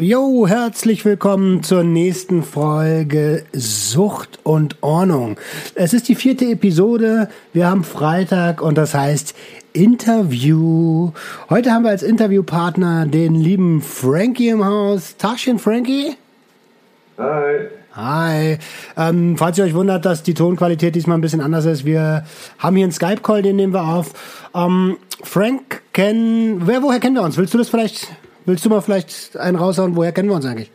Jo, 0.00 0.46
herzlich 0.46 1.04
willkommen 1.04 1.64
zur 1.64 1.82
nächsten 1.82 2.44
Folge 2.44 3.42
Sucht 3.52 4.38
und 4.44 4.80
Ordnung. 4.80 5.40
Es 5.74 5.92
ist 5.92 6.06
die 6.06 6.14
vierte 6.14 6.44
Episode. 6.44 7.28
Wir 7.52 7.68
haben 7.68 7.82
Freitag 7.82 8.62
und 8.62 8.78
das 8.78 8.94
heißt 8.94 9.34
Interview. 9.72 11.10
Heute 11.50 11.72
haben 11.72 11.82
wir 11.82 11.90
als 11.90 12.04
Interviewpartner 12.04 13.06
den 13.06 13.34
lieben 13.34 13.82
Frankie 13.82 14.50
im 14.50 14.64
Haus. 14.64 15.16
Taschen, 15.16 15.58
Frankie. 15.58 16.14
Hi. 17.18 17.68
Hi. 17.94 18.58
Ähm, 18.96 19.36
falls 19.36 19.58
ihr 19.58 19.64
euch 19.64 19.74
wundert, 19.74 20.04
dass 20.04 20.22
die 20.22 20.34
Tonqualität 20.34 20.94
diesmal 20.94 21.18
ein 21.18 21.22
bisschen 21.22 21.40
anders 21.40 21.64
ist, 21.64 21.84
wir 21.84 22.24
haben 22.60 22.76
hier 22.76 22.84
einen 22.84 22.92
Skype-Call, 22.92 23.42
den 23.42 23.56
nehmen 23.56 23.74
wir 23.74 23.82
auf. 23.82 24.12
Ähm, 24.54 24.96
Frank 25.24 25.82
kennen, 25.92 26.68
wer, 26.68 26.84
woher 26.84 27.00
kennen 27.00 27.16
wir 27.16 27.22
uns? 27.22 27.36
Willst 27.36 27.52
du 27.52 27.58
das 27.58 27.68
vielleicht 27.68 28.06
Willst 28.48 28.64
du 28.64 28.70
mal 28.70 28.80
vielleicht 28.80 29.36
einen 29.36 29.58
raushauen? 29.58 29.94
Woher 29.94 30.10
kennen 30.10 30.30
wir 30.30 30.36
uns 30.36 30.46
eigentlich? 30.46 30.70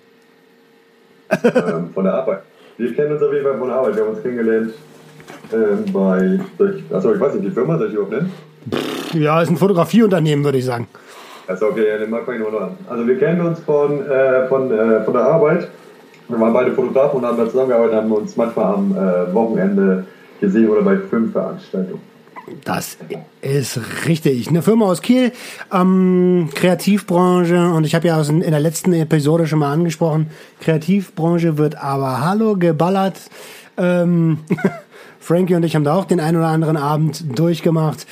ähm, 1.31 1.89
von 1.91 2.03
der 2.03 2.13
Arbeit. 2.13 2.43
Wir 2.77 2.93
kennen 2.93 3.13
uns 3.13 3.23
auf 3.23 3.33
jeden 3.33 3.43
Fall 3.43 3.57
von 3.57 3.67
der 3.67 3.77
Arbeit. 3.77 3.95
Wir 3.95 4.03
haben 4.03 4.11
uns 4.11 4.21
kennengelernt 4.21 4.73
ähm, 5.51 5.85
bei. 5.91 6.39
Achso, 6.95 7.15
ich 7.15 7.19
weiß 7.19 7.33
nicht, 7.33 7.47
die 7.47 7.49
Firma, 7.49 7.79
soll 7.79 7.87
ich 7.87 7.93
überhaupt 7.93 8.11
nennen? 8.11 8.31
Ja, 9.13 9.41
ist 9.41 9.49
ein 9.49 9.57
Fotografieunternehmen, 9.57 10.45
würde 10.45 10.59
ich 10.59 10.65
sagen. 10.65 10.87
Achso, 11.47 11.69
okay, 11.69 11.87
ja, 11.87 11.97
den 11.97 12.11
mag 12.11 12.27
man 12.27 12.37
nur 12.37 12.61
an. 12.61 12.77
Also, 12.87 13.07
wir 13.07 13.17
kennen 13.17 13.41
uns 13.41 13.59
von, 13.61 14.05
äh, 14.05 14.47
von, 14.47 14.71
äh, 14.71 15.03
von 15.03 15.13
der 15.15 15.23
Arbeit. 15.23 15.67
Wir 16.27 16.39
waren 16.39 16.53
beide 16.53 16.73
Fotografen 16.73 17.21
und 17.21 17.25
haben 17.25 17.37
da 17.39 17.49
zusammengearbeitet, 17.49 17.95
haben 17.95 18.11
uns 18.11 18.37
manchmal 18.37 18.75
am 18.75 18.95
äh, 18.95 19.33
Wochenende 19.33 20.05
gesehen 20.39 20.69
oder 20.69 20.83
bei 20.83 20.97
Filmveranstaltungen. 20.97 22.12
Das 22.63 22.97
ist 23.41 23.79
richtig. 24.07 24.47
Eine 24.49 24.61
Firma 24.61 24.85
aus 24.85 25.01
Kiel, 25.01 25.31
ähm, 25.71 26.49
Kreativbranche. 26.53 27.69
Und 27.69 27.85
ich 27.85 27.95
habe 27.95 28.07
ja 28.07 28.21
in 28.21 28.41
der 28.41 28.59
letzten 28.59 28.93
Episode 28.93 29.47
schon 29.47 29.59
mal 29.59 29.71
angesprochen, 29.71 30.29
Kreativbranche 30.59 31.57
wird 31.57 31.75
aber 31.75 32.21
hallo 32.21 32.55
geballert. 32.57 33.17
Ähm, 33.77 34.39
Frankie 35.19 35.55
und 35.55 35.63
ich 35.63 35.75
haben 35.75 35.85
da 35.85 35.95
auch 35.95 36.05
den 36.05 36.19
einen 36.19 36.37
oder 36.37 36.47
anderen 36.47 36.77
Abend 36.77 37.37
durchgemacht. 37.37 38.05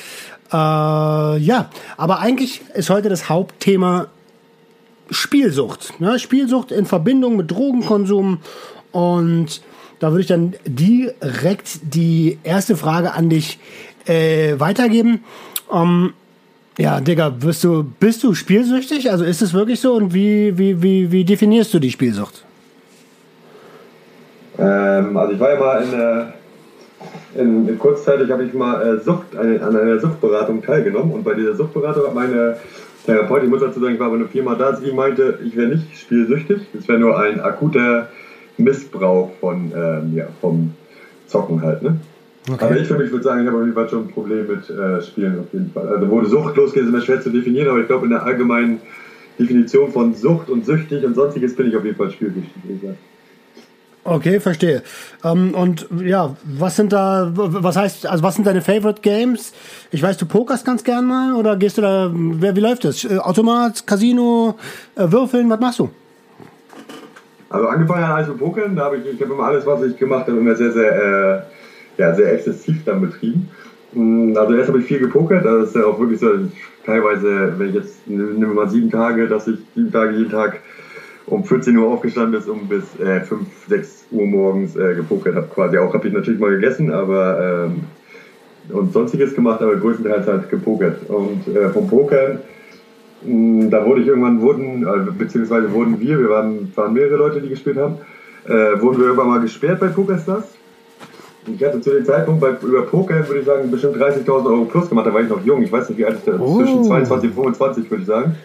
Äh, 0.51 0.55
ja, 0.55 1.69
aber 1.97 2.19
eigentlich 2.19 2.61
ist 2.73 2.89
heute 2.89 3.09
das 3.09 3.29
Hauptthema 3.29 4.07
Spielsucht. 5.09 5.99
Ne? 5.99 6.19
Spielsucht 6.19 6.71
in 6.71 6.85
Verbindung 6.85 7.35
mit 7.35 7.51
Drogenkonsum. 7.51 8.39
Und 8.91 9.61
da 9.99 10.09
würde 10.11 10.21
ich 10.21 10.27
dann 10.27 10.55
direkt 10.65 11.79
die 11.83 12.39
erste 12.43 12.75
Frage 12.75 13.13
an 13.13 13.29
dich 13.29 13.59
äh, 14.11 14.59
weitergeben. 14.59 15.23
Ähm, 15.71 16.13
ja, 16.77 16.99
Digga, 16.99 17.29
bist 17.29 17.63
du, 17.63 17.83
bist 17.99 18.23
du 18.23 18.33
spielsüchtig? 18.33 19.11
Also 19.11 19.23
ist 19.23 19.41
es 19.41 19.53
wirklich 19.53 19.79
so? 19.79 19.93
Und 19.93 20.13
wie, 20.13 20.57
wie, 20.57 20.81
wie, 20.81 21.11
wie 21.11 21.23
definierst 21.23 21.73
du 21.73 21.79
die 21.79 21.91
Spielsucht? 21.91 22.45
Ähm, 24.57 25.17
also 25.17 25.33
ich 25.33 25.39
war 25.39 25.53
ja 25.53 25.59
mal 25.59 25.83
in, 25.83 25.93
äh, 25.99 27.41
in, 27.41 27.67
in 27.67 27.79
kurzzeitig 27.79 28.29
habe 28.31 28.43
ich 28.43 28.53
mal 28.53 28.81
äh, 28.81 28.99
Sucht, 28.99 29.35
eine, 29.35 29.61
an 29.61 29.75
einer 29.75 29.99
Suchtberatung 29.99 30.61
teilgenommen 30.61 31.11
und 31.11 31.23
bei 31.23 31.33
dieser 31.33 31.55
Suchtberatung 31.55 32.05
hat 32.07 32.15
meine 32.15 32.57
Therapeutin, 33.05 33.45
ich 33.45 33.51
muss 33.51 33.61
dazu 33.61 33.79
sagen, 33.79 33.93
ich 33.93 33.99
war 33.99 34.07
aber 34.07 34.17
nur 34.17 34.27
viermal 34.27 34.57
da, 34.57 34.75
sie 34.75 34.91
meinte, 34.91 35.39
ich 35.43 35.55
wäre 35.55 35.69
nicht 35.69 35.97
spielsüchtig, 35.97 36.61
es 36.77 36.87
wäre 36.87 36.99
nur 36.99 37.19
ein 37.19 37.39
akuter 37.39 38.09
Missbrauch 38.57 39.31
von, 39.39 39.71
ähm, 39.75 40.15
ja, 40.15 40.25
vom 40.39 40.73
Zocken 41.27 41.61
halt, 41.61 41.81
ne? 41.81 41.97
Okay. 42.49 42.65
Aber 42.65 42.75
ich 42.75 42.87
für 42.87 42.97
mich 42.97 43.11
würde 43.11 43.23
sagen, 43.23 43.41
ich 43.41 43.47
habe 43.47 43.57
auf 43.57 43.63
jeden 43.63 43.75
Fall 43.75 43.89
schon 43.89 44.05
ein 44.05 44.11
Problem 44.11 44.47
mit 44.47 44.69
äh, 44.69 45.01
Spielen 45.01 45.39
auf 45.39 45.53
jeden 45.53 45.71
Fall. 45.71 45.87
Also 45.87 46.09
wo 46.09 46.23
Sucht 46.23 46.55
losgeht, 46.55 46.83
ist 46.83 46.89
immer 46.89 47.01
schwer 47.01 47.21
zu 47.21 47.29
definieren, 47.29 47.69
aber 47.69 47.79
ich 47.79 47.87
glaube 47.87 48.05
in 48.05 48.11
der 48.11 48.23
allgemeinen 48.23 48.81
Definition 49.37 49.91
von 49.91 50.15
Sucht 50.15 50.49
und 50.49 50.65
süchtig 50.65 51.05
und 51.05 51.15
sonstiges 51.15 51.55
bin 51.55 51.67
ich 51.67 51.75
auf 51.75 51.85
jeden 51.85 51.97
Fall 51.97 52.09
spielsüchtig. 52.11 52.53
Okay, 54.03 54.39
verstehe. 54.39 54.81
Ähm, 55.23 55.53
und 55.53 55.87
ja, 56.03 56.35
was 56.43 56.75
sind 56.75 56.91
da, 56.91 57.31
was 57.35 57.75
heißt, 57.75 58.07
also 58.07 58.23
was 58.23 58.33
sind 58.33 58.47
deine 58.47 58.61
Favorite 58.61 59.01
Games? 59.01 59.53
Ich 59.91 60.01
weiß, 60.01 60.17
du 60.17 60.25
pokerst 60.25 60.65
ganz 60.65 60.83
gern 60.83 61.05
mal 61.05 61.35
oder 61.35 61.55
gehst 61.55 61.77
du 61.77 61.83
da, 61.83 62.11
wie, 62.11 62.55
wie 62.55 62.59
läuft 62.59 62.83
das? 62.83 63.03
Äh, 63.03 63.19
Automat, 63.19 63.85
Casino, 63.85 64.55
äh, 64.95 65.11
Würfeln, 65.11 65.47
was 65.51 65.59
machst 65.59 65.79
du? 65.79 65.89
Also 67.49 67.67
angefangen 67.67 68.07
hat 68.07 68.15
alles 68.15 68.27
mit 68.29 68.39
Pokern, 68.39 68.75
da 68.75 68.85
habe 68.85 68.97
ich, 68.97 69.05
ich 69.05 69.21
habe 69.21 69.33
immer 69.33 69.43
alles, 69.43 69.65
was 69.67 69.83
ich 69.83 69.95
gemacht 69.97 70.25
habe, 70.27 70.37
immer 70.37 70.55
sehr, 70.55 70.71
sehr 70.71 70.95
äh, 70.95 71.41
ja, 71.97 72.13
sehr 72.15 72.33
exzessiv 72.33 72.83
dann 72.85 73.01
betrieben. 73.01 73.49
Mm, 73.93 74.35
also 74.37 74.53
erst 74.53 74.69
habe 74.69 74.79
ich 74.79 74.85
viel 74.85 74.99
gepokert, 74.99 75.45
also 75.45 75.61
das 75.61 75.69
ist 75.69 75.75
ja 75.75 75.85
auch 75.85 75.99
wirklich 75.99 76.19
so, 76.19 76.29
teilweise, 76.85 77.53
wenn 77.57 77.69
ich 77.69 77.75
jetzt, 77.75 78.07
nehme 78.07 78.53
mal 78.53 78.69
sieben 78.69 78.89
Tage, 78.89 79.27
dass 79.27 79.47
ich 79.47 79.57
sieben 79.75 79.91
Tage 79.91 80.15
jeden 80.15 80.31
Tag 80.31 80.59
um 81.27 81.43
14 81.43 81.77
Uhr 81.77 81.87
aufgestanden 81.87 82.39
ist 82.39 82.49
und 82.49 82.67
bis 82.67 82.99
äh, 82.99 83.21
5, 83.21 83.47
6 83.67 84.05
Uhr 84.11 84.25
morgens 84.25 84.75
äh, 84.75 84.95
gepokert 84.95 85.35
habe 85.35 85.47
quasi. 85.53 85.77
Auch 85.77 85.93
habe 85.93 86.07
ich 86.07 86.13
natürlich 86.13 86.39
mal 86.39 86.51
gegessen, 86.51 86.91
aber 86.91 87.69
ähm, 87.69 87.81
und 88.69 88.93
sonstiges 88.93 89.35
gemacht, 89.35 89.61
aber 89.61 89.75
größtenteils 89.75 90.27
halt 90.27 90.49
gepokert. 90.49 91.09
Und 91.09 91.47
äh, 91.47 91.69
vom 91.69 91.87
Pokern, 91.87 92.39
mm, 93.25 93.69
da 93.69 93.85
wurde 93.85 94.01
ich 94.01 94.07
irgendwann, 94.07 94.41
wurden, 94.41 94.83
äh, 94.83 95.11
beziehungsweise 95.17 95.71
wurden 95.71 95.99
wir, 95.99 96.19
wir 96.19 96.29
waren, 96.29 96.71
waren 96.75 96.93
mehrere 96.93 97.17
Leute, 97.17 97.41
die 97.41 97.49
gespielt 97.49 97.77
haben, 97.77 97.97
äh, 98.45 98.81
wurden 98.81 98.99
wir 98.99 99.05
irgendwann 99.05 99.27
mal 99.27 99.41
gesperrt 99.41 99.79
bei 99.79 99.87
PokerStars. 99.87 100.55
Ich 101.47 101.63
hatte 101.63 101.81
zu 101.81 101.91
dem 101.91 102.05
Zeitpunkt 102.05 102.39
bei, 102.39 102.51
über 102.61 102.83
Poker, 102.83 103.27
würde 103.27 103.39
ich 103.39 103.45
sagen, 103.45 103.71
bestimmt 103.71 103.97
30.000 103.97 104.45
Euro 104.45 104.65
plus 104.65 104.89
gemacht. 104.89 105.07
Da 105.07 105.13
war 105.13 105.21
ich 105.21 105.29
noch 105.29 105.43
jung. 105.43 105.63
Ich 105.63 105.71
weiß 105.71 105.89
nicht, 105.89 105.97
wie 105.97 106.05
alt 106.05 106.17
ich 106.19 106.23
da 106.23 106.39
oh. 106.39 106.57
Zwischen 106.57 106.83
22 106.83 107.29
und 107.29 107.35
25, 107.35 107.89
würde 107.89 108.01
ich 108.01 108.07
sagen. 108.07 108.35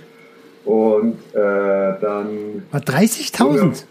Und 0.65 1.15
äh, 1.35 2.01
dann. 2.01 2.63
30.000? 2.73 3.85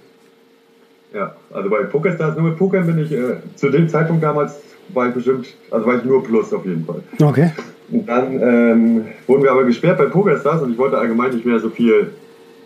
Ja, 1.14 1.34
also 1.54 1.70
bei 1.70 1.84
PokerStars, 1.84 2.36
nur 2.36 2.50
mit 2.50 2.58
Poker 2.58 2.82
bin 2.82 3.00
ich, 3.00 3.12
äh, 3.12 3.38
zu 3.56 3.70
dem 3.70 3.88
Zeitpunkt 3.88 4.22
damals 4.22 4.60
war 4.90 5.08
ich 5.08 5.14
bestimmt, 5.14 5.48
also 5.72 5.86
war 5.86 5.96
ich 5.96 6.04
nur 6.04 6.24
plus 6.24 6.54
auf 6.54 6.66
jeden 6.66 6.86
Fall. 6.86 7.02
Okay. 7.22 7.52
Und 7.90 8.08
dann 8.08 8.42
ähm, 8.42 9.06
wurden 9.26 9.44
wir 9.44 9.52
aber 9.52 9.64
gesperrt 9.64 9.98
bei 9.98 10.06
PokerStars 10.06 10.62
und 10.62 10.74
ich 10.74 10.78
wollte 10.78 10.98
allgemein 10.98 11.32
nicht 11.32 11.46
mehr 11.46 11.60
so 11.60 11.70
viel 11.70 12.12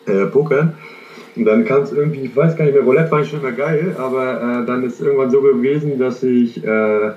äh, 0.07 0.25
pokern. 0.25 0.73
Und 1.35 1.45
dann 1.45 1.65
kam 1.65 1.83
es 1.83 1.91
irgendwie, 1.91 2.21
ich 2.21 2.35
weiß 2.35 2.57
gar 2.57 2.65
nicht 2.65 2.73
mehr, 2.73 2.83
Roulette 2.83 3.11
war 3.11 3.23
schon 3.23 3.39
immer 3.39 3.51
geil, 3.51 3.95
aber 3.97 4.61
äh, 4.61 4.65
dann 4.65 4.83
ist 4.83 5.01
irgendwann 5.01 5.29
so 5.29 5.41
gewesen, 5.41 5.99
dass 5.99 6.23
ich 6.23 6.63
äh, 6.63 7.11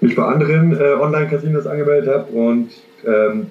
mich 0.00 0.14
bei 0.14 0.22
anderen 0.22 0.78
äh, 0.78 0.94
Online-Casinos 1.00 1.66
angemeldet 1.66 2.12
habe 2.12 2.32
und, 2.32 2.70
ähm, 3.06 3.46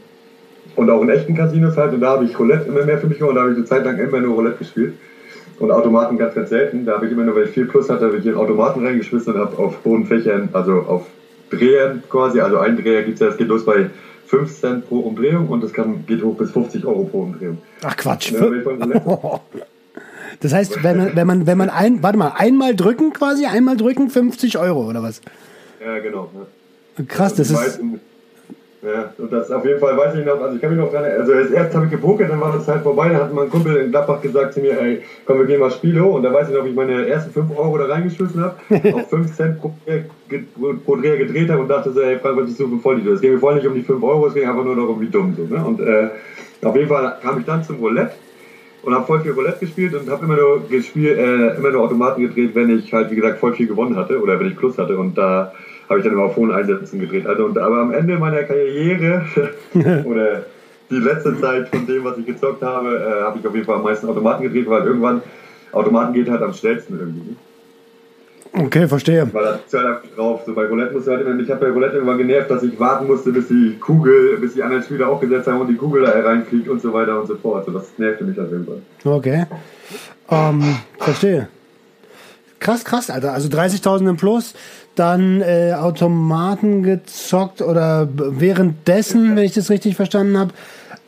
und 0.75 0.89
auch 0.89 1.01
in 1.01 1.09
echten 1.09 1.35
Casinos 1.35 1.77
halt. 1.77 1.93
Und 1.93 2.01
da 2.01 2.11
habe 2.11 2.25
ich 2.25 2.37
Roulette 2.37 2.67
immer 2.67 2.85
mehr 2.85 2.99
für 2.99 3.07
mich 3.07 3.17
gemacht 3.17 3.31
und 3.31 3.35
da 3.35 3.41
habe 3.41 3.51
ich 3.51 3.57
eine 3.57 3.65
Zeit 3.65 3.85
lang 3.85 3.97
immer 3.97 4.19
nur 4.19 4.35
Roulette 4.35 4.57
gespielt. 4.59 4.93
Und 5.59 5.71
Automaten 5.71 6.19
ganz, 6.19 6.35
ganz 6.35 6.49
selten. 6.49 6.85
Da 6.85 6.93
habe 6.93 7.07
ich 7.07 7.11
immer 7.11 7.23
nur, 7.23 7.35
weil 7.35 7.45
ich 7.45 7.49
viel 7.49 7.65
Plus 7.65 7.89
hatte, 7.89 8.05
habe 8.05 8.17
ich 8.17 8.25
in 8.25 8.35
Automaten 8.35 8.85
reingeschmissen 8.85 9.33
und 9.33 9.39
habe 9.39 9.57
auf 9.57 9.83
hohen 9.83 10.05
Fächern, 10.05 10.49
also 10.53 10.73
auf 10.73 11.07
Drehern 11.49 12.03
quasi, 12.09 12.39
also 12.39 12.59
ein 12.59 12.77
Dreher 12.77 13.01
gibt 13.03 13.15
es 13.15 13.21
ja, 13.21 13.27
es 13.27 13.37
geht 13.37 13.47
los 13.47 13.65
bei 13.65 13.89
5 14.27 14.59
Cent 14.59 14.87
pro 14.87 14.99
Umdrehung 14.99 15.47
und 15.47 15.63
das 15.63 15.73
kann, 15.73 16.05
geht 16.05 16.21
hoch 16.21 16.35
bis 16.35 16.51
50 16.51 16.85
Euro 16.85 17.05
pro 17.05 17.21
Umdrehung. 17.21 17.57
Ach 17.81 17.95
Quatsch. 17.95 18.33
Das 20.39 20.53
heißt, 20.53 20.83
wenn 20.83 20.97
man, 20.97 21.15
wenn 21.15 21.27
man, 21.27 21.47
wenn 21.47 21.57
man 21.57 21.69
ein, 21.69 22.03
warte 22.03 22.17
mal, 22.17 22.33
einmal 22.35 22.75
drücken 22.75 23.13
quasi, 23.13 23.45
einmal 23.45 23.77
drücken, 23.77 24.09
50 24.09 24.57
Euro 24.57 24.87
oder 24.87 25.01
was? 25.01 25.21
Ja, 25.83 25.99
genau. 25.99 26.29
Ja. 26.33 27.05
Krass, 27.07 27.35
das 27.35 27.49
ist. 27.49 27.55
Meisten, 27.55 27.99
ja, 28.83 29.11
und 29.17 29.33
das 29.33 29.49
auf 29.49 29.65
jeden 29.65 29.79
Fall 29.79 29.97
weiß 29.97 30.15
ich 30.15 30.25
noch, 30.25 30.39
also 30.39 30.55
ich 30.55 30.61
kann 30.61 30.69
mich 30.69 30.79
noch 30.79 30.91
dran 30.91 31.03
also 31.03 31.31
erst 31.33 31.73
habe 31.73 31.85
ich 31.85 31.91
gepokert, 31.91 32.29
dann 32.29 32.39
war 32.39 32.53
das 32.53 32.67
halt 32.67 32.83
vorbei, 32.83 33.09
dann 33.09 33.21
hat 33.21 33.33
mein 33.33 33.49
Kumpel 33.49 33.75
in 33.75 33.89
Gladbach 33.89 34.21
gesagt 34.21 34.53
zu 34.53 34.59
mir, 34.59 34.79
ey, 34.79 35.01
komm, 35.25 35.39
wir 35.39 35.45
gehen 35.45 35.59
mal 35.59 35.71
Spielo 35.71 36.15
und 36.15 36.21
da 36.21 36.31
weiß 36.31 36.49
ich 36.49 36.55
noch, 36.55 36.63
wie 36.63 36.69
ich 36.69 36.75
meine 36.75 37.07
ersten 37.07 37.31
5 37.31 37.57
Euro 37.57 37.79
da 37.79 37.85
reingeschmissen 37.85 38.39
habe, 38.39 38.55
auf 38.93 39.09
5 39.09 39.35
Cent 39.35 39.59
pro, 39.59 39.73
pro 40.85 40.95
Dreher 40.95 41.17
gedreht 41.17 41.49
habe 41.49 41.63
und 41.63 41.69
dachte 41.69 41.91
so, 41.91 42.01
ey, 42.01 42.19
Frank, 42.19 42.37
was 42.37 42.49
ist 42.49 42.57
so 42.57 42.67
für 42.67 42.77
Vollidiot? 42.77 43.15
Es 43.15 43.21
ging 43.21 43.33
mir 43.33 43.39
voll 43.39 43.55
nicht 43.55 43.65
um 43.65 43.73
die 43.73 43.81
5 43.81 44.01
Euro, 44.03 44.27
es 44.27 44.35
ging 44.35 44.47
einfach 44.47 44.63
nur 44.63 44.75
darum, 44.75 45.01
wie 45.01 45.09
dumm 45.09 45.35
so, 45.35 45.43
ne? 45.53 45.65
Und 45.65 45.79
äh, 45.81 46.09
auf 46.61 46.75
jeden 46.75 46.87
Fall 46.87 47.17
kam 47.21 47.39
ich 47.39 47.45
dann 47.45 47.63
zum 47.63 47.77
Roulette 47.77 48.11
und 48.87 48.95
habe 48.95 49.05
voll 49.05 49.19
viel 49.19 49.33
Roulette 49.33 49.59
gespielt 49.59 49.93
und 49.95 50.09
habe 50.09 50.23
immer 50.23 50.37
nur 50.37 50.65
gespielt, 50.69 51.17
äh, 51.17 51.57
immer 51.57 51.71
nur 51.71 51.81
Automaten 51.81 52.21
gedreht, 52.21 52.55
wenn 52.55 52.79
ich 52.79 52.93
halt, 52.93 53.11
wie 53.11 53.17
gesagt, 53.17 53.37
voll 53.37 53.53
viel 53.53 53.67
gewonnen 53.67 53.97
hatte 53.97 54.17
oder 54.21 54.39
wenn 54.39 54.47
ich 54.47 54.55
Plus 54.55 54.77
hatte. 54.77 54.97
Und 54.97 55.17
da 55.17 55.51
habe 55.89 55.99
ich 55.99 56.05
dann 56.05 56.13
immer 56.13 56.23
auf 56.23 56.37
hohen 56.37 56.53
Einsätzen 56.53 56.97
gedreht. 56.97 57.27
Also, 57.27 57.47
und, 57.47 57.57
aber 57.57 57.79
am 57.79 57.91
Ende 57.91 58.17
meiner 58.17 58.43
Karriere 58.43 59.25
oder 60.05 60.45
die 60.89 60.99
letzte 60.99 61.37
Zeit 61.37 61.67
von 61.67 61.85
dem, 61.85 62.05
was 62.05 62.17
ich 62.17 62.27
gezockt 62.27 62.63
habe, 62.63 62.95
äh, 62.95 63.23
habe 63.23 63.37
ich 63.39 63.45
auf 63.45 63.53
jeden 63.53 63.65
Fall 63.65 63.75
am 63.75 63.83
meisten 63.83 64.07
Automaten 64.07 64.43
gedreht, 64.43 64.69
weil 64.69 64.85
irgendwann 64.85 65.21
Automaten 65.73 66.13
geht 66.13 66.29
halt 66.29 66.41
am 66.41 66.53
schnellsten 66.53 66.97
irgendwie. 66.97 67.35
Okay, 68.53 68.87
verstehe. 68.87 69.29
Weil 69.33 69.43
da 69.43 69.59
zählt 69.67 69.83
halt 69.83 70.17
drauf. 70.17 70.41
So 70.45 70.53
bei 70.53 70.65
Roulette 70.65 70.93
musst 70.93 71.07
du 71.07 71.11
halt 71.11 71.25
immer, 71.25 71.39
ich 71.39 71.49
habe 71.49 71.65
bei 71.65 71.71
Roulette 71.71 71.97
immer 71.97 72.17
genervt, 72.17 72.49
dass 72.49 72.63
ich 72.63 72.79
warten 72.79 73.07
musste, 73.07 73.31
bis 73.31 73.47
die 73.47 73.77
Kugel, 73.79 74.37
bis 74.37 74.53
die 74.53 74.63
anderen 74.63 74.83
Spieler 74.83 75.09
aufgesetzt 75.09 75.47
haben 75.47 75.61
und 75.61 75.67
die 75.67 75.75
Kugel 75.75 76.03
da 76.03 76.11
reinfliegt 76.11 76.67
und 76.67 76.81
so 76.81 76.93
weiter 76.93 77.19
und 77.19 77.27
so 77.27 77.35
fort. 77.35 77.65
So, 77.65 77.71
das 77.71 77.85
nervte 77.97 78.23
mich 78.23 78.39
auf 78.39 78.49
jeden 78.49 78.65
Fall. 78.65 78.81
Okay. 79.03 79.45
Ähm, 80.29 80.77
verstehe. 80.99 81.47
Krass, 82.59 82.83
krass, 82.83 83.09
Alter. 83.09 83.33
Also 83.33 83.49
30.000 83.49 84.09
im 84.09 84.17
Plus, 84.17 84.53
dann 84.95 85.41
äh, 85.41 85.73
Automaten 85.73 86.83
gezockt 86.83 87.61
oder 87.61 88.07
währenddessen, 88.11 89.35
wenn 89.35 89.43
ich 89.43 89.53
das 89.53 89.69
richtig 89.69 89.95
verstanden 89.95 90.37
habe. 90.37 90.53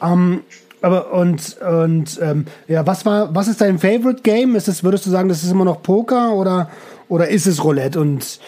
Ähm, 0.02 0.42
aber 0.82 1.12
und 1.12 1.58
und 1.60 2.20
ähm, 2.22 2.46
ja, 2.68 2.88
was 2.88 3.06
war, 3.06 3.36
was 3.36 3.48
ist 3.50 3.60
dein 3.60 3.80
Favorite 3.80 4.22
Game? 4.22 4.56
Ist 4.56 4.68
es, 4.68 4.84
würdest 4.84 5.06
du 5.06 5.10
sagen, 5.10 5.28
das 5.28 5.44
ist 5.44 5.52
immer 5.52 5.66
noch 5.66 5.84
Poker 5.84 6.34
oder 6.34 6.70
oder 7.10 7.28
ist 7.28 7.48
es 7.48 7.64
Roulette? 7.64 8.00
Und 8.00 8.40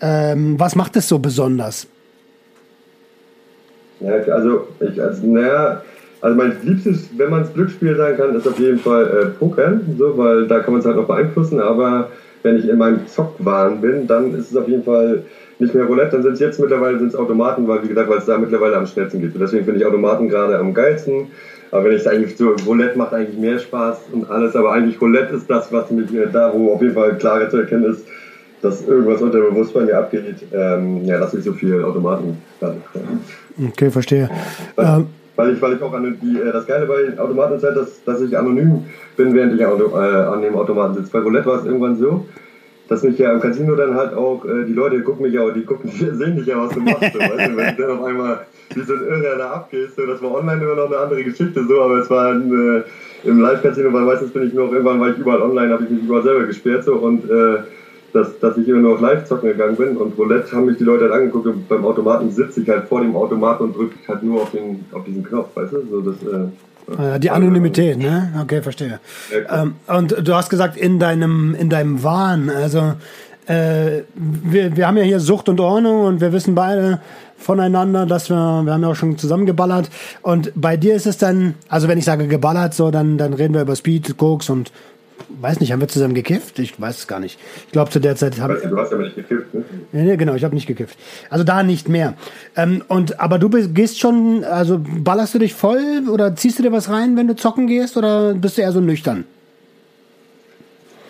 ähm, 0.00 0.58
was 0.58 0.76
macht 0.76 0.96
es 0.96 1.08
so 1.08 1.18
besonders? 1.18 1.86
Ja, 4.00 4.12
also 4.12 4.68
ich, 4.80 5.00
also, 5.02 5.26
naja, 5.26 5.82
also 6.20 6.36
mein 6.36 6.56
liebstes, 6.62 7.08
wenn 7.16 7.30
man 7.30 7.42
es 7.42 7.52
Glücksspiel 7.54 7.96
sein 7.96 8.16
kann, 8.16 8.34
ist 8.36 8.46
auf 8.46 8.58
jeden 8.58 8.78
Fall 8.78 9.06
äh, 9.06 9.26
Poker, 9.38 9.80
so, 9.96 10.18
weil 10.18 10.46
da 10.46 10.60
kann 10.60 10.72
man 10.72 10.80
es 10.80 10.86
halt 10.86 10.96
noch 10.96 11.06
beeinflussen, 11.06 11.60
aber 11.60 12.10
wenn 12.42 12.58
ich 12.58 12.68
in 12.68 12.78
meinem 12.78 13.06
Zockwahn 13.06 13.80
bin, 13.80 14.06
dann 14.06 14.34
ist 14.34 14.50
es 14.50 14.56
auf 14.56 14.68
jeden 14.68 14.84
Fall 14.84 15.22
nicht 15.58 15.74
mehr 15.74 15.84
Roulette, 15.84 16.12
dann 16.12 16.22
sind 16.22 16.34
es 16.34 16.40
jetzt 16.40 16.60
mittlerweile 16.60 16.98
sind's 16.98 17.16
Automaten, 17.16 17.66
weil 17.66 17.82
wie 17.82 17.88
gesagt, 17.88 18.08
weil 18.08 18.18
es 18.18 18.26
da 18.26 18.38
mittlerweile 18.38 18.76
am 18.76 18.86
schnellsten 18.86 19.20
geht. 19.20 19.32
deswegen 19.34 19.64
finde 19.64 19.80
ich 19.80 19.86
Automaten 19.86 20.28
gerade 20.28 20.58
am 20.58 20.72
geilsten. 20.72 21.28
Aber 21.70 21.84
wenn 21.84 21.92
ich 21.92 22.00
es 22.00 22.06
eigentlich 22.06 22.36
so, 22.36 22.54
Roulette 22.66 22.96
macht 22.96 23.12
eigentlich 23.12 23.38
mehr 23.38 23.58
Spaß 23.58 23.98
und 24.12 24.30
alles, 24.30 24.56
aber 24.56 24.72
eigentlich 24.72 25.00
Roulette 25.00 25.34
ist 25.34 25.48
das, 25.50 25.70
was 25.72 25.90
mich 25.90 26.12
äh, 26.14 26.26
da, 26.32 26.52
wo 26.52 26.72
auf 26.72 26.82
jeden 26.82 26.94
Fall 26.94 27.16
klarer 27.18 27.48
zu 27.50 27.58
erkennen 27.58 27.92
ist, 27.92 28.06
dass 28.62 28.86
irgendwas 28.86 29.22
unter 29.22 29.40
Bewusst 29.40 29.74
bei 29.74 29.82
mir 29.82 29.98
abgeht, 29.98 30.36
ähm, 30.52 31.04
ja, 31.04 31.18
dass 31.18 31.34
ich 31.34 31.44
so 31.44 31.52
viel 31.52 31.82
Automaten 31.84 32.38
dann. 32.60 32.82
Okay, 33.68 33.90
verstehe. 33.90 34.28
Weil, 34.74 34.86
ähm, 34.86 35.06
weil, 35.36 35.54
ich, 35.54 35.62
weil 35.62 35.74
ich 35.74 35.82
auch 35.82 35.92
an 35.92 36.18
die, 36.20 36.40
äh, 36.40 36.52
das 36.52 36.66
Geile 36.66 36.86
bei 36.86 37.18
Automaten 37.20 37.56
ist 37.56 37.64
halt, 37.64 37.76
dass, 37.76 38.02
dass 38.04 38.20
ich 38.20 38.36
anonym 38.36 38.84
bin, 39.16 39.34
während 39.34 39.54
ich 39.54 39.64
an, 39.64 39.80
äh, 39.80 39.94
an 39.94 40.42
dem 40.42 40.56
Automaten 40.56 40.94
sitze. 40.94 41.10
Bei 41.12 41.20
Roulette 41.20 41.46
war 41.46 41.60
es 41.60 41.66
irgendwann 41.66 41.96
so, 41.96 42.26
dass 42.88 43.02
mich 43.02 43.18
ja 43.18 43.32
im 43.32 43.40
Casino 43.40 43.74
dann 43.76 43.94
halt 43.94 44.14
auch, 44.14 44.44
äh, 44.44 44.64
die 44.64 44.72
Leute 44.72 45.02
gucken 45.02 45.26
mich 45.26 45.34
ja, 45.34 45.48
die 45.50 45.64
gucken, 45.64 45.90
sehen 45.92 46.36
dich 46.36 46.46
ja, 46.46 46.58
was 46.58 46.74
du 46.74 46.80
machst. 46.80 47.12
So, 47.12 47.18
weißt 47.18 47.50
du? 47.50 47.56
Wenn 47.56 47.76
du 47.76 47.82
dann 47.82 47.98
auf 47.98 48.04
einmal 48.04 48.46
wie 48.74 48.82
so 48.82 48.94
ein 48.94 49.02
Irrer 49.02 49.36
da 49.36 49.50
abgehst, 49.50 49.96
so, 49.96 50.06
das 50.06 50.22
war 50.22 50.34
online 50.34 50.62
immer 50.62 50.74
noch 50.74 50.86
eine 50.86 50.98
andere 50.98 51.24
Geschichte, 51.24 51.64
so, 51.64 51.82
aber 51.82 51.98
es 51.98 52.10
war 52.10 52.32
ein, 52.32 52.50
äh, 52.50 53.28
im 53.28 53.40
Live-Casino, 53.40 53.92
weil 53.92 54.02
meistens 54.02 54.30
bin 54.30 54.46
ich 54.46 54.54
nur, 54.54 54.72
irgendwann 54.72 55.00
war 55.00 55.10
ich 55.10 55.18
überall 55.18 55.42
online, 55.42 55.72
habe 55.72 55.84
ich 55.84 55.90
mich 55.90 56.02
überall 56.04 56.22
selber 56.22 56.44
gesperrt, 56.44 56.84
so, 56.84 56.94
und 56.94 57.28
äh, 57.30 57.58
dass, 58.12 58.38
dass 58.38 58.56
ich 58.56 58.66
immer 58.66 58.78
nur 58.78 58.94
auf 58.94 59.00
Live-Zocken 59.00 59.50
gegangen 59.50 59.76
bin 59.76 59.96
und 59.96 60.16
Roulette 60.16 60.50
haben 60.52 60.66
mich 60.66 60.78
die 60.78 60.84
Leute 60.84 61.04
halt 61.04 61.12
angeguckt 61.12 61.46
und 61.46 61.68
beim 61.68 61.84
Automaten 61.84 62.30
sitze 62.30 62.62
ich 62.62 62.68
halt 62.68 62.88
vor 62.88 63.00
dem 63.00 63.14
Automaten 63.14 63.64
und 63.64 63.76
drücke 63.76 63.96
halt 64.06 64.22
nur 64.22 64.42
auf, 64.42 64.50
den, 64.50 64.84
auf 64.92 65.04
diesen 65.04 65.24
Knopf, 65.24 65.54
weißt 65.54 65.74
du? 65.74 65.82
So, 65.90 66.00
das, 66.00 66.22
äh, 66.22 66.46
die 67.18 67.30
Anonymität, 67.30 67.98
ne? 67.98 68.32
Okay, 68.42 68.62
verstehe. 68.62 69.00
Ähm, 69.50 69.74
und 69.86 70.16
du 70.26 70.34
hast 70.34 70.48
gesagt, 70.48 70.76
in 70.76 70.98
deinem, 70.98 71.54
in 71.54 71.68
deinem 71.68 72.02
Wahn, 72.02 72.48
also 72.50 72.94
äh, 73.46 74.02
wir, 74.14 74.76
wir 74.76 74.86
haben 74.86 74.96
ja 74.96 75.02
hier 75.02 75.20
Sucht 75.20 75.48
und 75.48 75.60
Ordnung 75.60 76.02
und 76.02 76.20
wir 76.20 76.32
wissen 76.32 76.54
beide 76.54 77.00
voneinander, 77.38 78.04
dass 78.04 78.28
wir, 78.28 78.62
wir 78.64 78.72
haben 78.72 78.82
ja 78.82 78.88
auch 78.88 78.96
schon 78.96 79.16
zusammengeballert. 79.16 79.90
Und 80.22 80.52
bei 80.54 80.76
dir 80.76 80.94
ist 80.94 81.06
es 81.06 81.18
dann, 81.18 81.54
also 81.68 81.88
wenn 81.88 81.98
ich 81.98 82.04
sage 82.04 82.26
geballert, 82.26 82.74
so, 82.74 82.90
dann, 82.90 83.16
dann 83.16 83.32
reden 83.32 83.54
wir 83.54 83.62
über 83.62 83.76
Speed, 83.76 84.16
Koks 84.16 84.50
und 84.50 84.72
weiß 85.28 85.60
nicht, 85.60 85.72
haben 85.72 85.80
wir 85.80 85.88
zusammen 85.88 86.14
gekifft? 86.14 86.58
Ich 86.58 86.80
weiß 86.80 86.98
es 86.98 87.06
gar 87.06 87.20
nicht. 87.20 87.38
Ich 87.66 87.72
glaube, 87.72 87.90
zu 87.90 88.00
der 88.00 88.16
Zeit 88.16 88.40
habe 88.40 88.58
ich. 88.62 88.68
Du 88.68 88.78
hast 88.78 88.92
aber 88.92 89.04
nicht 89.04 89.16
gekifft, 89.16 89.54
ne? 89.54 89.64
Nee, 89.92 90.16
genau, 90.16 90.34
ich 90.34 90.44
habe 90.44 90.54
nicht 90.54 90.66
gekifft. 90.66 90.98
Also 91.30 91.44
da 91.44 91.62
nicht 91.62 91.88
mehr. 91.88 92.14
Ähm, 92.56 92.82
und, 92.88 93.20
aber 93.20 93.38
du 93.38 93.48
gehst 93.48 94.00
schon, 94.00 94.44
also 94.44 94.80
ballerst 94.82 95.34
du 95.34 95.38
dich 95.38 95.54
voll 95.54 96.08
oder 96.10 96.34
ziehst 96.34 96.58
du 96.58 96.62
dir 96.62 96.72
was 96.72 96.88
rein, 96.88 97.16
wenn 97.16 97.28
du 97.28 97.36
zocken 97.36 97.66
gehst 97.66 97.96
oder 97.96 98.34
bist 98.34 98.58
du 98.58 98.62
eher 98.62 98.72
so 98.72 98.80
nüchtern? 98.80 99.24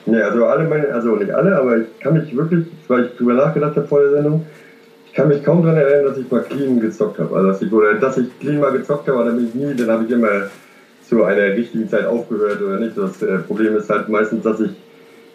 Nee, 0.06 0.22
also 0.22 0.46
alle 0.46 0.66
meine, 0.68 0.88
also 0.88 1.16
nicht 1.16 1.30
alle, 1.30 1.56
aber 1.56 1.78
ich 1.78 2.00
kann 2.00 2.14
mich 2.14 2.34
wirklich, 2.34 2.66
weil 2.88 3.06
ich 3.06 3.16
drüber 3.16 3.34
nachgedacht 3.34 3.76
habe 3.76 3.86
vor 3.86 4.00
der 4.00 4.12
Sendung, 4.12 4.46
ich 5.06 5.12
kann 5.12 5.28
mich 5.28 5.44
kaum 5.44 5.62
daran 5.62 5.76
erinnern, 5.76 6.06
dass 6.06 6.18
ich 6.18 6.30
mal 6.30 6.42
clean 6.42 6.80
gezockt 6.80 7.18
habe. 7.18 7.34
Also 7.36 7.48
dass 7.48 7.62
ich, 7.62 7.72
oder 7.72 7.94
dass 7.94 8.16
ich 8.16 8.26
clean 8.40 8.60
mal 8.60 8.72
gezockt 8.72 9.06
habe, 9.08 9.18
aber 9.18 9.26
dann 9.26 9.36
bin 9.36 9.48
ich 9.48 9.54
nie, 9.54 9.74
dann 9.74 9.90
habe 9.90 10.04
ich 10.04 10.10
immer 10.10 10.48
zu 11.08 11.24
einer 11.24 11.54
richtigen 11.56 11.88
Zeit 11.88 12.06
aufgehört 12.06 12.60
oder 12.62 12.78
nicht. 12.78 12.96
Das 12.96 13.22
äh, 13.22 13.38
Problem 13.38 13.76
ist 13.76 13.88
halt 13.88 14.08
meistens, 14.08 14.42
dass 14.44 14.60
ich, 14.60 14.70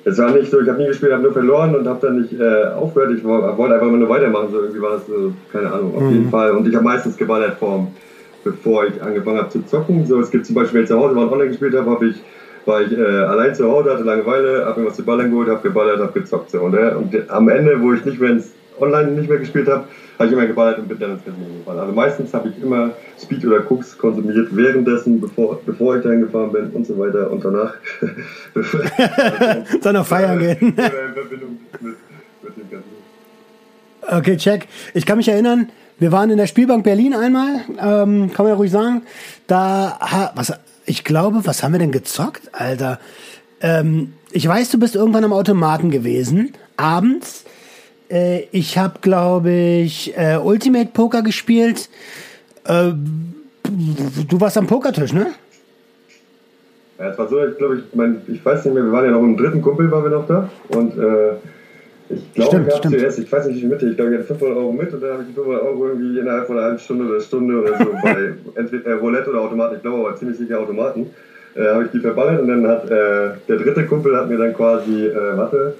es 0.05 0.17
war 0.17 0.31
nicht 0.31 0.51
so, 0.51 0.61
ich 0.61 0.69
habe 0.69 0.79
nie 0.81 0.87
gespielt, 0.87 1.13
habe 1.13 1.23
nur 1.23 1.33
verloren 1.33 1.75
und 1.75 1.87
habe 1.87 2.05
dann 2.05 2.21
nicht 2.21 2.39
äh, 2.39 2.65
aufgehört. 2.75 3.13
Ich 3.17 3.23
wollte 3.23 3.73
einfach 3.73 3.87
immer 3.87 3.97
nur 3.97 4.09
weitermachen, 4.09 4.49
so 4.51 4.59
irgendwie 4.59 4.81
war 4.81 4.91
das, 4.91 5.09
äh, 5.09 5.31
keine 5.51 5.71
Ahnung, 5.71 5.95
auf 5.95 6.03
mhm. 6.03 6.11
jeden 6.11 6.29
Fall. 6.29 6.51
Und 6.51 6.67
ich 6.67 6.75
habe 6.75 6.83
meistens 6.83 7.17
geballert 7.17 7.57
vor, 7.57 7.87
bevor 8.43 8.85
ich 8.85 9.01
angefangen 9.01 9.37
habe 9.37 9.49
zu 9.49 9.65
zocken. 9.65 10.05
So, 10.05 10.19
es 10.19 10.29
gibt 10.29 10.45
zum 10.45 10.55
Beispiel, 10.55 10.75
wenn 10.75 10.83
ich 10.83 10.89
zu 10.89 10.99
Hause 10.99 11.15
mal 11.15 11.27
online 11.27 11.49
gespielt 11.49 11.75
habe, 11.75 11.89
habe 11.89 12.07
ich 12.07 12.21
war 12.65 12.81
ich 12.81 12.97
äh, 12.97 13.03
allein 13.03 13.53
zu 13.53 13.69
Hause, 13.69 13.91
hatte 13.91 14.03
Langeweile, 14.03 14.65
habe 14.65 14.81
mir 14.81 14.87
was 14.87 14.95
zu 14.95 15.03
ballern 15.03 15.29
geholt, 15.29 15.49
habe 15.49 15.61
geballert, 15.61 15.99
habe 15.99 16.17
gezockt. 16.17 16.51
So. 16.51 16.61
Und, 16.61 16.75
äh, 16.75 16.93
und 16.95 17.29
am 17.29 17.49
Ende, 17.49 17.81
wo 17.81 17.93
ich 17.93 18.05
nicht 18.05 18.19
mehr 18.19 18.31
ins 18.31 18.53
online 18.79 19.11
nicht 19.11 19.29
mehr 19.29 19.39
gespielt 19.39 19.67
habe, 19.67 19.85
habe 20.17 20.27
ich 20.27 20.33
immer 20.33 20.45
geballert 20.45 20.79
und 20.79 20.87
bin 20.87 20.99
dann 20.99 21.11
ins 21.11 21.23
Casino 21.23 21.45
gefahren. 21.59 21.79
Also 21.79 21.93
meistens 21.93 22.33
habe 22.33 22.49
ich 22.49 22.61
immer 22.61 22.91
Speed 23.21 23.45
oder 23.45 23.69
Cooks 23.69 23.97
konsumiert, 23.97 24.49
währenddessen, 24.51 25.19
bevor, 25.19 25.59
bevor 25.65 25.97
ich 25.97 26.03
dahin 26.03 26.21
gefahren 26.21 26.51
bin 26.51 26.69
und 26.71 26.85
so 26.85 26.97
weiter 26.97 27.31
und 27.31 27.43
danach. 27.43 27.73
Dann 29.81 29.93
noch 29.95 30.05
feiern 30.05 30.39
gehen. 30.39 30.75
Okay, 34.05 34.35
check. 34.35 34.67
Ich 34.93 35.05
kann 35.05 35.17
mich 35.17 35.29
erinnern, 35.29 35.69
wir 35.97 36.11
waren 36.11 36.29
in 36.29 36.37
der 36.37 36.47
Spielbank 36.47 36.83
Berlin 36.83 37.13
einmal, 37.13 37.61
ähm, 37.79 38.33
kann 38.33 38.45
man 38.45 38.47
ja 38.47 38.55
ruhig 38.55 38.69
sagen. 38.69 39.03
Da, 39.47 39.97
was, 40.35 40.51
ich 40.85 41.05
glaube, 41.05 41.45
was 41.45 41.63
haben 41.63 41.71
wir 41.71 41.79
denn 41.79 41.93
gezockt, 41.93 42.49
Alter? 42.51 42.99
Ähm, 43.61 44.13
ich 44.31 44.45
weiß, 44.47 44.71
du 44.71 44.79
bist 44.79 44.95
irgendwann 44.95 45.23
am 45.23 45.31
Automaten 45.31 45.89
gewesen, 45.89 46.53
abends. 46.75 47.45
Äh, 48.13 48.47
ich 48.51 48.77
habe, 48.77 48.99
glaube 49.01 49.51
ich, 49.51 50.15
äh, 50.15 50.37
Ultimate 50.37 50.89
Poker 50.93 51.23
gespielt. 51.23 51.89
Äh, 52.65 52.91
du 52.93 54.39
warst 54.39 54.57
am 54.57 54.67
Pokertisch, 54.67 55.13
ne? 55.13 55.27
Ja, 56.99 57.09
es 57.09 57.17
war 57.17 57.27
so, 57.27 57.43
ich 57.43 57.57
glaube, 57.57 57.79
ich, 57.79 57.95
mein, 57.95 58.21
ich 58.27 58.45
weiß 58.45 58.65
nicht 58.65 58.75
mehr, 58.75 58.83
wir 58.83 58.91
waren 58.91 59.05
ja 59.05 59.11
noch 59.11 59.23
im 59.23 59.35
dritten 59.35 59.61
Kumpel, 59.63 59.89
waren 59.89 60.03
wir 60.03 60.11
noch 60.11 60.27
da. 60.27 60.47
Und 60.69 60.95
äh, 60.97 61.33
ich 62.09 62.33
glaube, 62.35 62.65
ich 62.67 62.75
habe 62.75 62.89
zuerst, 62.89 63.17
ich 63.17 63.31
weiß 63.31 63.47
nicht, 63.47 63.55
wie 63.55 63.59
viel 63.61 63.69
mit, 63.69 63.81
ich 63.81 63.95
glaube, 63.95 64.11
ich 64.11 64.19
hatte 64.19 64.27
500 64.27 64.57
Euro 64.57 64.71
mit 64.71 64.93
und 64.93 65.01
dann 65.01 65.13
habe 65.13 65.23
ich 65.23 65.29
die 65.29 65.33
500 65.33 65.63
Euro 65.63 65.87
irgendwie 65.87 66.19
innerhalb 66.19 66.45
von 66.45 66.57
einer 66.57 66.65
halben 66.67 66.79
Stunde 66.79 67.05
oder 67.05 67.19
Stunde 67.19 67.61
oder 67.61 67.77
so 67.79 67.85
bei 68.03 68.33
entweder 68.55 68.91
äh, 68.91 68.93
Roulette 68.93 69.31
oder 69.31 69.41
Automaten, 69.41 69.77
ich 69.77 69.81
glaube 69.81 70.05
aber 70.07 70.15
ziemlich 70.17 70.37
sicher 70.37 70.59
Automaten, 70.59 71.09
äh, 71.55 71.65
habe 71.65 71.85
ich 71.85 71.91
die 71.91 71.99
verballert 71.99 72.41
und 72.41 72.47
dann 72.47 72.67
hat 72.67 72.85
äh, 72.91 73.31
der 73.47 73.57
dritte 73.57 73.87
Kumpel 73.87 74.15
hat 74.15 74.29
mir 74.29 74.37
dann 74.37 74.53
quasi, 74.53 75.07
äh, 75.07 75.37
warte, 75.37 75.73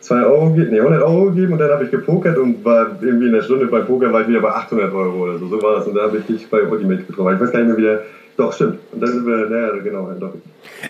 2 0.00 0.22
Euro, 0.24 0.48
nee, 0.50 0.80
100 0.80 1.02
Euro 1.02 1.26
gegeben 1.26 1.52
und 1.52 1.58
dann 1.58 1.70
habe 1.70 1.84
ich 1.84 1.90
gepokert 1.90 2.38
und 2.38 2.64
war 2.64 2.98
irgendwie 3.02 3.26
in 3.26 3.32
der 3.32 3.42
Stunde 3.42 3.66
beim 3.66 3.86
Poker 3.86 4.12
war 4.12 4.22
ich 4.22 4.28
wieder 4.28 4.40
bei 4.40 4.50
800 4.50 4.92
Euro 4.92 5.24
oder 5.24 5.38
so. 5.38 5.48
So 5.48 5.62
war 5.62 5.76
das 5.76 5.86
und 5.86 5.94
dann 5.94 6.06
habe 6.06 6.18
ich 6.18 6.26
dich 6.26 6.48
bei 6.48 6.62
Ultimate 6.62 7.02
getroffen. 7.02 7.34
Ich 7.34 7.40
weiß 7.40 7.52
gar 7.52 7.58
nicht 7.60 7.68
mehr, 7.68 7.76
wie 7.76 7.82
der, 7.82 8.02
doch, 8.36 8.52
stimmt. 8.54 8.78
Und 8.92 9.02
dann 9.02 9.12
sind 9.12 9.26
wir, 9.26 9.50
naja, 9.50 9.82
genau, 9.84 10.10
doch. 10.18 10.32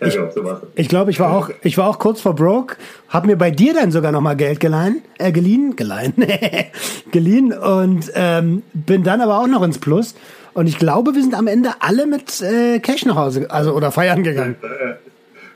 Ja, 0.01 0.07
ich, 0.07 0.15
genau, 0.15 0.31
so 0.31 0.45
war's. 0.45 0.61
Ich 0.77 0.89
glaube, 0.89 1.11
ich 1.11 1.19
war 1.19 1.35
auch, 1.35 1.51
ich 1.63 1.77
war 1.77 1.89
auch 1.89 1.99
kurz 1.99 2.21
vor 2.21 2.35
broke, 2.37 2.77
habe 3.09 3.27
mir 3.27 3.37
bei 3.37 3.51
dir 3.51 3.75
dann 3.75 3.91
sogar 3.91 4.13
nochmal 4.13 4.37
Geld 4.37 4.61
geleihen, 4.61 5.03
äh, 5.19 5.33
geliehen, 5.33 5.75
geleihen, 5.75 6.15
geliehen 7.11 7.53
und 7.53 8.13
ähm, 8.15 8.63
bin 8.73 9.03
dann 9.03 9.21
aber 9.21 9.41
auch 9.41 9.49
noch 9.49 9.63
ins 9.63 9.79
Plus. 9.79 10.15
Und 10.53 10.69
ich 10.69 10.79
glaube, 10.79 11.15
wir 11.15 11.23
sind 11.23 11.35
am 11.35 11.49
Ende 11.49 11.71
alle 11.81 12.07
mit 12.07 12.41
äh, 12.43 12.79
Cash 12.79 13.05
nach 13.05 13.17
Hause, 13.17 13.47
also 13.51 13.73
oder 13.73 13.91
feiern 13.91 14.23
gegangen. 14.23 14.57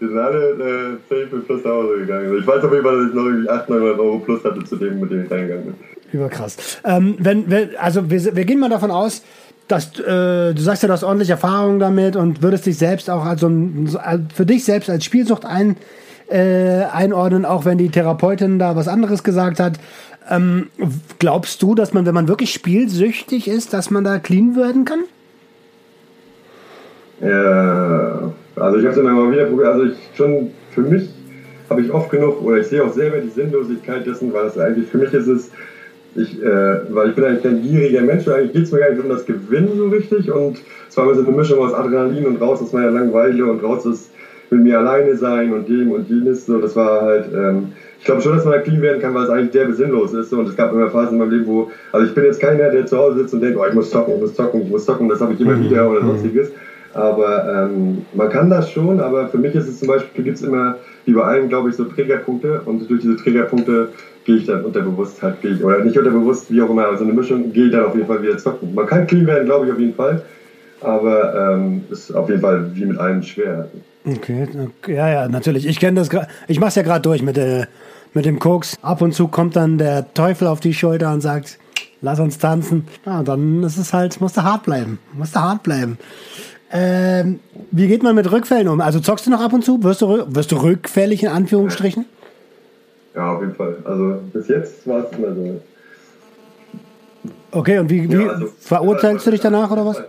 Wir 0.04 0.08
sind 0.08 0.18
alle 0.18 0.50
äh, 0.50 0.96
safe 1.08 1.37
mit 1.37 1.46
Plus 1.46 1.64
nach 1.64 1.70
Hause 1.70 1.99
gegangen. 2.00 2.26
Also 2.26 2.38
ich 2.38 2.46
weiß 2.46 2.64
auf 2.64 2.73
jeden 2.73 2.84
Fall, 2.84 2.99
dass 2.99 3.08
ich 3.08 3.14
noch 3.14 3.25
irgendwie 3.25 3.49
800, 3.49 3.68
900 3.68 3.99
Euro 3.99 4.18
Plus 4.18 4.44
hatte 4.44 4.64
zu 4.64 4.76
dem, 4.76 5.00
mit 5.00 5.11
dem 5.11 5.25
ich 5.25 5.30
reingegangen 5.30 5.64
bin. 5.64 5.75
Überkrass. 6.12 6.80
Ähm, 6.84 7.16
wenn, 7.18 7.50
wenn, 7.50 7.76
also 7.76 8.11
wir, 8.11 8.37
wir 8.37 8.44
gehen 8.44 8.61
mal 8.61 8.70
davon 8.70 8.90
aus, 8.90 9.23
dass 9.68 9.99
äh, 9.99 10.52
du 10.52 10.61
sagst 10.61 10.82
ja, 10.82 10.88
du 10.88 10.92
hast 10.92 11.04
ordentliche 11.04 11.32
Erfahrungen 11.32 11.78
damit 11.78 12.16
und 12.16 12.42
würdest 12.42 12.66
dich 12.66 12.76
selbst 12.76 13.08
auch 13.08 13.25
als 13.25 13.40
so 13.40 13.49
ein, 13.49 13.88
für 14.34 14.44
dich 14.44 14.64
selbst 14.64 14.90
als 14.90 15.04
Spielsucht 15.04 15.46
ein, 15.46 15.76
äh, 16.28 16.84
einordnen, 16.92 17.44
auch 17.44 17.64
wenn 17.64 17.78
die 17.78 17.88
Therapeutin 17.88 18.58
da 18.58 18.76
was 18.76 18.88
anderes 18.88 19.25
gesagt 19.25 19.61
hat. 19.61 19.78
Ähm, 20.30 20.68
glaubst 21.18 21.62
du, 21.62 21.75
dass 21.75 21.92
man, 21.92 22.06
wenn 22.06 22.14
man 22.14 22.28
wirklich 22.28 22.52
spielsüchtig 22.52 23.49
ist, 23.49 23.73
dass 23.73 23.90
man 23.90 24.04
da 24.04 24.18
clean 24.18 24.56
werden 24.56 24.84
kann? 24.84 25.00
Ja, 27.20 28.32
also 28.56 28.76
ich 28.78 28.84
habe 28.84 28.92
es 28.92 28.99
immer 28.99 29.12
mal 29.12 29.30
wieder 29.30 29.44
probiert. 29.44 29.68
Also 29.68 29.84
ich 29.84 29.94
schon 30.16 30.50
für 30.70 30.82
mich 30.82 31.11
habe 31.70 31.80
ich 31.80 31.90
oft 31.90 32.11
genug, 32.11 32.42
oder 32.42 32.58
ich 32.58 32.66
sehe 32.66 32.82
auch 32.84 32.92
selber 32.92 33.18
die 33.18 33.28
Sinnlosigkeit 33.28 34.06
dessen, 34.06 34.32
weil 34.32 34.46
es 34.46 34.58
eigentlich 34.58 34.87
für 34.87 34.99
mich 34.99 35.12
ist 35.14 35.26
es, 35.28 35.50
ich, 36.14 36.40
äh, 36.42 36.76
weil 36.94 37.08
ich 37.08 37.14
bin 37.14 37.25
eigentlich 37.25 37.42
kein 37.42 37.62
gieriger 37.62 38.02
Mensch, 38.02 38.28
eigentlich 38.28 38.52
geht 38.52 38.64
es 38.64 38.73
mir 38.73 38.80
gar 38.80 38.90
nicht 38.90 39.02
um 39.02 39.08
das 39.08 39.25
Gewinnen 39.25 39.76
so 39.76 39.88
richtig 39.88 40.30
und 40.30 40.62
zwar 40.88 41.12
so 41.14 41.23
eine 41.23 41.30
Mischung 41.37 41.58
aus 41.58 41.73
Adrenalin 41.73 42.26
und 42.26 42.40
raus 42.40 42.61
aus 42.62 42.73
meiner 42.73 42.90
Langeweile 42.90 43.46
und 43.46 43.62
raus 43.62 43.84
ist 43.87 44.11
mit 44.50 44.62
mir 44.62 44.78
alleine 44.78 45.16
sein 45.16 45.52
und 45.52 45.68
dem 45.68 45.90
und 45.90 46.08
jenes. 46.08 46.46
So, 46.46 46.58
das 46.58 46.76
war 46.76 47.02
halt, 47.02 47.25
ähm, 47.34 47.68
ich 47.99 48.04
glaube 48.04 48.20
schon, 48.20 48.32
dass 48.32 48.44
man 48.44 48.52
da 48.52 48.58
clean 48.61 48.82
werden 48.82 49.00
kann, 49.00 49.14
weil 49.14 49.25
es 49.25 49.30
eigentlich 49.30 49.50
der 49.50 49.64
besinnlos 49.64 50.12
ist. 50.12 50.30
So. 50.30 50.38
Und 50.38 50.49
es 50.49 50.54
gab 50.54 50.70
immer 50.73 50.88
Phasen 50.88 51.14
in 51.14 51.18
meinem 51.18 51.30
Leben, 51.30 51.46
wo, 51.46 51.70
also 51.90 52.06
ich 52.06 52.14
bin 52.14 52.25
jetzt 52.25 52.38
keiner, 52.40 52.68
der 52.68 52.87
zu 52.87 52.96
Hause 52.99 53.18
sitzt 53.18 53.34
und 53.34 53.40
denkt, 53.40 53.58
oh, 53.58 53.64
ich 53.66 53.73
muss 53.73 53.90
zocken, 53.90 54.14
ich 54.14 54.20
muss 54.20 54.34
zocken, 54.34 54.62
ich 54.62 54.70
muss 54.70 54.84
zocken, 54.84 55.08
das 55.08 55.20
habe 55.20 55.32
ich 55.32 55.40
immer 55.40 55.56
Mhm. 55.56 55.64
wieder 55.64 55.88
oder 55.88 56.02
sonstiges. 56.02 56.52
Aber 56.95 57.69
ähm, 57.71 58.07
man 58.15 58.29
kann 58.31 58.51
das 58.51 58.71
schon, 58.71 59.01
aber 59.01 59.29
für 59.29 59.39
mich 59.39 59.55
ist 59.55 59.69
es 59.69 59.81
zum 59.81 59.89
Beispiel, 59.89 60.25
gibt 60.25 60.37
es 60.37 60.43
immer, 60.43 60.77
wie 61.05 61.13
bei 61.13 61.23
allen, 61.23 61.49
glaube 61.49 61.71
ich, 61.71 61.77
so 61.77 61.85
Triggerpunkte 61.85 62.63
und 62.65 62.89
durch 62.89 63.03
diese 63.03 63.17
Triggerpunkte 63.17 63.89
gehe 64.25 64.37
ich 64.37 64.47
dann 64.47 64.65
unterbewusst 64.65 65.21
halt, 65.23 65.41
gehe 65.43 65.53
ich, 65.53 65.65
oder 65.65 65.85
nicht 65.85 65.99
unterbewusst, 65.99 66.51
wie 66.51 66.63
auch 66.63 66.71
immer, 66.71 66.87
also 66.87 67.05
eine 67.05 67.13
Mischung, 67.13 67.53
gehe 67.53 67.67
ich 67.67 67.73
dann 67.73 67.85
auf 67.85 67.95
jeden 67.95 68.07
Fall 68.07 68.23
wieder 68.23 68.39
zocken. 68.39 68.75
Man 68.75 68.87
kann 68.87 69.07
clean 69.07 69.27
werden, 69.27 69.45
glaube 69.45 69.67
ich, 69.67 69.73
auf 69.73 69.79
jeden 69.79 69.95
Fall, 69.95 70.23
aber 70.81 71.55
ähm, 71.55 71.83
ist 71.91 72.15
auf 72.15 72.29
jeden 72.29 72.41
Fall 72.41 72.71
wie 72.75 72.87
mit 72.87 72.99
allem 72.99 73.23
schwer. 73.23 73.69
Okay, 74.07 74.47
okay, 74.83 74.95
ja, 74.95 75.09
ja, 75.09 75.29
natürlich. 75.29 75.67
Ich 75.67 75.81
kenne 75.81 75.99
das 75.99 76.11
gerade. 76.11 76.29
Ich 76.47 76.61
mach's 76.61 76.75
ja 76.75 76.83
gerade 76.83 77.01
durch 77.01 77.23
mit, 77.23 77.37
der, 77.37 77.69
mit 78.13 78.27
dem 78.27 78.39
Koks. 78.39 78.77
Ab 78.83 79.01
und 79.01 79.15
zu 79.15 79.29
kommt 79.29 79.57
dann 79.57 79.79
der 79.79 80.13
Teufel 80.13 80.47
auf 80.47 80.61
die 80.61 80.75
Schulter 80.75 81.13
und 81.13 81.23
sagt, 81.23 81.59
lass 82.03 82.21
uns 82.21 82.39
tanzen. 82.39 82.87
Ja, 83.07 83.23
dann 83.23 83.63
ist 83.63 83.79
es 83.79 83.95
halt, 83.95 84.21
musst 84.21 84.37
du 84.37 84.43
hart 84.43 84.65
bleiben. 84.65 84.99
Musst 85.15 85.35
du 85.35 85.41
hart 85.41 85.63
bleiben. 85.63 85.97
Ähm, 86.76 87.38
wie 87.71 87.87
geht 87.87 88.02
man 88.02 88.16
mit 88.16 88.31
Rückfällen 88.33 88.66
um? 88.66 88.81
Also 88.81 88.99
zockst 88.99 89.26
du 89.26 89.31
noch 89.31 89.40
ab 89.40 89.52
und 89.52 89.64
zu? 89.64 89.83
Wirst 89.85 90.02
du, 90.02 90.25
wirst 90.35 90.50
du 90.50 90.57
rückfällig 90.57 91.23
in 91.23 91.28
Anführungsstrichen? 91.28 92.04
Ja, 93.14 93.33
auf 93.37 93.40
jeden 93.43 93.54
Fall. 93.54 93.76
Also 93.85 94.19
bis 94.33 94.49
jetzt 94.49 94.85
war 94.88 95.04
es 95.09 95.16
immer 95.16 95.33
so. 95.33 95.61
Okay, 97.52 97.78
und 97.78 97.88
wie, 97.88 98.11
wie 98.11 98.25
Ja, 98.25 98.28
also- 98.33 98.49
verurteilst 98.59 99.25
du 99.25 99.31
dich 99.31 99.40
danach 99.40 99.71
oder 99.71 99.87
was? 99.87 100.02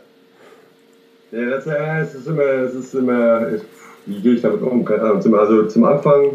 Ja, 1.31 1.49
das, 1.51 1.65
ja, 1.65 1.99
es 2.01 2.15
ist 2.15 2.27
immer, 2.27 2.41
es 2.41 2.73
ist 2.73 2.95
immer, 2.95 3.47
ich, 3.53 3.61
wie 4.07 4.21
gehe 4.21 4.33
ich 4.33 4.41
damit 4.41 4.61
um? 4.63 4.83
Keine 4.83 5.03
Ahnung. 5.03 5.21
Zum, 5.21 5.35
also 5.35 5.67
zum 5.67 5.83
Anfang 5.83 6.31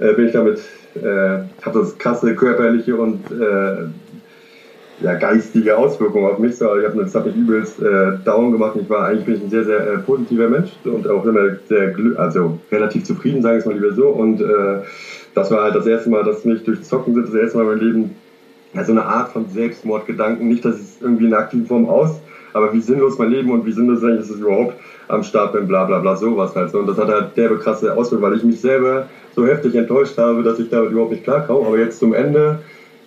äh, 0.00 0.12
bin 0.14 0.26
ich 0.26 0.32
damit, 0.32 0.58
äh, 0.96 1.44
hat 1.62 1.74
das 1.74 1.96
krasse 1.96 2.34
körperliche 2.34 2.96
und 2.96 3.20
äh, 3.30 3.86
ja, 5.04 5.14
geistige 5.14 5.76
Auswirkungen 5.76 6.26
auf 6.30 6.38
mich. 6.38 6.56
So, 6.56 6.68
also 6.68 6.80
ich 6.80 6.86
hab, 6.86 6.96
das 6.96 7.14
hat 7.14 7.26
mich 7.26 7.36
übelst 7.36 7.80
äh, 7.80 8.12
down 8.24 8.52
gemacht. 8.52 8.74
Ich 8.80 8.88
war 8.88 9.06
eigentlich 9.06 9.26
bin 9.26 9.34
ich 9.36 9.42
ein 9.42 9.50
sehr, 9.50 9.64
sehr 9.64 9.80
äh, 9.80 9.98
positiver 9.98 10.48
Mensch 10.48 10.70
und 10.84 11.06
auch 11.08 11.24
immer 11.26 11.56
sehr, 11.68 11.94
also 12.16 12.58
relativ 12.72 13.04
zufrieden, 13.04 13.42
sagen 13.42 13.56
wir 13.56 13.60
es 13.60 13.66
mal 13.66 13.74
lieber 13.74 13.92
so. 13.92 14.08
Und 14.08 14.40
äh, 14.40 14.78
das 15.34 15.50
war 15.50 15.64
halt 15.64 15.74
das 15.74 15.86
erste 15.86 16.08
Mal, 16.08 16.24
dass 16.24 16.46
mich 16.46 16.64
durch 16.64 16.82
Zocken 16.82 17.14
sind, 17.14 17.28
das 17.28 17.34
erste 17.34 17.58
Mal 17.58 17.64
in 17.64 17.68
meinem 17.68 17.86
Leben 17.86 18.10
ja, 18.72 18.82
so 18.82 18.92
eine 18.92 19.04
Art 19.04 19.30
von 19.30 19.46
Selbstmordgedanken. 19.48 20.48
Nicht, 20.48 20.64
dass 20.64 20.76
ich 20.76 20.82
es 20.82 20.96
irgendwie 21.02 21.26
in 21.26 21.34
einer 21.34 21.42
aktiven 21.42 21.66
Form 21.66 21.86
aus, 21.86 22.18
aber 22.54 22.72
wie 22.72 22.80
sinnlos 22.80 23.18
mein 23.18 23.30
Leben 23.30 23.50
und 23.50 23.66
wie 23.66 23.72
sinnlos 23.72 24.02
eigentlich 24.02 24.20
ist 24.20 24.30
es 24.30 24.40
überhaupt 24.40 24.76
am 25.08 25.22
Start 25.22 25.52
bin, 25.52 25.68
bla 25.68 25.84
bla 25.84 25.98
bla, 25.98 26.16
sowas 26.16 26.56
halt 26.56 26.70
so. 26.70 26.78
Und 26.78 26.86
das 26.86 26.96
hat 26.96 27.08
halt 27.08 27.36
derbe 27.36 27.58
krasse 27.58 27.94
Auswirkungen, 27.94 28.30
weil 28.30 28.38
ich 28.38 28.44
mich 28.44 28.60
selber 28.60 29.06
so 29.36 29.46
heftig 29.46 29.74
enttäuscht 29.74 30.16
habe, 30.16 30.42
dass 30.42 30.58
ich 30.58 30.70
damit 30.70 30.92
überhaupt 30.92 31.10
nicht 31.12 31.24
klarkomme. 31.24 31.66
Aber 31.66 31.78
jetzt 31.78 31.98
zum 31.98 32.14
Ende 32.14 32.60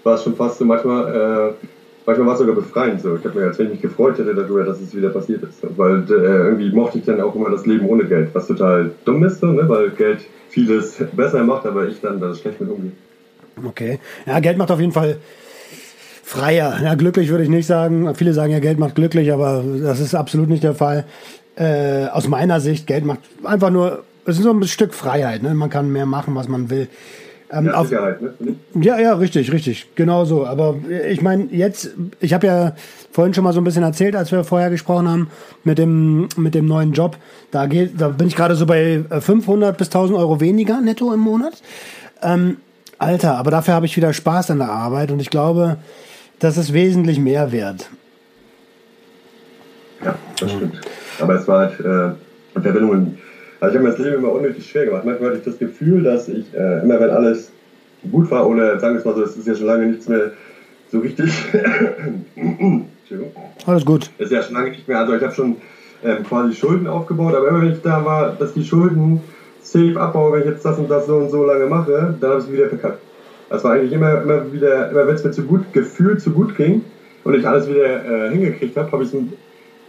war 0.04 0.16
es 0.16 0.24
schon 0.24 0.36
fast 0.36 0.60
so 0.60 0.66
manchmal, 0.66 1.54
äh, 1.54 1.68
manchmal 2.08 2.28
war 2.28 2.34
es 2.34 2.40
sogar 2.40 2.56
befreiend 2.56 3.02
so. 3.02 3.16
Ich 3.16 3.26
habe 3.26 3.40
mir 3.40 3.48
als 3.48 3.60
wenn 3.60 3.68
ich 3.68 3.74
mich 3.74 3.82
gefreut 3.82 4.18
hätte 4.18 4.34
darüber, 4.34 4.64
dass 4.64 4.82
es 4.82 4.96
wieder 4.96 5.10
passiert 5.10 5.44
ist. 5.44 5.60
Weil 5.78 6.04
äh, 6.10 6.14
irgendwie 6.14 6.72
mochte 6.72 6.98
ich 6.98 7.06
dann 7.06 7.22
auch 7.22 7.36
immer 7.36 7.52
das 7.52 7.66
Leben 7.68 7.88
ohne 7.88 8.06
Geld, 8.06 8.30
was 8.34 8.48
total 8.48 8.92
dumm 9.06 9.24
ist, 9.24 9.42
so, 9.42 9.48
ne? 9.48 9.68
weil 9.70 9.92
Geld 9.92 10.22
vieles 10.50 10.96
besser 11.16 11.44
macht, 11.44 11.66
aber 11.68 11.88
ich 11.88 12.02
dann 12.02 12.20
da 12.20 12.34
schlecht 12.34 12.60
mit 12.62 12.72
umgehe. 12.72 12.94
Okay. 13.64 14.00
Ja, 14.26 14.40
Geld 14.40 14.58
macht 14.58 14.72
auf 14.72 14.80
jeden 14.80 14.94
Fall 14.94 15.18
freier. 16.24 16.80
Ja, 16.82 16.96
glücklich 16.96 17.30
würde 17.30 17.44
ich 17.44 17.50
nicht 17.50 17.68
sagen. 17.68 18.16
Viele 18.16 18.34
sagen 18.34 18.52
ja, 18.52 18.60
Geld 18.60 18.80
macht 18.80 18.96
glücklich, 18.96 19.32
aber 19.32 19.64
das 19.82 20.00
ist 20.00 20.16
absolut 20.16 20.50
nicht 20.50 20.64
der 20.64 20.76
Fall. 20.76 21.06
Äh, 21.56 22.08
aus 22.08 22.28
meiner 22.28 22.60
Sicht, 22.60 22.88
Geld 22.88 23.04
macht 23.04 23.20
einfach 23.44 23.70
nur, 23.70 24.04
es 24.26 24.38
ist 24.38 24.44
so 24.44 24.52
ein 24.52 24.64
Stück 24.64 24.94
Freiheit. 24.94 25.44
Ne? 25.44 25.54
Man 25.54 25.70
kann 25.70 25.92
mehr 25.92 26.06
machen, 26.06 26.36
was 26.36 26.48
man 26.48 26.70
will. 26.70 26.88
Ähm, 27.51 27.66
Ja, 27.68 27.74
auf, 27.75 27.88
Sicherheit, 27.88 28.22
ne? 28.22 28.56
Ja, 28.75 29.00
ja, 29.00 29.13
richtig, 29.13 29.51
richtig. 29.51 29.88
Genau 29.96 30.25
so. 30.25 30.46
Aber 30.46 30.75
ich 31.10 31.22
meine, 31.22 31.46
jetzt, 31.51 31.92
ich 32.20 32.34
habe 32.34 32.48
ja 32.48 32.75
vorhin 33.12 33.34
schon 33.34 33.44
mal 33.44 33.54
so 33.54 33.62
ein 33.62 33.63
bisschen 33.63 33.84
erzählt, 33.84 34.16
als 34.16 34.32
wir 34.32 34.44
vorher 34.44 34.70
gesprochen 34.70 35.08
haben, 35.08 35.30
mit 35.63 35.77
dem, 35.77 36.27
mit 36.36 36.56
dem 36.56 36.68
neuen 36.68 36.92
Job. 36.92 37.18
Da, 37.51 37.66
geht, 37.66 38.00
da 38.00 38.10
bin 38.10 38.27
ich 38.27 38.36
gerade 38.36 38.56
so 38.56 38.66
bei 38.66 39.04
äh, 39.10 39.22
500 39.22 39.77
bis 39.77 39.88
1000 39.88 40.18
Euro 40.18 40.39
weniger 40.39 40.82
netto 40.82 41.13
im 41.13 41.22
Monat. 41.22 41.62
Ähm, 42.22 42.58
Alter, 43.00 43.38
aber 43.38 43.51
dafür 43.51 43.75
habe 43.75 43.86
ich 43.86 43.96
wieder 43.96 44.12
Spaß 44.12 44.51
an 44.51 44.58
der 44.58 44.70
Arbeit 44.70 45.12
und 45.12 45.20
ich 45.20 45.30
glaube, 45.30 45.77
das 46.39 46.58
ist 46.58 46.74
wesentlich 46.74 47.20
mehr 47.20 47.51
wert. 47.51 47.89
Ja, 50.04 50.16
das 50.39 50.51
stimmt. 50.51 50.82
Aber 51.20 51.36
es 51.36 51.48
war 51.48 51.60
halt 51.60 51.80
äh, 51.80 52.60
Verbindungen. 52.62 53.20
Also 53.60 53.74
ich 53.74 53.80
habe 53.80 53.90
mir 53.90 53.96
das 53.96 54.00
Leben 54.00 54.18
immer 54.18 54.32
unnötig 54.32 54.70
schwer 54.70 54.86
gemacht. 54.86 55.06
Manchmal 55.06 55.30
hatte 55.30 55.40
ich 55.40 55.46
das 55.46 55.58
Gefühl, 55.58 56.04
dass 56.04 56.28
ich 56.28 56.54
äh, 56.54 56.82
immer, 56.84 57.00
wenn 57.00 57.10
alles 57.10 57.52
gut 58.12 58.30
war, 58.30 58.48
oder 58.48 58.80
sagen 58.80 58.96
wir 58.96 59.00
es 59.00 59.06
mal 59.06 59.16
so, 59.16 59.24
es 59.24 59.38
ist 59.38 59.48
ja 59.48 59.56
schon 59.56 59.66
lange 59.66 59.88
nichts 59.88 60.08
mehr 60.08 60.32
so 60.92 61.00
richtig. 61.00 61.32
Entschuldigung. 62.36 63.32
Alles 63.66 63.86
gut. 63.86 64.10
ist 64.18 64.32
ja 64.32 64.44
schon 64.44 64.54
lange 64.54 64.72
nicht 64.72 64.88
mehr. 64.88 65.00
Also 65.00 65.16
ich 65.16 65.24
habe 65.24 65.34
schon 65.34 65.58
ähm, 66.04 66.24
quasi 66.24 66.56
Schulden 66.56 66.88
aufgebaut, 66.88 67.34
aber 67.36 67.48
immer 67.48 67.62
wenn 67.62 67.74
ich 67.74 67.82
da 67.82 68.06
war, 68.06 68.36
dass 68.38 68.54
die 68.54 68.64
Schulden 68.64 69.22
safe 69.62 70.00
abbaue, 70.00 70.34
wenn 70.34 70.42
ich 70.42 70.48
jetzt 70.48 70.64
das 70.64 70.78
und 70.78 70.90
das 70.90 71.08
so 71.08 71.16
und 71.18 71.30
so 71.30 71.44
lange 71.46 71.66
mache, 71.66 72.16
dann 72.20 72.30
habe 72.30 72.40
ich 72.40 72.46
es 72.46 72.52
wieder 72.52 72.70
verkackt. 72.70 73.00
Das 73.50 73.64
war 73.64 73.74
eigentlich 73.74 73.92
immer, 73.92 74.22
immer 74.22 74.52
wieder, 74.52 74.92
immer 74.92 75.08
wenn 75.08 75.16
es 75.16 75.24
mir 75.24 75.32
zu 75.32 75.44
gut 75.44 75.74
gefühlt 75.74 76.22
zu 76.22 76.32
gut 76.32 76.56
ging 76.56 76.84
und 77.24 77.34
ich 77.34 77.48
alles 77.48 77.68
wieder 77.68 78.06
äh, 78.06 78.30
hingekriegt 78.30 78.78
habe, 78.78 78.92
habe 78.92 79.04
ich 79.04 79.14
es 79.14 79.20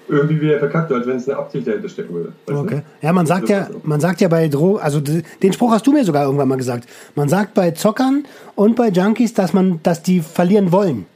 irgendwie 0.09 0.41
wieder 0.41 0.59
verkackt, 0.59 0.91
als 0.93 1.07
wenn 1.07 1.17
es 1.17 1.29
eine 1.29 1.39
Absicht 1.39 1.67
dahinter 1.67 1.89
stecken 1.89 2.15
würde. 2.15 2.33
Okay. 2.47 2.83
Ja, 3.03 3.13
man 3.13 3.27
sagt 3.27 3.49
ja, 3.49 3.69
man 3.83 4.01
sagt 4.01 4.21
ja 4.21 4.29
bei 4.29 4.49
Drogen, 4.49 4.81
also 4.81 5.01
den 5.01 5.53
Spruch 5.53 5.73
hast 5.73 5.87
du 5.87 5.93
mir 5.93 6.05
sogar 6.05 6.25
irgendwann 6.25 6.49
mal 6.49 6.57
gesagt. 6.57 6.89
Man 7.15 7.29
sagt 7.29 7.55
bei 7.55 7.71
Zockern 7.73 8.25
und 8.55 8.77
bei 8.77 8.89
Junkies, 8.89 9.35
dass 9.35 9.53
man, 9.53 9.81
dass 9.83 10.03
die 10.03 10.21
verlieren 10.21 10.73
wollen. 10.73 11.07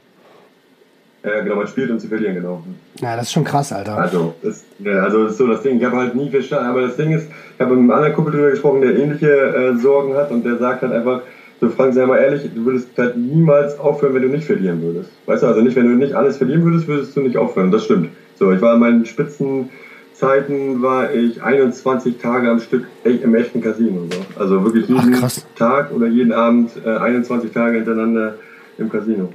Ja, 1.23 1.39
genau, 1.39 1.55
man 1.55 1.67
spielt 1.67 1.89
um 1.89 1.99
zu 1.99 2.07
verlieren, 2.07 2.35
genau. 2.35 2.63
Ja, 2.99 3.15
das 3.15 3.27
ist 3.27 3.31
schon 3.31 3.45
krass, 3.45 3.71
Alter. 3.71 3.97
Also, 3.97 4.35
ja, 4.79 5.03
also 5.03 5.27
ist 5.27 5.37
so 5.37 5.47
das 5.47 5.61
Ding. 5.61 5.77
Ich 5.77 5.85
habe 5.85 5.95
halt 5.95 6.15
nie 6.15 6.29
verstanden, 6.29 6.69
aber 6.69 6.81
das 6.81 6.97
Ding 6.97 7.13
ist, 7.13 7.27
ich 7.55 7.61
habe 7.61 7.75
mit 7.75 7.79
einem 7.79 7.91
anderen 7.91 8.13
Kumpel 8.13 8.33
drüber 8.33 8.51
gesprochen, 8.51 8.81
der 8.81 8.97
ähnliche 8.97 9.29
äh, 9.29 9.75
Sorgen 9.77 10.15
hat 10.15 10.31
und 10.31 10.45
der 10.45 10.57
sagt 10.57 10.81
halt 10.81 10.91
einfach, 10.91 11.21
so 11.61 11.69
Frank, 11.69 11.93
sei 11.93 12.05
mal 12.05 12.17
ehrlich, 12.17 12.49
du 12.53 12.65
würdest 12.65 12.89
halt 12.97 13.15
niemals 13.15 13.79
aufhören, 13.79 14.13
wenn 14.15 14.23
du 14.23 14.27
nicht 14.27 14.43
verlieren 14.43 14.81
würdest. 14.81 15.11
Weißt 15.25 15.43
du, 15.43 15.47
also 15.47 15.61
nicht, 15.61 15.77
wenn 15.77 15.87
du 15.87 15.95
nicht 15.95 16.13
alles 16.13 16.35
verlieren 16.35 16.65
würdest, 16.65 16.87
würdest 16.87 17.15
du 17.15 17.21
nicht 17.21 17.37
aufhören. 17.37 17.71
Das 17.71 17.85
stimmt. 17.85 18.09
So, 18.43 18.51
ich 18.51 18.61
war 18.61 18.73
in 18.73 18.81
meinen 18.81 19.05
Spitzenzeiten, 19.05 20.81
war 20.81 21.13
ich 21.13 21.41
21 21.41 22.17
Tage 22.17 22.49
am 22.49 22.59
Stück 22.59 22.85
im 23.05 23.33
echten 23.35 23.61
Casino. 23.61 24.01
So. 24.11 24.19
Also 24.37 24.65
wirklich 24.65 24.89
jeden 24.89 25.15
Ach. 25.23 25.31
Tag 25.57 25.93
oder 25.93 26.07
jeden 26.07 26.33
Abend 26.33 26.71
äh, 26.85 26.89
21 26.89 27.53
Tage 27.53 27.77
hintereinander 27.77 28.35
im 28.77 28.91
Casino. 28.91 29.29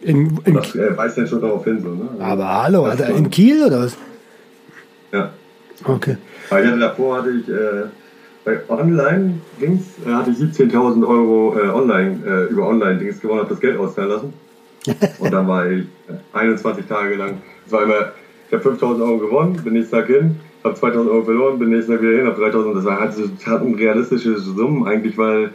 In, 0.00 0.38
in, 0.46 0.54
Das 0.54 0.74
äh, 0.76 0.96
weist 0.96 1.18
dann 1.18 1.26
schon 1.26 1.42
darauf 1.42 1.62
hin, 1.64 1.82
so, 1.82 1.90
ne? 1.90 2.08
Also, 2.12 2.22
aber 2.24 2.62
hallo, 2.62 2.90
schon. 2.96 3.16
in 3.16 3.30
Kiel 3.30 3.64
oder 3.64 3.80
was? 3.80 3.98
Ja. 5.12 5.30
Okay. 5.84 6.16
Aber 6.48 6.62
ich 6.62 6.66
hatte 6.66 6.80
davor 6.80 7.18
hatte 7.18 7.30
ich 7.32 7.46
äh, 7.46 7.88
bei 8.46 8.60
Online-Dings 8.70 9.82
äh, 10.06 10.10
hatte 10.10 10.30
ich 10.30 10.38
17.000 10.38 11.06
Euro 11.06 11.54
äh, 11.58 11.68
online 11.68 12.18
äh, 12.26 12.50
über 12.50 12.66
Online-Dings 12.66 13.20
gewonnen, 13.20 13.40
habe 13.40 13.50
das 13.50 13.60
Geld 13.60 13.78
auszahlen 13.78 14.10
lassen. 14.10 14.32
Und 15.18 15.30
dann 15.34 15.46
war 15.46 15.66
ich 15.70 15.82
äh, 16.08 16.14
21 16.32 16.86
Tage 16.86 17.16
lang. 17.16 17.42
Es 17.66 17.72
war 17.72 17.82
immer, 17.82 18.12
ich 18.46 18.54
habe 18.54 18.70
5.000 18.70 19.02
Euro 19.02 19.18
gewonnen, 19.18 19.60
bin 19.64 19.74
nächsten 19.74 19.96
Tag 19.96 20.06
hin, 20.06 20.36
habe 20.62 20.76
2.000 20.76 21.10
Euro 21.10 21.22
verloren, 21.24 21.58
bin 21.58 21.70
nächsten 21.70 21.92
Tag 21.92 22.02
wieder 22.02 22.16
hin, 22.16 22.26
habe 22.26 22.42
3.000. 22.42 22.74
Das 22.74 22.84
war 22.84 23.00
halt 23.00 23.12
das 23.12 23.46
hatten 23.46 23.74
realistische 23.74 24.38
Summen 24.38 24.86
eigentlich, 24.86 25.16
weil 25.16 25.50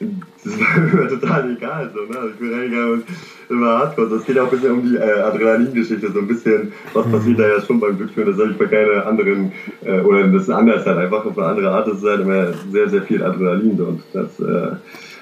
das 0.00 0.58
war 0.60 1.02
mir 1.02 1.08
total 1.08 1.56
egal. 1.56 1.90
So, 1.94 2.00
ne? 2.02 2.30
Ich 2.32 2.38
bin 2.38 2.52
reingegangen 2.52 2.92
und 2.92 3.04
immer 3.48 3.78
hardcore. 3.78 4.08
Das 4.10 4.24
geht 4.24 4.38
auch 4.38 4.44
ein 4.44 4.50
bisschen 4.50 4.72
um 4.72 4.82
die 4.82 4.96
äh, 4.96 5.20
Adrenalingeschichte, 5.20 6.10
so 6.12 6.18
ein 6.18 6.26
bisschen, 6.26 6.72
was 6.92 7.10
passiert 7.10 7.38
da 7.38 7.48
ja 7.48 7.60
schon 7.60 7.80
beim 7.80 7.96
Glücksspiel. 7.96 8.24
Das 8.24 8.38
habe 8.38 8.50
ich 8.50 8.58
bei 8.58 8.66
keiner 8.66 9.06
anderen, 9.06 9.52
äh, 9.84 10.00
oder 10.00 10.26
das 10.28 10.42
ist 10.42 10.50
anders 10.50 10.84
halt 10.84 10.98
einfach, 10.98 11.24
auf 11.24 11.38
eine 11.38 11.46
andere 11.46 11.70
Art 11.70 11.88
ist 11.88 12.02
es 12.02 12.08
halt 12.08 12.20
immer 12.20 12.52
sehr, 12.70 12.88
sehr 12.88 13.02
viel 13.02 13.22
Adrenalin. 13.22 13.76
So. 13.76 13.84
Und 13.84 14.02
das 14.12 14.40
äh, 14.40 14.76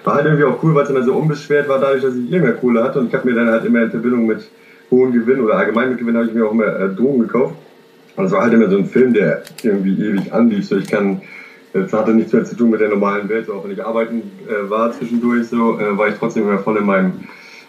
war 0.05 0.15
halt 0.15 0.27
irgendwie 0.27 0.45
auch 0.45 0.63
cool, 0.63 0.75
weil 0.75 0.85
es 0.85 0.91
immer 0.91 1.03
so 1.03 1.15
unbeschwert 1.15 1.69
war, 1.69 1.79
dadurch, 1.79 2.03
dass 2.03 2.15
ich 2.15 2.33
immer 2.33 2.53
Kohle 2.53 2.83
hatte. 2.83 3.01
Und 3.01 3.09
ich 3.09 3.15
habe 3.15 3.29
mir 3.29 3.35
dann 3.35 3.49
halt 3.49 3.65
immer 3.65 3.83
in 3.83 3.91
Verbindung 3.91 4.27
mit 4.27 4.49
hohen 4.93 5.13
Gewinn 5.13 5.41
oder 5.41 5.55
allgemein 5.55 5.91
mit 5.91 5.99
Gewinn 5.99 6.17
habe 6.17 6.27
ich 6.27 6.35
mir 6.35 6.47
auch 6.47 6.53
immer 6.53 6.67
äh, 6.67 6.89
Drogen 6.91 7.21
gekauft. 7.21 7.57
Und 8.15 8.27
es 8.27 8.33
war 8.33 8.43
halt 8.43 8.53
immer 8.53 8.69
so 8.69 8.77
ein 8.77 8.87
Film, 8.87 9.15
der 9.15 9.43
irgendwie 9.63 10.01
ewig 10.01 10.33
anlief. 10.33 10.69
So, 10.69 10.77
ich 10.77 10.87
kann, 10.87 11.23
es 11.73 11.93
hatte 11.93 12.13
nichts 12.13 12.33
mehr 12.33 12.45
zu 12.45 12.55
tun 12.55 12.71
mit 12.71 12.81
der 12.81 12.91
normalen 12.91 13.29
Welt. 13.29 13.47
So, 13.47 13.55
auch 13.55 13.65
wenn 13.65 13.73
ich 13.73 13.85
arbeiten 13.85 14.23
äh, 14.47 14.71
war 14.71 14.93
zwischendurch, 14.93 15.49
so, 15.49 15.81
äh, 15.81 15.97
war 15.97 16.09
ich 16.09 16.17
trotzdem 16.17 16.43
immer 16.43 16.59
voll 16.59 16.77
in 16.77 16.85
meinem, 16.85 17.13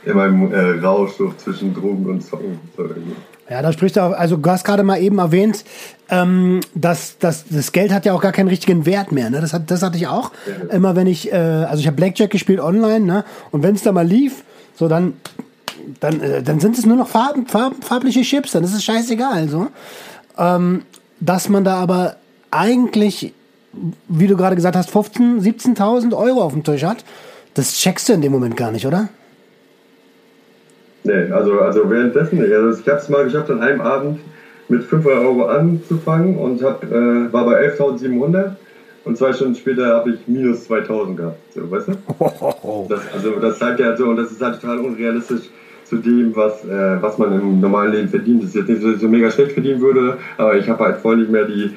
in 0.06 0.18
meinem 0.18 0.52
äh, 0.52 0.86
Rausch 0.86 1.14
so, 1.14 1.34
zwischen 1.38 1.74
Drogen 1.74 2.06
und 2.08 2.22
Zocken. 2.22 2.60
So, 2.76 2.84
irgendwie. 2.84 3.16
Ja, 3.50 3.62
da 3.62 3.72
spricht 3.72 3.96
er, 3.96 4.20
also 4.20 4.36
du 4.36 4.50
hast 4.50 4.66
gerade 4.66 4.84
mal 4.84 5.02
eben 5.02 5.20
erwähnt, 5.20 5.64
ähm, 6.10 6.60
dass, 6.76 7.18
dass 7.20 7.46
das 7.48 7.72
Geld 7.72 7.94
hat 7.94 8.06
ja 8.06 8.14
auch 8.14 8.22
gar 8.22 8.32
keinen 8.34 8.50
richtigen 8.50 8.86
Wert 8.86 9.14
mehr. 9.14 9.30
Ne? 9.30 9.40
Das, 9.40 9.54
hat, 9.54 9.72
das 9.72 9.82
hatte 9.82 9.96
ich 9.96 10.08
auch. 10.08 10.32
Immer 10.72 10.98
wenn 10.98 11.08
ich, 11.08 11.32
äh, 11.32 11.36
also 11.36 11.80
ich 11.80 11.88
habe 11.88 11.96
Blackjack 11.96 12.32
gespielt 12.32 12.60
online, 12.60 13.02
ne? 13.02 13.26
Und 13.52 13.64
wenn 13.64 13.76
es 13.76 13.84
da 13.84 13.92
mal 13.92 14.06
lief, 14.06 14.44
so 14.76 14.88
dann, 14.88 15.14
dann, 16.00 16.22
äh, 16.22 16.44
dann 16.44 16.60
sind 16.60 16.78
es 16.78 16.86
nur 16.86 16.98
noch 16.98 17.08
farb, 17.08 17.38
farb, 17.50 17.84
farbliche 17.84 18.22
Chips, 18.22 18.52
dann 18.52 18.64
ist 18.64 18.74
es 18.74 18.84
scheißegal. 18.84 19.50
So. 19.50 19.68
Ähm, 20.38 20.84
dass 21.20 21.50
man 21.50 21.64
da 21.64 21.76
aber 21.76 22.18
eigentlich 22.52 23.34
wie 24.08 24.28
du 24.28 24.38
gerade 24.38 24.56
gesagt 24.56 24.76
hast, 24.76 24.90
15.000, 24.90 25.42
17.000 25.76 26.16
Euro 26.16 26.42
auf 26.42 26.54
dem 26.54 26.64
Tisch 26.64 26.84
hat, 26.84 27.04
das 27.54 27.74
checkst 27.74 28.10
du 28.10 28.14
in 28.14 28.22
dem 28.22 28.32
Moment 28.32 28.58
gar 28.58 28.72
nicht, 28.72 28.86
oder? 28.86 29.10
Nee, 31.04 31.32
also, 31.32 31.60
also 31.60 31.90
währenddessen 31.90 32.40
nicht. 32.40 32.54
Also 32.54 32.80
ich 32.80 32.88
habe 32.88 33.00
es 33.00 33.10
mal 33.10 33.26
geschafft, 33.26 33.50
an 33.50 33.62
einem 33.62 33.82
Abend 33.82 34.20
mit 34.70 34.84
500 34.84 35.20
Euro 35.20 35.46
anzufangen 35.46 36.38
und 36.38 36.64
hab, 36.64 36.84
äh, 36.84 37.34
war 37.34 37.46
bei 37.46 37.70
11.700 37.76 38.56
und 39.04 39.18
zwei 39.18 39.34
Stunden 39.34 39.56
später 39.56 39.88
habe 39.88 40.12
ich 40.12 40.28
minus 40.28 40.64
2000 40.66 41.18
gehabt. 41.18 41.40
So, 41.54 41.70
weißt 41.70 41.90
du? 41.90 41.94
Das, 42.90 43.02
also 43.14 43.40
das 43.40 43.60
zeigt 43.60 43.80
ja 43.80 43.96
so, 43.98 44.06
und 44.06 44.16
das 44.16 44.32
ist 44.32 44.42
halt 44.42 44.62
total 44.62 44.80
unrealistisch 44.80 45.50
zu 45.86 45.98
dem, 45.98 46.36
was, 46.36 46.64
äh, 46.66 47.02
was 47.02 47.18
man 47.18 47.34
im 47.34 47.60
normalen 47.60 47.94
Leben 47.94 48.10
verdient. 48.10 48.44
Das 48.44 48.50
ist 48.50 48.56
jetzt 48.56 48.70
nicht 48.70 48.82
so, 48.82 48.96
so 48.96 49.08
mega 49.08 49.30
schlecht 49.30 49.54
verdienen 49.54 49.82
würde, 49.82 50.18
aber 50.38 50.58
ich 50.58 50.68
habe 50.70 50.84
halt 50.84 50.98
voll 50.98 51.18
nicht 51.18 51.32
mehr 51.32 51.46
die 51.46 51.72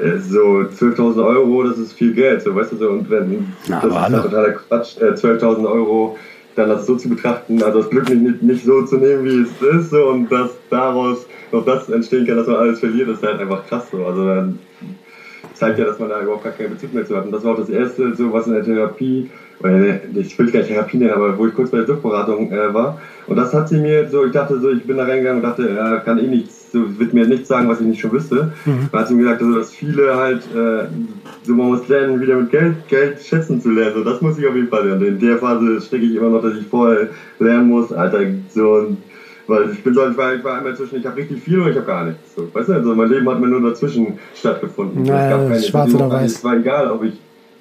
äh, 0.00 0.18
so 0.18 0.64
12.000 0.78 1.24
Euro, 1.24 1.64
das 1.64 1.78
ist 1.78 1.92
viel 1.92 2.12
Geld, 2.12 2.42
so 2.42 2.54
weißt 2.54 2.72
du 2.72 2.76
so. 2.76 2.88
Und 2.90 3.10
wenn 3.10 3.46
Na, 3.68 3.80
das 3.80 3.90
ist 3.90 3.98
halt 3.98 4.22
totaler 4.24 4.52
Quatsch, 4.52 4.98
äh, 4.98 5.14
12.000 5.14 5.70
Euro 5.70 6.16
dann 6.54 6.70
das 6.70 6.86
so 6.86 6.96
zu 6.96 7.08
betrachten, 7.08 7.62
also 7.62 7.80
das 7.80 7.90
Glück 7.90 8.08
nicht, 8.08 8.42
nicht 8.42 8.64
so 8.64 8.82
zu 8.82 8.96
nehmen, 8.96 9.24
wie 9.24 9.42
es 9.42 9.76
ist, 9.76 9.90
so, 9.90 10.08
und 10.08 10.32
dass 10.32 10.50
daraus 10.70 11.26
noch 11.52 11.64
das 11.64 11.88
entstehen 11.90 12.26
kann, 12.26 12.38
dass 12.38 12.46
man 12.46 12.56
alles 12.56 12.80
verliert, 12.80 13.08
ist 13.08 13.22
halt 13.22 13.40
einfach 13.40 13.66
krass 13.66 13.90
so. 13.90 14.04
Also 14.04 14.26
dann 14.26 14.58
zeigt 15.52 15.78
ja, 15.78 15.84
dass 15.84 15.98
man 15.98 16.08
da 16.08 16.20
überhaupt 16.20 16.44
gar 16.44 16.52
keinen 16.52 16.70
Bezug 16.70 16.94
mehr 16.94 17.04
zu 17.04 17.16
hat. 17.16 17.26
Und 17.26 17.32
das 17.32 17.44
war 17.44 17.52
auch 17.52 17.58
das 17.58 17.68
Erste, 17.68 18.14
so 18.14 18.32
was 18.32 18.46
in 18.46 18.54
der 18.54 18.64
Therapie, 18.64 19.30
oder 19.60 20.00
ich 20.14 20.38
will 20.38 20.50
Therapie 20.50 20.98
nennen, 20.98 21.12
aber 21.12 21.36
wo 21.38 21.46
ich 21.46 21.54
kurz 21.54 21.70
bei 21.70 21.78
der 21.78 21.86
Suchtberatung 21.86 22.52
äh, 22.52 22.72
war. 22.74 23.00
Und 23.26 23.36
das 23.36 23.52
hat 23.54 23.68
sie 23.68 23.78
mir 23.78 24.08
so, 24.08 24.24
ich 24.24 24.32
dachte 24.32 24.60
so, 24.60 24.70
ich 24.70 24.84
bin 24.84 24.96
da 24.98 25.04
reingegangen 25.04 25.42
und 25.42 25.48
dachte, 25.48 25.70
ja, 25.74 25.96
kann 25.98 26.18
eh 26.18 26.26
nichts, 26.26 26.70
so, 26.72 26.98
wird 26.98 27.12
mir 27.12 27.26
nichts 27.26 27.48
sagen, 27.48 27.68
was 27.68 27.80
ich 27.80 27.86
nicht 27.86 28.00
schon 28.00 28.12
wüsste. 28.12 28.52
Mhm. 28.64 28.88
Dann 28.92 29.00
hat 29.00 29.08
sie 29.08 29.14
mir 29.14 29.22
gesagt, 29.22 29.42
also, 29.42 29.58
dass 29.58 29.72
viele 29.72 30.16
halt, 30.16 30.42
äh, 30.54 30.86
so 31.42 31.54
man 31.54 31.68
muss 31.68 31.88
lernen, 31.88 32.20
wieder 32.20 32.36
mit 32.36 32.50
Geld, 32.50 32.88
Geld 32.88 33.20
schätzen 33.20 33.60
zu 33.60 33.70
lernen. 33.70 33.94
So, 33.94 34.04
das 34.04 34.20
muss 34.20 34.38
ich 34.38 34.46
auf 34.46 34.54
jeden 34.54 34.68
Fall 34.68 34.86
lernen. 34.86 35.06
In 35.06 35.18
der 35.18 35.38
Phase 35.38 35.80
stecke 35.80 36.04
ich 36.04 36.16
immer 36.16 36.30
noch, 36.30 36.42
dass 36.42 36.56
ich 36.56 36.66
vorher 36.66 37.08
lernen 37.38 37.68
muss, 37.68 37.92
Alter, 37.92 38.20
so 38.50 38.76
ein 38.76 38.96
weil 39.48 39.70
ich 39.70 39.82
bin 39.82 39.94
so, 39.94 40.08
ich 40.08 40.16
war, 40.16 40.34
ich 40.34 40.42
war 40.42 40.58
einmal 40.58 40.76
zwischen, 40.76 40.98
ich 40.98 41.06
habe 41.06 41.16
richtig 41.16 41.42
viel 41.42 41.60
oder 41.60 41.70
ich 41.70 41.76
habe 41.76 41.86
gar 41.86 42.04
nichts. 42.04 42.34
So, 42.34 42.48
weißt 42.52 42.68
du, 42.68 42.72
also 42.74 42.94
mein 42.94 43.08
Leben 43.08 43.28
hat 43.28 43.40
mir 43.40 43.46
nur 43.46 43.62
dazwischen 43.62 44.18
stattgefunden. 44.34 45.04
Naja, 45.04 45.40
es 45.44 45.72
gab 45.72 45.88
schwarz 45.88 45.94
oder 45.94 46.10
weiß. 46.10 46.32
Es 46.32 46.44
war 46.44 46.56
egal, 46.56 46.90
ob 46.90 47.04
ich, 47.04 47.14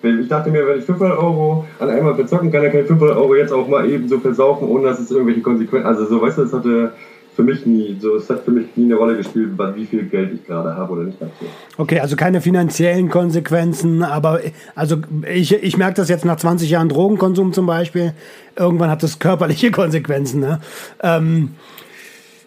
ich 0.05 0.27
dachte 0.27 0.51
mir, 0.51 0.67
wenn 0.67 0.79
ich 0.79 0.85
500 0.85 1.17
Euro 1.17 1.65
an 1.79 1.89
einmal 1.89 2.13
bezocken 2.13 2.51
kann, 2.51 2.63
dann 2.63 2.71
kann 2.71 2.81
ich 2.81 2.87
500 2.87 3.17
Euro 3.17 3.35
jetzt 3.35 3.51
auch 3.51 3.67
mal 3.67 3.89
eben 3.89 4.07
so 4.07 4.19
versaufen, 4.19 4.67
ohne 4.67 4.85
dass 4.85 4.99
es 4.99 5.11
irgendwelche 5.11 5.41
Konsequenzen, 5.41 5.87
also 5.87 6.05
so, 6.05 6.21
weißt 6.21 6.37
du, 6.37 6.41
es 6.43 6.53
hatte 6.53 6.93
für 7.35 7.43
mich 7.43 7.65
nie, 7.65 7.97
so, 7.99 8.15
es 8.15 8.29
hat 8.29 8.45
für 8.45 8.51
mich 8.51 8.67
nie 8.75 8.85
eine 8.85 8.95
Rolle 8.95 9.17
gespielt, 9.17 9.51
wie 9.75 9.85
viel 9.85 10.03
Geld 10.05 10.33
ich 10.33 10.45
gerade 10.45 10.75
habe 10.75 10.93
oder 10.93 11.03
nicht 11.03 11.19
habe. 11.19 11.31
Okay, 11.77 11.99
also 11.99 12.15
keine 12.15 12.39
finanziellen 12.39 13.09
Konsequenzen, 13.09 14.03
aber 14.03 14.39
also 14.73 14.97
ich, 15.31 15.53
ich 15.53 15.77
merke 15.77 15.95
das 15.95 16.07
jetzt 16.07 16.23
nach 16.23 16.37
20 16.37 16.69
Jahren 16.69 16.87
Drogenkonsum 16.87 17.51
zum 17.51 17.65
Beispiel. 17.65 18.13
Irgendwann 18.55 18.89
hat 18.89 19.03
das 19.03 19.19
körperliche 19.19 19.71
Konsequenzen. 19.71 20.39
Ne? 20.39 20.61
Ähm, 21.03 21.55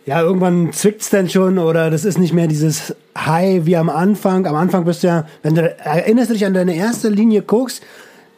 ja, 0.08 0.22
irgendwann 0.22 0.72
zwickt's 0.72 1.10
dann 1.10 1.28
schon 1.28 1.58
oder 1.58 1.90
das 1.90 2.06
ist 2.06 2.16
nicht 2.16 2.32
mehr 2.32 2.46
dieses 2.46 2.96
High 3.14 3.66
wie 3.66 3.76
am 3.76 3.90
Anfang. 3.90 4.46
Am 4.46 4.54
Anfang 4.54 4.86
bist 4.86 5.02
du 5.02 5.08
ja, 5.08 5.26
wenn 5.42 5.54
du 5.54 5.68
erinnerst 5.84 6.30
du 6.30 6.32
dich 6.32 6.46
an 6.46 6.54
deine 6.54 6.74
erste 6.74 7.10
Linie 7.10 7.42
guckst, 7.42 7.82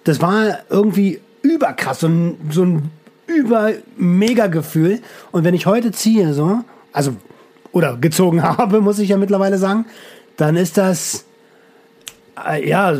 das 0.02 0.20
war 0.20 0.58
irgendwie 0.68 1.20
überkrass, 1.42 2.00
so 2.00 2.08
ein, 2.08 2.38
so 2.50 2.64
ein 2.64 2.90
über-mega-Gefühl. 3.26 4.98
Und 5.30 5.44
wenn 5.44 5.54
ich 5.54 5.66
heute 5.66 5.92
ziehe, 5.92 6.34
so, 6.34 6.58
also, 6.92 7.12
oder 7.70 7.96
gezogen 7.96 8.42
habe, 8.58 8.80
muss 8.80 8.98
ich 8.98 9.10
ja 9.10 9.16
mittlerweile 9.16 9.56
sagen, 9.56 9.84
dann 10.36 10.56
ist 10.56 10.76
das, 10.76 11.24
äh, 12.48 12.68
ja, 12.68 12.96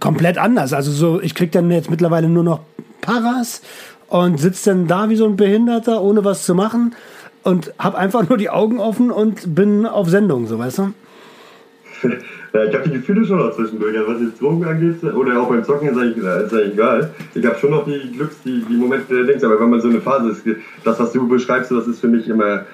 komplett 0.00 0.36
anders. 0.36 0.74
Also 0.74 0.92
so, 0.92 1.18
ich 1.22 1.34
krieg 1.34 1.50
dann 1.50 1.70
jetzt 1.70 1.88
mittlerweile 1.88 2.28
nur 2.28 2.44
noch 2.44 2.60
Paras 3.00 3.62
und 4.08 4.38
sitze 4.38 4.68
dann 4.68 4.86
da 4.86 5.08
wie 5.08 5.16
so 5.16 5.24
ein 5.24 5.36
Behinderter, 5.36 6.02
ohne 6.02 6.22
was 6.26 6.44
zu 6.44 6.54
machen 6.54 6.94
und 7.42 7.72
habe 7.78 7.98
einfach 7.98 8.28
nur 8.28 8.38
die 8.38 8.50
Augen 8.50 8.78
offen 8.78 9.10
und 9.10 9.54
bin 9.54 9.86
auf 9.86 10.08
Sendung, 10.08 10.46
so 10.46 10.58
weißt 10.58 10.78
du? 10.78 10.92
Ja, 12.52 12.64
ich 12.64 12.74
habe 12.74 12.88
die 12.88 12.96
Gefühle 12.96 13.24
schon 13.24 13.38
noch 13.38 13.54
zwischendurch. 13.54 13.96
Also 13.96 14.12
was 14.12 14.20
jetzt 14.20 14.40
Drogen 14.40 14.64
angeht, 14.64 15.04
oder 15.04 15.40
auch 15.40 15.48
beim 15.48 15.62
Zocken 15.62 15.88
ist 15.88 15.96
eigentlich, 15.96 16.16
ist 16.16 16.52
eigentlich 16.52 16.72
egal. 16.72 17.10
Ich 17.34 17.46
habe 17.46 17.56
schon 17.58 17.70
noch 17.70 17.84
die 17.84 18.10
Glücks, 18.12 18.42
die, 18.44 18.64
die 18.68 18.74
Momente 18.74 19.14
der 19.14 19.24
Dings, 19.24 19.44
aber 19.44 19.60
wenn 19.60 19.70
man 19.70 19.80
so 19.80 19.88
eine 19.88 20.00
Phase 20.00 20.30
ist, 20.30 20.42
das, 20.82 20.98
was 20.98 21.12
du 21.12 21.28
beschreibst, 21.28 21.70
das 21.70 21.86
ist 21.86 22.00
für 22.00 22.08
mich 22.08 22.28
immer, 22.28 22.64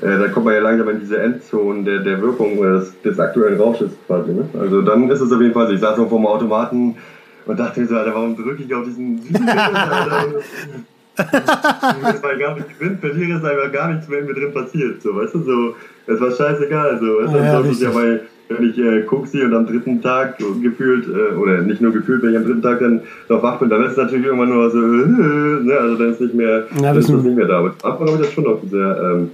äh, 0.00 0.18
da 0.18 0.28
kommt 0.28 0.46
man 0.46 0.54
ja 0.54 0.60
langsam 0.60 0.88
in 0.88 1.00
diese 1.00 1.18
Endzone 1.18 1.84
der, 1.84 1.98
der 1.98 2.22
Wirkung 2.22 2.62
des, 2.62 2.98
des 3.02 3.20
aktuellen 3.20 3.60
Rausches 3.60 3.90
quasi. 4.06 4.32
Ne? 4.32 4.48
Also 4.58 4.80
dann 4.80 5.10
ist 5.10 5.20
es 5.20 5.30
auf 5.30 5.40
jeden 5.40 5.52
Fall 5.52 5.66
so. 5.66 5.74
Ich 5.74 5.80
saß 5.80 5.98
noch 5.98 6.08
vor 6.08 6.18
dem 6.18 6.26
Automaten 6.26 6.96
und 7.44 7.60
dachte 7.60 7.80
mir 7.80 7.86
so, 7.86 7.96
Alter, 7.96 8.14
warum 8.14 8.36
drücke 8.36 8.62
ich 8.62 8.74
auf 8.74 8.84
diesen 8.84 9.20
süßen 9.20 9.48
Alter? 9.48 10.24
das 11.16 12.22
war 12.22 12.36
gar 12.36 12.54
nicht 12.54 12.78
gewinnt, 12.78 13.00
verliere 13.00 13.38
ist 13.38 13.44
einfach 13.44 13.72
gar 13.72 13.92
nichts 13.92 14.08
mehr 14.08 14.20
in 14.20 14.26
mir 14.26 14.34
drin 14.34 14.52
passiert. 14.52 15.02
So, 15.02 15.16
weißt 15.16 15.34
du, 15.34 15.42
so, 15.42 15.74
es 16.06 16.20
war 16.20 16.30
scheißegal. 16.30 16.98
So, 17.00 17.06
weißt 17.06 17.34
du, 17.34 17.38
Ja, 17.38 17.44
ja, 17.44 17.52
sonst 17.62 17.72
ist 17.72 17.82
ja 17.82 17.90
bei, 17.90 18.20
wenn 18.48 18.70
ich 18.70 18.78
äh, 18.78 19.04
sie 19.24 19.42
und 19.42 19.54
am 19.54 19.66
dritten 19.66 20.00
Tag 20.02 20.38
gefühlt, 20.62 21.08
äh, 21.08 21.34
oder 21.36 21.62
nicht 21.62 21.80
nur 21.80 21.92
gefühlt, 21.92 22.22
wenn 22.22 22.30
ich 22.30 22.36
am 22.36 22.44
dritten 22.44 22.62
Tag 22.62 22.80
dann 22.80 23.00
noch 23.28 23.42
wach 23.42 23.58
bin, 23.58 23.68
dann 23.68 23.82
ist 23.84 23.92
es 23.92 23.96
natürlich 23.96 24.26
irgendwann 24.26 24.50
nur 24.50 24.70
so, 24.70 24.78
äh, 24.78 24.82
ne, 25.62 25.76
also 25.78 25.96
dann 25.96 26.10
ist 26.10 26.20
nicht 26.20 26.34
mehr, 26.34 26.66
Ja, 26.76 26.82
dann 26.82 26.94
das 26.94 27.04
ist 27.04 27.14
das 27.14 27.22
nicht 27.22 27.36
mehr 27.36 27.46
da. 27.46 27.58
Aber 27.58 27.74
am 27.82 27.92
Anfang 27.92 28.08
habe 28.08 28.18
ich 28.20 28.26
das 28.26 28.32
schon 28.32 28.44
noch, 28.44 28.60
diese 28.62 28.78
ähm, 28.78 29.30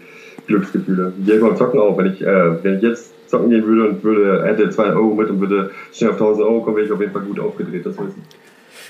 Glücksgefühle. 0.46 1.12
Die 1.16 1.38
beim 1.38 1.56
Zocken 1.56 1.80
auch, 1.80 1.96
wenn 1.98 2.06
ich, 2.06 2.22
äh, 2.22 2.62
wenn 2.62 2.76
ich 2.76 2.82
jetzt 2.82 3.12
zocken 3.28 3.50
gehen 3.50 3.66
würde 3.66 3.88
und 3.88 4.04
würde, 4.04 4.44
hätte 4.44 4.68
200 4.70 4.96
Euro 4.96 5.14
mit 5.14 5.30
und 5.30 5.40
würde 5.40 5.70
schnell 5.92 6.10
auf 6.10 6.16
1000 6.16 6.46
Euro 6.46 6.60
kommen, 6.60 6.76
wäre 6.76 6.86
ich 6.86 6.92
auf 6.92 7.00
jeden 7.00 7.12
Fall 7.12 7.22
gut 7.22 7.40
aufgedreht, 7.40 7.86
das 7.86 7.96
weiß 7.96 8.08
ich. 8.08 8.41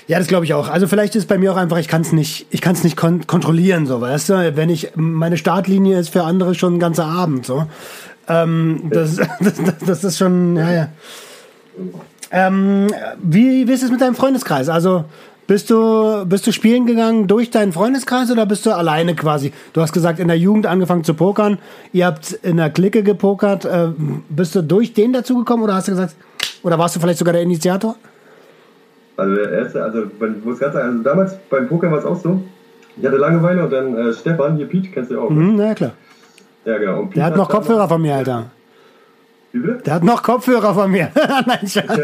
Ja, 0.07 0.19
das 0.19 0.27
glaube 0.27 0.45
ich 0.45 0.53
auch. 0.53 0.69
Also 0.69 0.87
vielleicht 0.87 1.15
ist 1.15 1.27
bei 1.27 1.37
mir 1.37 1.53
auch 1.53 1.57
einfach, 1.57 1.77
ich 1.77 1.87
kann 1.87 2.01
es 2.01 2.11
nicht, 2.11 2.45
ich 2.49 2.61
kann 2.61 2.73
es 2.73 2.83
nicht 2.83 2.97
kon 2.97 3.25
kontrollieren, 3.25 3.85
so 3.85 4.01
weißt 4.01 4.29
du. 4.29 4.55
Wenn 4.55 4.69
ich 4.69 4.91
meine 4.95 5.37
Startlinie 5.37 5.97
ist 5.97 6.09
für 6.09 6.23
andere 6.23 6.55
schon 6.55 6.75
ein 6.75 6.79
ganzer 6.79 7.05
Abend, 7.05 7.45
so. 7.45 7.65
Ähm, 8.27 8.89
das, 8.89 9.15
das, 9.39 9.53
das, 9.55 9.79
das 9.85 10.03
ist 10.03 10.17
schon, 10.17 10.55
ja, 10.57 10.71
ja. 10.71 10.87
Ähm, 12.31 12.87
wie, 13.21 13.67
wie 13.67 13.71
ist 13.71 13.83
es 13.83 13.91
mit 13.91 14.01
deinem 14.01 14.15
Freundeskreis? 14.15 14.67
Also 14.67 15.05
bist 15.45 15.69
du, 15.69 16.25
bist 16.25 16.47
du 16.47 16.51
spielen 16.51 16.85
gegangen 16.85 17.27
durch 17.27 17.51
deinen 17.51 17.73
Freundeskreis 17.73 18.31
oder 18.31 18.45
bist 18.45 18.65
du 18.65 18.71
alleine 18.71 19.13
quasi? 19.13 19.51
Du 19.73 19.81
hast 19.81 19.93
gesagt, 19.93 20.19
in 20.19 20.27
der 20.27 20.37
Jugend 20.37 20.65
angefangen 20.65 21.03
zu 21.03 21.13
pokern. 21.13 21.59
Ihr 21.91 22.05
habt 22.05 22.31
in 22.31 22.57
der 22.57 22.69
Clique 22.69 23.03
gepokert. 23.03 23.65
Äh, 23.65 23.89
bist 24.29 24.55
du 24.55 24.63
durch 24.63 24.93
den 24.93 25.13
dazugekommen 25.13 25.63
oder 25.63 25.75
hast 25.75 25.87
du 25.87 25.91
gesagt, 25.91 26.15
oder 26.63 26.79
warst 26.79 26.95
du 26.95 26.99
vielleicht 26.99 27.19
sogar 27.19 27.33
der 27.33 27.41
Initiator? 27.41 27.95
Also 29.15 29.35
der 29.35 29.51
erste, 29.51 29.83
also 29.83 30.03
man 30.19 30.41
muss 30.43 30.59
ganz 30.59 30.73
sagen, 30.73 30.89
also 30.89 31.03
damals 31.03 31.37
beim 31.49 31.67
Poker 31.67 31.91
war 31.91 31.99
es 31.99 32.05
auch 32.05 32.19
so. 32.19 32.41
Ich 32.97 33.05
hatte 33.05 33.17
Langeweile 33.17 33.63
und 33.63 33.71
dann 33.71 33.95
äh, 33.97 34.13
Stefan, 34.13 34.55
hier 34.55 34.67
Pete, 34.67 34.89
kennst 34.89 35.11
du 35.11 35.15
ja 35.15 35.21
auch. 35.21 35.29
ne? 35.29 35.39
Mhm, 35.39 35.55
na 35.55 35.67
ja, 35.67 35.73
klar. 35.73 35.91
Ja, 36.65 36.77
genau. 36.77 37.01
Und 37.01 37.15
Der 37.15 37.25
hat 37.25 37.35
noch 37.35 37.49
Kopfhörer 37.49 37.87
von 37.87 38.01
mir, 38.01 38.15
Alter. 38.15 38.51
Wie 39.51 39.59
bitte? 39.59 39.83
Der 39.83 39.93
hat 39.95 40.03
noch 40.03 40.23
Kopfhörer 40.23 40.73
von 40.73 40.91
mir. 40.91 41.11
Nein, 41.45 41.67
Schatz. 41.67 41.87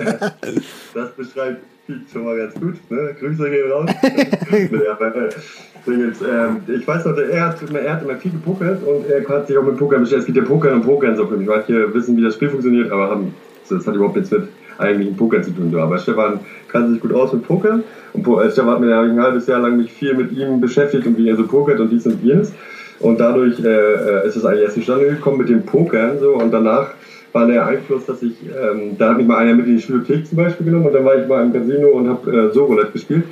Das 0.93 1.11
beschreibt 1.11 1.61
Pete 1.87 2.01
schon 2.11 2.25
mal 2.25 2.37
ganz 2.37 2.53
gut. 2.55 2.75
Ne? 2.89 3.15
Grüße 3.19 3.49
gehen 3.49 3.71
raus. 3.71 3.89
äh, 4.03 5.91
ähm, 5.91 6.57
ich 6.67 6.87
weiß 6.87 7.05
noch, 7.05 7.17
er 7.17 7.45
hat, 7.47 7.57
er 7.71 7.93
hat 7.93 8.03
immer 8.03 8.15
viel 8.17 8.31
gepokert 8.31 8.83
und 8.83 9.07
er 9.07 9.27
hat 9.27 9.47
sich 9.47 9.57
auch 9.57 9.63
mit 9.63 9.77
Poker 9.77 9.97
beschäftigt. 9.99 10.19
Es 10.19 10.25
gibt 10.25 10.37
ja 10.37 10.43
Pokern 10.43 10.73
und 10.73 10.83
Pokern 10.83 11.15
so 11.15 11.25
für 11.27 11.37
mich. 11.37 11.47
Manche 11.47 11.93
wissen, 11.93 12.17
wie 12.17 12.23
das 12.23 12.35
Spiel 12.35 12.49
funktioniert, 12.49 12.91
aber 12.91 13.09
haben, 13.09 13.33
das 13.69 13.87
hat 13.87 13.95
überhaupt 13.95 14.15
nichts 14.15 14.31
mit 14.31 14.47
eigentlichen 14.79 15.15
Poker 15.15 15.41
zu 15.41 15.51
tun. 15.51 15.75
Aber 15.77 15.97
Stefan 15.97 16.39
kann 16.67 16.91
sich 16.91 17.01
gut 17.01 17.13
aus 17.13 17.33
mit 17.33 17.43
Poker. 17.43 17.81
Und 18.13 18.27
äh, 18.27 18.51
Stefan 18.51 18.71
hat 18.71 18.79
mir 18.79 18.89
ja 18.89 19.01
ein 19.01 19.21
halbes 19.21 19.47
Jahr 19.47 19.61
lang 19.61 19.77
mich 19.77 19.91
viel 19.91 20.15
mit 20.15 20.31
ihm 20.31 20.59
beschäftigt 20.59 21.05
und 21.05 21.17
wie 21.17 21.29
er 21.29 21.35
so 21.35 21.45
pokert 21.45 21.79
und 21.79 21.91
dies 21.91 22.05
und 22.05 22.23
jenes. 22.23 22.53
Und 22.99 23.19
dadurch 23.19 23.59
äh, 23.59 23.67
äh, 23.67 24.27
ist 24.27 24.35
es 24.35 24.45
eigentlich 24.45 24.63
erst 24.63 24.75
zustande 24.75 25.07
gekommen 25.07 25.37
mit 25.37 25.49
dem 25.49 25.63
Pokern. 25.63 26.19
So. 26.19 26.33
Und 26.33 26.51
danach 26.51 26.91
war 27.31 27.47
der 27.47 27.65
Einfluss, 27.65 28.05
dass 28.05 28.21
ich, 28.23 28.33
ähm, 28.43 28.97
da 28.97 29.09
hat 29.09 29.17
mich 29.17 29.27
mal 29.27 29.37
einer 29.37 29.53
mit 29.53 29.67
in 29.67 29.75
die 29.75 29.81
Spielothek 29.81 30.27
zum 30.27 30.37
Beispiel 30.37 30.65
genommen 30.65 30.87
und 30.87 30.93
dann 30.93 31.05
war 31.05 31.15
ich 31.15 31.27
mal 31.27 31.43
im 31.43 31.53
Casino 31.53 31.89
und 31.89 32.09
habe 32.09 32.31
äh, 32.31 32.53
so 32.53 32.65
Roulette 32.65 32.91
gespielt. 32.91 33.23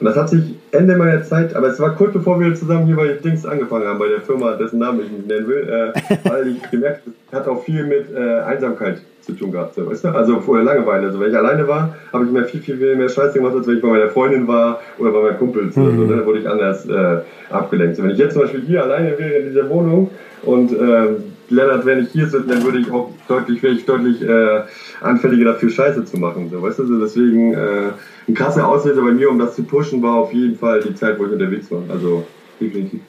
Und 0.00 0.06
das 0.06 0.16
hat 0.16 0.28
sich 0.28 0.56
Ende 0.72 0.96
meiner 0.96 1.22
Zeit, 1.22 1.54
aber 1.54 1.68
es 1.68 1.78
war 1.80 1.94
kurz 1.94 2.12
bevor 2.12 2.40
wir 2.40 2.54
zusammen 2.54 2.86
hier 2.86 2.96
bei 2.96 3.08
Dings 3.08 3.46
angefangen 3.46 3.86
haben, 3.86 3.98
bei 3.98 4.08
der 4.08 4.20
Firma, 4.20 4.52
dessen 4.52 4.78
Namen 4.78 5.00
ich 5.00 5.10
nicht 5.10 5.26
nennen 5.26 5.46
will, 5.46 5.68
äh, 5.68 6.28
weil 6.28 6.48
ich 6.48 6.70
gemerkt 6.70 7.02
es 7.34 7.40
hat 7.40 7.48
auch 7.48 7.64
viel 7.64 7.84
mit 7.84 8.14
äh, 8.14 8.40
Einsamkeit 8.40 9.02
zu 9.20 9.32
tun 9.32 9.50
gehabt. 9.50 9.74
So, 9.74 9.90
weißt 9.90 10.04
du? 10.04 10.08
Also 10.08 10.40
vorher 10.40 10.64
Langeweile. 10.64 11.06
Also 11.06 11.18
wenn 11.18 11.30
ich 11.30 11.36
alleine 11.36 11.66
war, 11.66 11.96
habe 12.12 12.24
ich 12.26 12.30
mir 12.30 12.44
viel, 12.44 12.60
viel 12.60 12.96
mehr 12.96 13.08
Scheiße 13.08 13.38
gemacht, 13.38 13.54
als 13.56 13.66
wenn 13.66 13.76
ich 13.76 13.82
bei 13.82 13.88
meiner 13.88 14.08
Freundin 14.08 14.46
war 14.46 14.80
oder 14.98 15.10
bei 15.10 15.22
meinen 15.22 15.38
Kumpels. 15.38 15.76
oder 15.76 15.90
so, 15.90 16.04
ne? 16.04 16.16
Da 16.16 16.26
wurde 16.26 16.38
ich 16.38 16.48
anders 16.48 16.86
äh, 16.86 17.18
abgelenkt. 17.50 17.96
So, 17.96 18.04
wenn 18.04 18.10
ich 18.10 18.18
jetzt 18.18 18.34
zum 18.34 18.42
Beispiel 18.42 18.60
hier 18.60 18.84
alleine 18.84 19.18
wäre 19.18 19.32
in 19.34 19.48
dieser 19.48 19.68
Wohnung 19.68 20.10
und 20.42 20.72
äh, 20.72 21.06
Lennart 21.50 21.84
wäre 21.86 22.00
nicht 22.00 22.12
hier, 22.12 22.28
so, 22.28 22.40
dann 22.40 22.62
würde 22.64 22.78
ich 22.78 22.90
auch 22.90 23.10
deutlich, 23.28 23.62
wäre 23.62 23.74
ich 23.74 23.84
deutlich 23.84 24.22
äh, 24.22 24.62
anfälliger 25.00 25.52
dafür, 25.52 25.70
Scheiße 25.70 26.04
zu 26.04 26.16
machen. 26.16 26.48
So, 26.50 26.62
weißt 26.62 26.78
du, 26.78 26.86
so, 26.86 27.00
deswegen 27.00 27.54
äh, 27.54 27.90
ein 28.28 28.34
krasser 28.34 28.66
Auslöser 28.66 29.02
bei 29.02 29.12
mir, 29.12 29.30
um 29.30 29.38
das 29.38 29.54
zu 29.54 29.62
pushen, 29.62 30.02
war 30.02 30.14
auf 30.14 30.32
jeden 30.32 30.56
Fall 30.58 30.80
die 30.80 30.94
Zeit, 30.94 31.18
wo 31.18 31.26
ich 31.26 31.32
unterwegs 31.32 31.70
war. 31.70 31.82
Also 31.90 32.24
definitiv. 32.60 33.00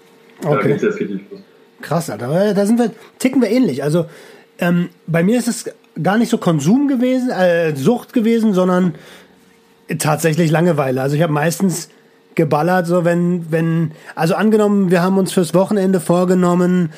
Da 0.41 0.49
Okay. 0.49 0.67
ging 0.67 0.75
es 0.75 0.81
jetzt 0.81 0.99
richtig 0.99 1.21
los. 1.31 1.39
Krass, 1.81 2.09
Alter. 2.09 2.53
Da 2.53 2.65
sind 2.65 2.79
wir, 2.79 2.91
ticken 3.19 3.41
wir 3.41 3.49
ähnlich. 3.49 3.83
Also 3.83 4.05
ähm, 4.59 4.89
bei 5.07 5.23
mir 5.23 5.37
ist 5.39 5.47
es 5.47 5.65
gar 6.01 6.17
nicht 6.17 6.29
so 6.29 6.37
Konsum 6.37 6.87
gewesen, 6.87 7.29
äh, 7.29 7.75
Sucht 7.75 8.11
gewesen, 8.13 8.53
sondern 8.53 8.95
tatsächlich 9.99 10.51
Langeweile. 10.51 11.01
Also 11.01 11.15
ich 11.15 11.21
habe 11.21 11.33
meistens 11.33 11.89
geballert, 12.35 12.87
so 12.87 13.05
wenn, 13.05 13.45
wenn, 13.51 13.91
also 14.15 14.35
angenommen, 14.35 14.91
wir 14.91 15.01
haben 15.01 15.17
uns 15.17 15.31
fürs 15.31 15.53
Wochenende 15.53 15.99
vorgenommen, 16.01 16.91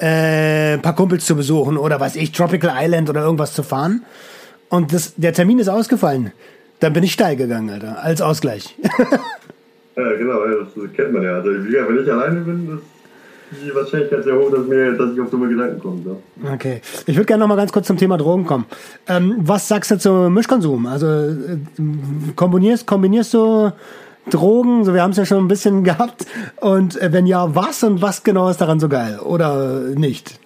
äh, 0.00 0.74
ein 0.74 0.82
paar 0.82 0.94
Kumpels 0.94 1.26
zu 1.26 1.36
besuchen 1.36 1.76
oder 1.76 2.00
weiß 2.00 2.16
ich, 2.16 2.32
Tropical 2.32 2.72
Island 2.74 3.10
oder 3.10 3.22
irgendwas 3.22 3.54
zu 3.54 3.62
fahren. 3.62 4.04
Und 4.68 4.92
das, 4.92 5.14
der 5.16 5.32
Termin 5.32 5.58
ist 5.58 5.68
ausgefallen. 5.68 6.32
Dann 6.80 6.92
bin 6.92 7.02
ich 7.02 7.12
steil 7.12 7.36
gegangen, 7.36 7.70
Alter, 7.70 8.02
als 8.02 8.20
Ausgleich. 8.20 8.76
ja, 9.96 10.12
genau, 10.12 10.40
das 10.46 10.92
kennt 10.94 11.12
man 11.12 11.22
ja. 11.22 11.36
Also, 11.36 11.50
wenn 11.50 12.02
ich 12.02 12.12
alleine 12.12 12.40
bin, 12.40 12.68
das 12.70 12.80
die 13.50 13.74
Wahrscheinlichkeit 13.74 14.24
sehr 14.24 14.34
hoch, 14.34 14.50
dass, 14.50 14.66
mir, 14.66 14.92
dass 14.92 15.12
ich 15.12 15.20
auf 15.20 15.30
dumme 15.30 15.48
Gedanken 15.48 15.80
komme. 15.80 16.02
So. 16.04 16.22
Okay. 16.52 16.80
Ich 17.06 17.16
würde 17.16 17.26
gerne 17.26 17.40
noch 17.40 17.48
mal 17.48 17.56
ganz 17.56 17.72
kurz 17.72 17.86
zum 17.86 17.96
Thema 17.96 18.18
Drogen 18.18 18.44
kommen. 18.44 18.66
Ähm, 19.06 19.36
was 19.38 19.68
sagst 19.68 19.90
du 19.90 19.98
zum 19.98 20.34
Mischkonsum? 20.34 20.86
Also 20.86 21.06
äh, 21.06 21.58
kombinierst, 22.36 22.86
kombinierst 22.86 23.34
du 23.34 23.72
Drogen? 24.30 24.84
So, 24.84 24.94
wir 24.94 25.02
haben 25.02 25.12
es 25.12 25.16
ja 25.16 25.26
schon 25.26 25.44
ein 25.44 25.48
bisschen 25.48 25.84
gehabt. 25.90 26.26
Und 26.60 27.00
äh, 27.00 27.12
wenn 27.12 27.26
ja, 27.26 27.54
was 27.54 27.82
und 27.82 28.02
was 28.02 28.22
genau 28.22 28.48
ist 28.48 28.60
daran 28.60 28.80
so 28.80 28.88
geil? 28.88 29.18
Oder 29.22 29.80
nicht? 29.94 30.38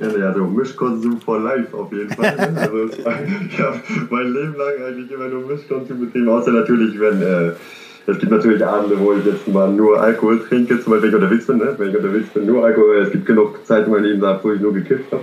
Ja, 0.00 0.08
ja, 0.18 0.34
so 0.34 0.44
Mischkonsum 0.44 1.20
for 1.20 1.40
life 1.40 1.76
auf 1.76 1.92
jeden 1.92 2.10
Fall. 2.10 2.34
Also, 2.56 2.84
ich 2.86 3.58
habe 3.60 3.80
mein 4.10 4.32
Leben 4.32 4.56
lang 4.56 4.84
eigentlich 4.86 5.10
immer 5.10 5.28
nur 5.28 5.46
Mischkonsum 5.46 6.00
betrieben, 6.00 6.28
außer 6.28 6.50
natürlich, 6.50 6.98
wenn 6.98 7.22
äh, 7.22 7.52
es 8.06 8.18
gibt 8.18 8.32
natürlich 8.32 8.64
Abende, 8.64 8.98
wo 9.00 9.14
ich 9.14 9.24
jetzt 9.24 9.48
mal 9.48 9.70
nur 9.70 10.00
Alkohol 10.00 10.40
trinke, 10.40 10.78
zum 10.80 10.92
Beispiel 10.92 11.12
wenn 11.12 11.18
ich 11.18 11.22
unterwegs 11.22 11.46
bin. 11.46 11.58
Ne? 11.58 11.74
Wenn 11.78 11.88
ich 11.90 11.96
unterwegs 11.96 12.28
bin, 12.30 12.46
nur 12.46 12.64
Alkohol. 12.64 12.96
Es 12.98 13.12
gibt 13.12 13.24
genug 13.24 13.64
Zeit 13.64 13.86
in 13.86 13.92
meinem 13.92 14.04
Leben, 14.04 14.22
wo 14.42 14.52
ich 14.52 14.60
nur 14.60 14.74
gekifft 14.74 15.10
habe. 15.10 15.22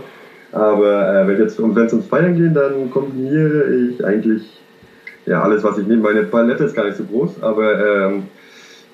Aber 0.52 1.22
äh, 1.22 1.28
wenn 1.28 1.42
es 1.42 1.60
ums 1.60 2.08
Feiern 2.08 2.36
geht, 2.36 2.56
dann 2.56 2.90
kombiniere 2.90 3.74
ich 3.76 4.04
eigentlich 4.04 4.61
ja, 5.26 5.42
alles, 5.44 5.64
was 5.64 5.78
ich 5.78 5.88
nehme. 5.88 6.02
Meine 6.02 6.24
Palette 6.24 6.64
ist 6.64 6.76
gar 6.76 6.86
nicht 6.86 6.98
so 6.98 7.04
groß, 7.04 7.42
aber 7.42 8.08
ähm, 8.08 8.24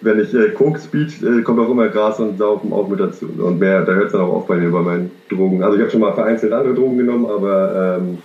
wenn 0.01 0.19
ich 0.19 0.33
äh, 0.33 0.49
Coke 0.49 0.79
Speed, 0.79 1.23
äh, 1.23 1.41
kommt 1.41 1.59
auch 1.59 1.69
immer 1.69 1.87
Gras 1.87 2.19
und 2.19 2.37
Saufen 2.37 2.71
auch 2.73 2.87
mit 2.87 2.99
dazu. 2.99 3.27
Und 3.37 3.59
mehr, 3.59 3.83
da 3.83 3.93
hört 3.93 4.07
es 4.07 4.11
dann 4.11 4.21
auch 4.21 4.33
auf 4.33 4.47
bei 4.47 4.57
mir 4.57 4.69
bei 4.71 4.81
meinen 4.81 5.11
Drogen. 5.29 5.63
Also 5.63 5.75
ich 5.75 5.81
habe 5.81 5.91
schon 5.91 6.01
mal 6.01 6.13
vereinzelt 6.13 6.53
andere 6.53 6.75
Drogen 6.75 6.97
genommen, 6.97 7.25
aber 7.25 7.97
ähm, 7.99 8.17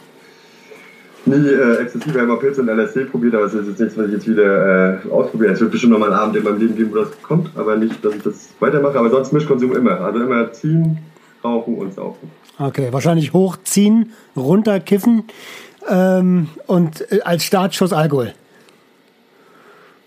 nie 1.25 1.49
äh, 1.49 1.77
exzessiv. 1.77 2.15
Ich 2.15 2.21
habe 2.21 2.27
mal 2.27 2.39
Pilze 2.39 2.61
und 2.61 2.69
LSD 2.69 3.05
probiert, 3.07 3.35
aber 3.35 3.45
es 3.45 3.55
ist 3.55 3.69
jetzt 3.69 3.81
nichts, 3.81 3.97
was 3.97 4.07
ich 4.07 4.13
jetzt 4.13 4.29
wieder 4.29 5.03
äh, 5.05 5.11
ausprobiere. 5.11 5.53
Es 5.53 5.61
wird 5.61 5.71
bestimmt 5.71 5.93
noch 5.93 5.99
mal 5.99 6.13
einen 6.13 6.21
Abend 6.21 6.37
in 6.37 6.45
meinem 6.45 6.59
Leben 6.59 6.77
geben, 6.77 6.91
wo 6.93 6.97
das 6.97 7.23
kommt, 7.23 7.51
aber 7.57 7.77
nicht, 7.77 8.05
dass 8.05 8.15
ich 8.15 8.23
das 8.23 8.49
weitermache. 8.61 8.99
Aber 8.99 9.11
sonst 9.11 9.33
Mischkonsum 9.33 9.75
immer. 9.75 10.01
Also 10.01 10.21
immer 10.21 10.53
ziehen, 10.53 10.99
rauchen 11.43 11.77
und 11.77 11.95
saufen. 11.95 12.31
Okay, 12.59 12.89
wahrscheinlich 12.91 13.33
hochziehen, 13.33 14.13
runterkiffen 14.37 15.25
ähm, 15.89 16.49
und 16.67 17.11
äh, 17.13 17.21
als 17.23 17.45
Startschuss 17.45 17.93
Alkohol. 17.93 18.33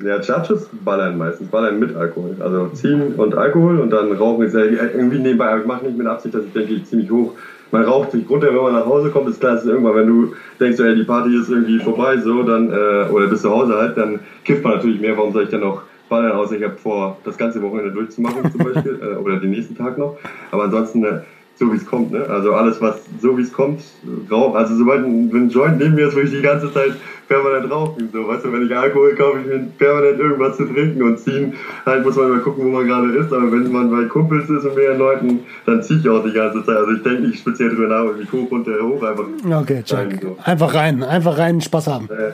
Ja, 0.04 0.22
Startschuss 0.22 0.70
ballern 0.84 1.18
meistens, 1.18 1.50
ballern 1.50 1.80
mit 1.80 1.96
Alkohol. 1.96 2.36
Also 2.40 2.68
ziehen 2.70 3.16
und 3.16 3.36
Alkohol 3.36 3.80
und 3.80 3.92
dann 3.92 4.12
rauchen 4.12 4.46
ist 4.46 4.54
ja 4.54 4.64
irgendwie 4.64 5.20
nebenbei. 5.20 5.48
Aber 5.48 5.62
ich 5.62 5.66
mache 5.66 5.86
nicht 5.86 5.98
mit 5.98 6.06
Absicht, 6.06 6.36
dass 6.36 6.44
ich 6.44 6.52
denke, 6.52 6.74
ich 6.74 6.86
ziemlich 6.86 7.10
hoch. 7.10 7.34
Man 7.72 7.84
raucht 7.84 8.12
sich 8.12 8.30
runter, 8.30 8.48
wenn 8.48 8.62
man 8.62 8.74
nach 8.74 8.86
Hause 8.86 9.10
kommt, 9.10 9.30
ist 9.30 9.40
klar, 9.40 9.58
ist 9.58 9.66
irgendwann, 9.66 9.96
wenn 9.96 10.08
du 10.08 10.34
denkst, 10.60 10.80
ey, 10.80 10.96
die 10.96 11.04
Party 11.04 11.36
ist 11.36 11.50
irgendwie 11.50 11.80
vorbei, 11.80 12.18
so, 12.18 12.44
dann, 12.44 12.72
äh, 12.72 13.10
oder 13.10 13.28
bis 13.28 13.42
zu 13.42 13.50
Hause 13.50 13.76
halt, 13.76 13.98
dann 13.98 14.20
kifft 14.44 14.64
man 14.64 14.76
natürlich 14.76 15.02
mehr. 15.02 15.18
Warum 15.18 15.34
soll 15.34 15.44
ich 15.44 15.50
dann 15.50 15.62
noch 15.62 15.82
ballern 16.08 16.34
aus? 16.34 16.52
Ich 16.52 16.64
habe 16.64 16.76
vor, 16.76 17.18
das 17.24 17.38
ganze 17.38 17.62
Wochenende 17.62 17.92
durchzumachen 17.92 18.52
zum 18.52 18.64
Beispiel, 18.64 19.00
äh, 19.02 19.16
oder 19.16 19.38
den 19.40 19.52
nächsten 19.52 19.76
Tag 19.76 19.98
noch. 19.98 20.18
Aber 20.52 20.66
ansonsten, 20.66 21.04
äh, 21.06 21.22
so 21.58 21.72
wie 21.72 21.78
es 21.78 21.86
kommt. 21.86 22.12
Ne? 22.12 22.26
Also 22.30 22.54
alles, 22.54 22.82
was 22.82 22.98
so 23.22 23.38
wie 23.38 23.42
es 23.42 23.54
kommt, 23.54 23.82
rauchen. 24.30 24.58
Also 24.58 24.76
sobald 24.76 25.06
ein, 25.06 25.32
ein 25.34 25.50
Joint 25.50 25.80
neben 25.80 25.96
mir 25.96 26.08
ist, 26.08 26.16
würde 26.16 26.28
ich 26.28 26.34
die 26.36 26.42
ganze 26.42 26.72
Zeit 26.74 26.94
permanent 27.28 27.72
rauchen. 27.72 28.10
So, 28.12 28.28
weißt 28.28 28.46
du, 28.46 28.54
wenn 28.54 28.66
ich 28.66 28.76
Alkohol 28.76 29.16
kaufe, 29.16 29.40
ich 29.40 29.48
mir 29.48 29.68
permanent 29.78 30.20
irgendwas 30.20 30.58
zu 30.58 30.66
trinken 30.66 31.02
und 31.02 31.20
ziehen. 31.20 31.54
Halt 31.86 32.06
muss 32.06 32.16
man 32.16 32.30
mal 32.30 32.40
gucken, 32.40 32.66
wo 32.66 32.70
man 32.70 32.88
gerade 32.88 33.16
ist. 33.16 33.32
Aber 33.32 33.52
wenn 33.52 33.72
man 33.72 33.90
bei 33.90 34.04
Kumpels 34.06 34.50
ist 34.50 34.66
und 34.66 34.76
mehreren 34.76 35.00
Leuten, 35.00 35.40
dann 35.66 35.82
ziehe 35.82 36.00
ich 36.00 36.10
auch 36.10 36.24
die 36.24 36.34
ganze 36.34 36.64
Zeit. 36.66 36.78
Also 36.78 36.92
ich 36.92 37.04
denke 37.04 37.28
nicht 37.28 37.40
speziell 37.40 37.70
drüber 37.70 37.88
nach, 37.88 38.20
wie 38.20 38.26
hoch 38.26 38.52
und 38.52 38.68
hoch 38.68 39.04
einfach. 39.04 39.26
Okay, 39.62 39.82
check. 39.84 39.98
Rein, 39.98 40.20
so. 40.22 40.38
Einfach 40.44 40.74
rein, 40.74 41.04
einfach 41.04 41.38
rein, 41.38 41.62
Spaß 41.62 41.88
haben. 41.88 42.10
Äh, 42.10 42.34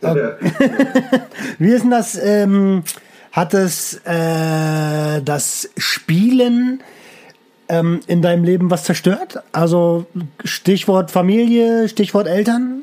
okay. 0.06 0.32
wie 1.58 1.70
ist 1.70 1.82
denn 1.82 1.90
das? 1.90 2.18
Ähm, 2.22 2.82
hat 3.32 3.54
es 3.54 4.00
äh, 4.04 5.22
das 5.22 5.70
Spielen 5.76 6.80
ähm, 7.68 8.00
in 8.06 8.22
deinem 8.22 8.44
Leben 8.44 8.70
was 8.70 8.84
zerstört? 8.84 9.42
Also 9.52 10.06
Stichwort 10.44 11.10
Familie, 11.10 11.88
Stichwort 11.88 12.26
Eltern? 12.26 12.82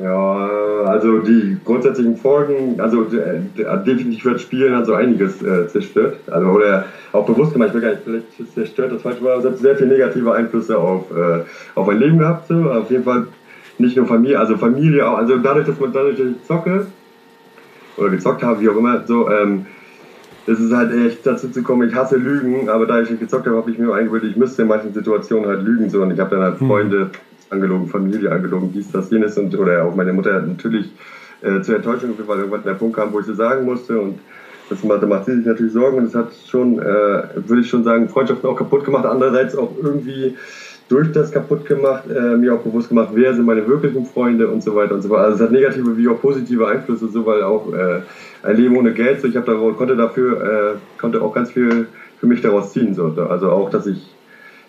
Ja, 0.00 0.48
also 0.86 1.18
die 1.18 1.58
grundsätzlichen 1.64 2.16
Folgen, 2.16 2.80
also 2.80 3.04
äh, 3.04 3.40
definitiv 3.84 4.24
wird 4.24 4.40
Spielen 4.40 4.74
hat 4.74 4.86
so 4.86 4.94
einiges 4.94 5.42
äh, 5.42 5.68
zerstört. 5.68 6.16
Also 6.30 6.46
oder 6.48 6.86
auch 7.12 7.26
bewusst 7.26 7.52
gemacht, 7.52 7.68
ich 7.68 7.74
will 7.74 7.82
gar 7.82 7.90
nicht 7.90 8.02
vielleicht 8.04 8.54
zerstört, 8.54 8.92
das 8.92 9.02
falsche 9.02 9.22
Wort, 9.22 9.40
es 9.40 9.50
hat 9.50 9.58
sehr 9.58 9.76
viele 9.76 9.90
negative 9.90 10.32
Einflüsse 10.32 10.78
auf, 10.78 11.10
äh, 11.10 11.40
auf 11.74 11.86
mein 11.86 11.98
Leben 11.98 12.18
gehabt. 12.18 12.48
So. 12.48 12.70
Auf 12.70 12.90
jeden 12.90 13.04
Fall 13.04 13.26
nicht 13.78 13.96
nur 13.96 14.06
Familie, 14.06 14.38
also 14.38 14.56
Familie 14.56 15.06
auch, 15.06 15.18
also 15.18 15.36
dadurch, 15.38 15.66
dass 15.66 15.78
man 15.78 15.92
dadurch, 15.92 16.18
ich 16.18 16.42
zocke 16.46 16.86
oder 17.96 18.08
gezockt 18.08 18.42
habe, 18.42 18.60
wie 18.60 18.68
auch 18.70 18.76
immer, 18.76 19.04
so, 19.06 19.30
ähm, 19.30 19.66
es 20.46 20.58
ist 20.58 20.72
halt 20.72 20.92
echt 20.92 21.24
dazu 21.26 21.48
zu 21.48 21.62
kommen, 21.62 21.88
ich 21.88 21.94
hasse 21.94 22.16
Lügen, 22.16 22.68
aber 22.68 22.86
da 22.86 23.00
ich 23.00 23.10
nicht 23.10 23.20
gezockt 23.20 23.46
habe, 23.46 23.56
habe 23.56 23.70
ich 23.70 23.78
mir 23.78 23.92
eingebildet, 23.92 24.30
ich 24.30 24.36
müsste 24.36 24.62
in 24.62 24.68
manchen 24.68 24.92
Situationen 24.92 25.48
halt 25.48 25.62
lügen. 25.62 25.88
So, 25.88 26.02
und 26.02 26.10
ich 26.10 26.18
habe 26.18 26.30
dann 26.30 26.44
halt 26.44 26.60
hm. 26.60 26.66
Freunde 26.66 27.10
angelogen, 27.50 27.86
Familie 27.88 28.32
angelogen, 28.32 28.72
dies, 28.72 28.90
das, 28.90 29.10
jenes 29.10 29.38
und 29.38 29.56
oder 29.56 29.84
auch 29.84 29.94
meine 29.94 30.12
Mutter 30.12 30.40
natürlich 30.40 30.90
äh, 31.42 31.60
zur 31.60 31.76
Enttäuschung 31.76 32.14
weil 32.26 32.38
irgendwann 32.38 32.64
der 32.64 32.74
Punkt 32.74 32.96
kam, 32.96 33.12
wo 33.12 33.20
ich 33.20 33.26
sie 33.26 33.34
sagen 33.34 33.64
musste 33.64 33.98
und 34.00 34.18
das 34.70 34.82
macht, 34.84 35.02
da 35.02 35.06
macht 35.06 35.26
sie 35.26 35.36
sich 35.36 35.44
natürlich 35.44 35.72
Sorgen 35.72 35.98
und 35.98 36.04
es 36.04 36.14
hat 36.14 36.32
schon, 36.48 36.78
äh, 36.78 36.82
würde 36.82 37.60
ich 37.60 37.68
schon 37.68 37.84
sagen, 37.84 38.08
Freundschaften 38.08 38.48
auch 38.48 38.56
kaputt 38.56 38.84
gemacht, 38.84 39.04
andererseits 39.04 39.54
auch 39.54 39.72
irgendwie 39.82 40.34
durch 40.92 41.10
das 41.10 41.32
kaputt 41.32 41.64
gemacht, 41.64 42.04
äh, 42.10 42.36
mir 42.36 42.54
auch 42.54 42.60
bewusst 42.60 42.90
gemacht, 42.90 43.08
wer 43.14 43.34
sind 43.34 43.46
meine 43.46 43.66
wirklichen 43.66 44.04
Freunde 44.04 44.48
und 44.48 44.62
so 44.62 44.76
weiter 44.76 44.94
und 44.94 45.00
so 45.00 45.08
fort. 45.08 45.20
Also 45.20 45.36
es 45.36 45.40
hat 45.40 45.50
negative 45.50 45.96
wie 45.96 46.06
auch 46.06 46.20
positive 46.20 46.68
Einflüsse, 46.68 47.08
so 47.08 47.24
weil 47.24 47.42
auch 47.42 47.72
äh, 47.72 48.02
ein 48.42 48.56
Leben 48.56 48.76
ohne 48.76 48.92
Geld, 48.92 49.22
so 49.22 49.26
ich 49.26 49.36
habe 49.36 49.46
da 49.46 49.54
konnte 49.72 49.96
dafür, 49.96 50.76
äh, 50.76 51.00
konnte 51.00 51.22
auch 51.22 51.34
ganz 51.34 51.50
viel 51.50 51.86
für 52.20 52.26
mich 52.26 52.42
daraus 52.42 52.72
ziehen, 52.72 52.94
so. 52.94 53.06
also 53.06 53.50
auch, 53.50 53.70
dass 53.70 53.86
ich 53.86 54.14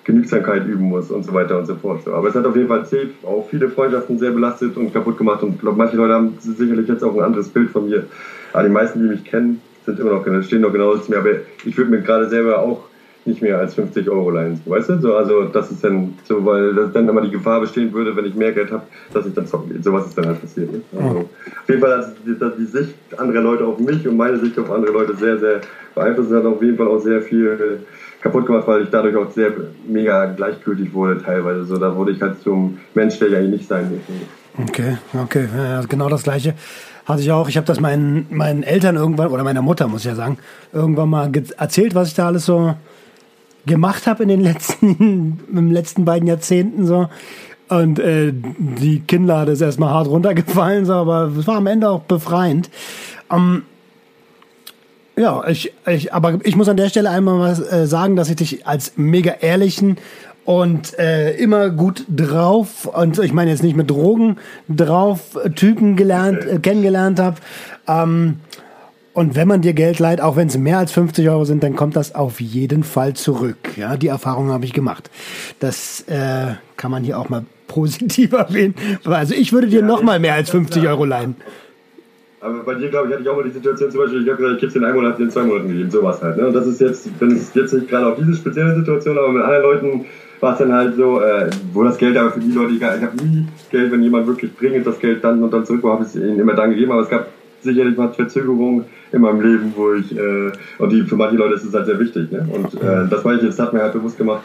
Genügsamkeit 0.06 0.66
üben 0.66 0.86
muss 0.86 1.12
und 1.12 1.24
so 1.24 1.34
weiter 1.34 1.58
und 1.58 1.66
so 1.66 1.76
fort. 1.76 2.04
So. 2.04 2.14
Aber 2.14 2.30
es 2.30 2.36
hat 2.36 2.46
auf 2.46 2.56
jeden 2.56 2.70
Fall 2.70 2.86
safe 2.86 3.10
auch 3.24 3.48
viele 3.50 3.70
Freundschaften 3.70 4.18
sehr 4.18 4.32
belastet 4.32 4.78
und 4.78 4.94
kaputt 4.94 5.18
gemacht 5.18 5.44
und 5.44 5.56
ich 5.56 5.62
glaube, 5.62 5.78
manche 5.78 5.98
Leute 5.98 6.14
haben 6.14 6.38
sicherlich 6.40 6.88
jetzt 6.88 7.04
auch 7.04 7.16
ein 7.16 7.22
anderes 7.22 7.50
Bild 7.50 7.70
von 7.70 7.90
mir. 7.90 8.06
Aber 8.54 8.64
die 8.64 8.70
meisten, 8.70 9.02
die 9.02 9.10
mich 9.10 9.26
kennen, 9.26 9.62
sind 9.86 10.00
immer 10.00 10.12
noch, 10.12 10.44
stehen 10.44 10.62
noch 10.62 10.72
genauso 10.72 11.00
zu 11.00 11.12
mir. 11.12 11.18
Aber 11.18 11.32
ich 11.66 11.78
würde 11.78 11.92
mir 11.92 12.02
gerade 12.02 12.30
selber 12.30 12.60
auch 12.60 12.84
nicht 13.26 13.42
mehr 13.42 13.58
als 13.58 13.76
50 13.76 14.10
Euro 14.10 14.32
leihen. 14.32 14.60
Weißt 14.66 14.90
du? 14.90 15.00
So, 15.00 15.16
also 15.16 15.46
das 15.46 15.72
ist 15.72 15.84
dann 15.84 16.14
so, 16.24 16.46
weil 16.46 16.74
das 16.74 16.92
dann 16.94 17.08
immer 17.08 17.22
die 17.22 17.32
Gefahr 17.32 17.62
bestehen 17.62 17.94
würde, 17.94 18.16
wenn 18.16 18.26
ich 18.26 18.36
mehr 18.36 18.52
Geld 18.52 18.72
habe, 18.72 18.84
dass 19.14 19.26
ich 19.26 19.34
dann 19.34 19.48
zocken 19.48 19.72
gehe. 19.72 19.82
So 19.82 19.94
was 19.94 20.08
ist 20.08 20.18
dann 20.18 20.28
halt 20.28 20.42
passiert. 20.42 20.72
Ne? 20.72 20.82
Also, 20.98 21.20
auf 21.20 21.70
jeden 21.70 21.82
Fall 21.82 21.98
hat 21.98 22.16
die, 22.26 22.36
die, 22.60 22.66
Sicht 22.66 22.96
anderer 23.18 23.42
Leute 23.42 23.66
auf 23.66 23.80
mich 23.80 24.08
und 24.08 24.18
meine 24.18 24.38
Sicht 24.38 24.58
auf 24.60 24.70
andere 24.72 24.92
Leute 24.92 25.16
sehr, 25.16 25.38
sehr 25.38 25.62
beeinflusst. 25.96 26.32
Hat 26.32 26.46
auf 26.46 26.62
jeden 26.62 26.78
Fall 26.78 26.88
auch 26.88 27.00
sehr 27.00 27.22
viel 27.22 27.80
kaputt 28.22 28.46
gemacht, 28.46 28.68
weil 28.68 28.84
ich 28.84 28.90
dadurch 28.90 29.16
auch 29.16 29.32
sehr 29.32 29.52
mega 29.88 30.26
gleichgültig 30.26 30.94
wurde 30.94 31.22
teilweise. 31.22 31.66
So, 31.66 31.78
da 31.78 31.96
wurde 31.96 32.12
ich 32.12 32.22
halt 32.22 32.42
zum 32.42 32.80
Mensch, 32.94 33.20
der 33.20 33.30
ich 33.30 33.36
eigentlich 33.36 33.60
nicht 33.60 33.68
sein 33.68 33.90
möchte. 33.92 34.14
Okay, 34.70 34.98
okay, 35.20 35.48
ja, 35.58 35.82
genau 35.82 36.10
das 36.10 36.24
Gleiche 36.24 36.54
hatte 37.06 37.22
ich 37.22 37.32
auch. 37.32 37.50
Ich 37.50 37.58
habe 37.58 37.68
das 37.68 37.80
meinen, 37.80 38.28
meinen 38.30 38.64
Eltern 38.64 38.96
irgendwann, 38.96 39.28
oder 39.28 39.44
meiner 39.44 39.62
Mutter, 39.62 39.88
muss 39.88 40.02
ich 40.02 40.08
ja 40.08 40.16
sagen, 40.16 40.38
irgendwann 40.72 41.10
mal 41.10 41.32
erzählt, 41.58 41.96
was 41.96 42.10
ich 42.10 42.14
da 42.14 42.28
alles 42.28 42.46
so 42.46 42.76
gemacht 43.66 44.08
habe 44.08 44.24
in 44.24 44.30
den 44.30 44.42
letzten, 44.42 45.40
im 45.52 45.72
letzten 45.72 46.06
beiden 46.06 46.28
Jahrzehnten 46.28 46.86
so. 46.86 47.08
Und 47.70 47.98
äh, 48.00 48.34
die 48.34 49.00
Kinnlade 49.00 49.54
ist 49.54 49.62
erstmal 49.62 49.90
hart 49.90 50.08
runtergefallen, 50.08 50.86
so, 50.86 50.94
aber 50.94 51.32
es 51.38 51.48
war 51.48 51.56
am 51.56 51.68
Ende 51.68 51.90
auch 51.90 52.02
befreiend. 52.02 52.70
Ähm, 53.32 53.64
ja, 55.16 55.48
ich, 55.48 55.74
ich, 55.88 56.14
aber 56.14 56.40
ich 56.44 56.56
muss 56.56 56.70
an 56.70 56.78
der 56.78 56.90
Stelle 56.90 57.10
einmal 57.10 57.38
mal 57.38 57.52
äh, 57.52 57.88
sagen, 57.88 58.16
dass 58.16 58.30
ich 58.30 58.36
dich 58.36 58.68
als 58.68 58.94
mega 58.96 59.32
ehrlichen 59.42 59.98
und 60.46 60.98
äh, 61.00 61.36
immer 61.36 61.70
gut 61.70 62.06
drauf 62.10 62.86
und 62.86 63.18
ich 63.20 63.32
meine 63.32 63.52
jetzt 63.52 63.64
nicht 63.64 63.78
mit 63.78 63.90
Drogen 63.90 64.38
drauf 64.68 65.38
Typen 65.56 65.96
gelernt 65.96 66.46
äh, 66.46 66.60
kennengelernt 66.60 67.20
habe. 67.20 67.38
Ähm, 67.88 68.40
und 69.14 69.36
wenn 69.36 69.48
man 69.48 69.62
dir 69.62 69.74
Geld 69.74 70.00
leiht, 70.00 70.22
auch 70.22 70.36
wenn 70.36 70.48
es 70.48 70.58
mehr 70.58 70.80
als 70.80 70.92
50 70.92 71.30
Euro 71.30 71.46
sind, 71.46 71.64
dann 71.64 71.76
kommt 71.76 71.96
das 71.96 72.16
auf 72.16 72.42
jeden 72.42 72.84
Fall 72.84 73.14
zurück. 73.14 73.58
Ja, 73.78 73.96
die 73.96 74.08
Erfahrung 74.08 74.50
habe 74.50 74.66
ich 74.66 74.74
gemacht. 74.74 75.12
Das 75.60 76.02
äh, 76.08 76.56
kann 76.78 76.90
man 76.90 77.04
hier 77.04 77.20
auch 77.20 77.30
mal 77.30 77.46
positiv 77.68 78.34
erwähnen. 78.34 78.76
Also 79.06 79.36
ich 79.36 79.54
würde 79.54 79.68
dir 79.68 79.82
ja, 79.82 79.86
noch 79.86 80.02
mal 80.02 80.20
mehr 80.20 80.34
als 80.34 80.50
50 80.50 80.88
Euro 80.88 81.06
leihen. 81.06 81.36
Aber 82.42 82.60
bei 82.64 82.74
dir, 82.76 82.90
glaube 82.90 83.08
ich, 83.08 83.14
hatte 83.14 83.24
ich 83.24 83.30
auch 83.30 83.38
mal 83.38 83.44
die 83.44 83.52
Situation 83.52 83.90
zum 83.90 84.02
Beispiel, 84.02 84.24
ich 84.24 84.30
habe 84.30 84.38
gesagt, 84.38 84.56
ich 84.56 84.60
gebe 84.62 84.70
es 84.70 84.76
in 84.76 84.84
einem 84.84 84.96
Monat, 84.96 85.20
in 85.20 85.32
zwei 85.32 85.44
Monaten 85.44 85.70
gegeben, 85.70 85.92
sowas 85.92 86.22
halt. 86.22 86.38
Ne? 86.38 86.48
Und 86.48 86.54
das 86.54 86.68
ist 86.68 86.82
jetzt, 86.82 87.08
wenn 87.20 87.32
es 87.32 87.54
jetzt 87.54 87.74
nicht 87.74 87.88
gerade 87.88 88.08
auf 88.08 88.18
diese 88.18 88.34
spezielle 88.36 88.76
Situation, 88.76 89.18
aber 89.18 89.32
mit 89.32 89.44
anderen 89.44 89.64
Leuten 89.64 90.06
war 90.42 90.54
es 90.54 90.60
dann 90.60 90.74
halt 90.74 90.96
so, 90.96 91.22
äh, 91.22 91.50
wo 91.72 91.84
das 91.84 91.98
Geld 91.98 92.18
aber 92.18 92.32
für 92.32 92.42
die 92.42 92.52
Leute, 92.52 92.74
ich 92.74 92.84
habe 92.84 93.16
nie 93.24 93.48
Geld, 93.72 93.92
wenn 93.92 94.04
jemand 94.04 94.28
wirklich 94.28 94.52
dringend 94.60 94.86
das 94.86 95.00
Geld 95.00 95.24
dann 95.24 95.42
und 95.42 95.54
dann 95.54 95.66
zurück 95.66 95.84
habe 95.86 96.04
ich 96.04 96.10
es 96.10 96.16
ihnen 96.16 96.40
immer 96.40 96.54
dann 96.54 96.72
gegeben, 96.72 96.92
aber 96.92 97.04
es 97.04 97.10
gab 97.10 97.28
sicherlich 97.62 97.98
mal 97.98 98.12
Verzögerungen 98.12 98.86
in 99.14 99.22
meinem 99.22 99.42
Leben, 99.42 99.74
wo 99.76 99.94
ich, 99.94 100.16
äh, 100.16 100.52
und 100.80 100.92
die 100.92 101.04
für 101.04 101.16
manche 101.16 101.38
Leute 101.38 101.56
ist 101.56 101.64
es 101.64 101.74
halt 101.74 101.86
sehr 101.86 102.00
wichtig, 102.00 102.32
ne? 102.32 102.48
Und 102.52 102.74
äh, 102.82 103.08
das 103.10 103.24
war 103.24 103.36
ich, 103.36 103.42
das 103.42 103.60
hat 103.60 103.72
mir 103.74 103.82
halt 103.82 103.94
bewusst 103.94 104.18
gemacht, 104.18 104.44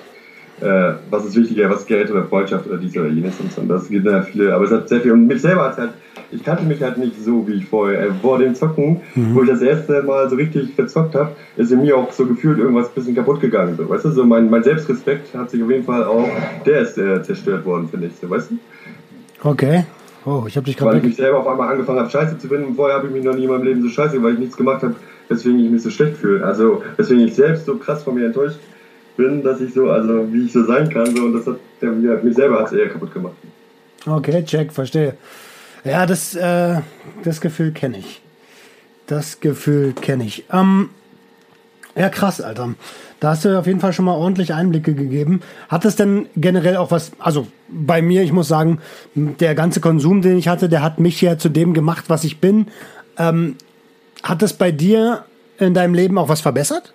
äh, 0.60 0.92
was 1.10 1.24
ist 1.24 1.36
wichtiger, 1.36 1.70
was 1.70 1.80
ist 1.80 1.86
Geld 1.86 2.10
oder 2.10 2.24
Freundschaft 2.24 2.66
oder 2.66 2.76
dies 2.76 2.96
oder 2.96 3.08
jenes 3.08 3.38
und 3.40 3.52
so. 3.52 3.62
Und 3.62 3.68
das 3.68 3.88
gibt 3.88 4.06
ja 4.06 4.22
viele, 4.22 4.54
aber 4.54 4.64
es 4.64 4.70
hat 4.70 4.88
sehr 4.88 5.00
viel, 5.00 5.12
und 5.12 5.26
mich 5.26 5.40
selber 5.40 5.64
hat 5.64 5.78
halt, 5.78 5.90
ich 6.30 6.44
kannte 6.44 6.64
mich 6.64 6.82
halt 6.82 6.98
nicht 6.98 7.18
so, 7.22 7.46
wie 7.48 7.54
ich 7.54 7.66
vorher, 7.66 8.08
äh, 8.08 8.10
vor 8.20 8.38
dem 8.38 8.54
Zocken, 8.54 9.00
mhm. 9.14 9.34
wo 9.34 9.42
ich 9.42 9.48
das 9.48 9.62
erste 9.62 10.02
Mal 10.02 10.28
so 10.28 10.36
richtig 10.36 10.74
verzockt 10.74 11.14
habe, 11.14 11.30
ist 11.56 11.72
in 11.72 11.80
mir 11.80 11.96
auch 11.96 12.12
so 12.12 12.26
gefühlt 12.26 12.58
irgendwas 12.58 12.88
ein 12.88 12.94
bisschen 12.94 13.14
kaputt 13.14 13.40
gegangen, 13.40 13.74
so, 13.76 13.88
weißt 13.88 14.04
du, 14.04 14.10
so 14.10 14.24
mein, 14.24 14.50
mein 14.50 14.62
Selbstrespekt 14.62 15.34
hat 15.34 15.50
sich 15.50 15.62
auf 15.62 15.70
jeden 15.70 15.84
Fall 15.84 16.04
auch, 16.04 16.28
der 16.66 16.80
ist 16.80 16.98
äh, 16.98 17.22
zerstört 17.22 17.64
worden, 17.64 17.88
finde 17.88 18.08
ich, 18.08 18.12
so, 18.20 18.28
weißt 18.28 18.50
du. 18.50 18.58
Okay. 19.42 19.84
Oh, 20.28 20.44
ich 20.46 20.56
habe 20.56 20.66
dich 20.66 20.76
gerade. 20.76 20.90
Weil 20.90 20.98
ich 20.98 21.04
mich 21.04 21.16
selber 21.16 21.40
auf 21.40 21.46
einmal 21.46 21.72
angefangen 21.72 22.00
habe, 22.00 22.10
Scheiße 22.10 22.36
zu 22.36 22.48
finden. 22.48 22.74
Vorher 22.74 22.98
habe 22.98 23.06
ich 23.06 23.14
mich 23.14 23.24
noch 23.24 23.34
nie 23.34 23.44
in 23.44 23.50
meinem 23.50 23.62
Leben 23.62 23.82
so 23.82 23.88
scheiße, 23.88 24.22
weil 24.22 24.34
ich 24.34 24.38
nichts 24.38 24.58
gemacht 24.58 24.82
habe, 24.82 24.94
weswegen 25.28 25.58
ich 25.58 25.70
mich 25.70 25.82
so 25.82 25.88
schlecht 25.88 26.18
fühle. 26.18 26.44
Also, 26.44 26.82
weswegen 26.98 27.26
ich 27.26 27.34
selbst 27.34 27.64
so 27.64 27.76
krass 27.76 28.02
von 28.02 28.14
mir 28.14 28.26
enttäuscht 28.26 28.58
bin, 29.16 29.42
dass 29.42 29.62
ich 29.62 29.72
so, 29.72 29.88
also 29.88 30.30
wie 30.30 30.44
ich 30.44 30.52
so 30.52 30.64
sein 30.64 30.90
kann, 30.90 31.16
so, 31.16 31.22
und 31.22 31.32
das 31.32 31.46
hat 31.46 31.56
ja, 31.80 31.90
mich 32.22 32.34
selber 32.34 32.60
hat's 32.60 32.72
eher 32.72 32.90
kaputt 32.90 33.14
gemacht. 33.14 33.36
Okay, 34.06 34.44
check, 34.44 34.70
verstehe. 34.70 35.14
Ja, 35.82 36.04
das, 36.04 36.34
äh, 36.34 36.80
das 37.24 37.40
Gefühl 37.40 37.72
kenne 37.72 37.98
ich. 37.98 38.20
Das 39.06 39.40
Gefühl 39.40 39.94
kenne 39.94 40.24
ich. 40.24 40.44
Ähm, 40.52 40.90
ja, 41.96 42.10
krass, 42.10 42.42
Alter. 42.42 42.74
Da 43.20 43.30
hast 43.30 43.44
du 43.44 43.58
auf 43.58 43.66
jeden 43.66 43.80
Fall 43.80 43.92
schon 43.92 44.04
mal 44.04 44.14
ordentlich 44.14 44.54
Einblicke 44.54 44.94
gegeben. 44.94 45.40
Hat 45.68 45.84
es 45.84 45.96
denn 45.96 46.26
generell 46.36 46.76
auch 46.76 46.90
was, 46.92 47.12
also 47.18 47.48
bei 47.68 48.00
mir, 48.00 48.22
ich 48.22 48.32
muss 48.32 48.46
sagen, 48.46 48.78
der 49.14 49.54
ganze 49.54 49.80
Konsum, 49.80 50.22
den 50.22 50.38
ich 50.38 50.46
hatte, 50.46 50.68
der 50.68 50.82
hat 50.82 51.00
mich 51.00 51.20
ja 51.20 51.36
zu 51.36 51.48
dem 51.48 51.74
gemacht, 51.74 52.04
was 52.08 52.22
ich 52.24 52.40
bin. 52.40 52.66
Ähm, 53.18 53.56
hat 54.22 54.42
es 54.42 54.52
bei 54.52 54.70
dir 54.70 55.24
in 55.58 55.74
deinem 55.74 55.94
Leben 55.94 56.16
auch 56.16 56.28
was 56.28 56.40
verbessert? 56.40 56.92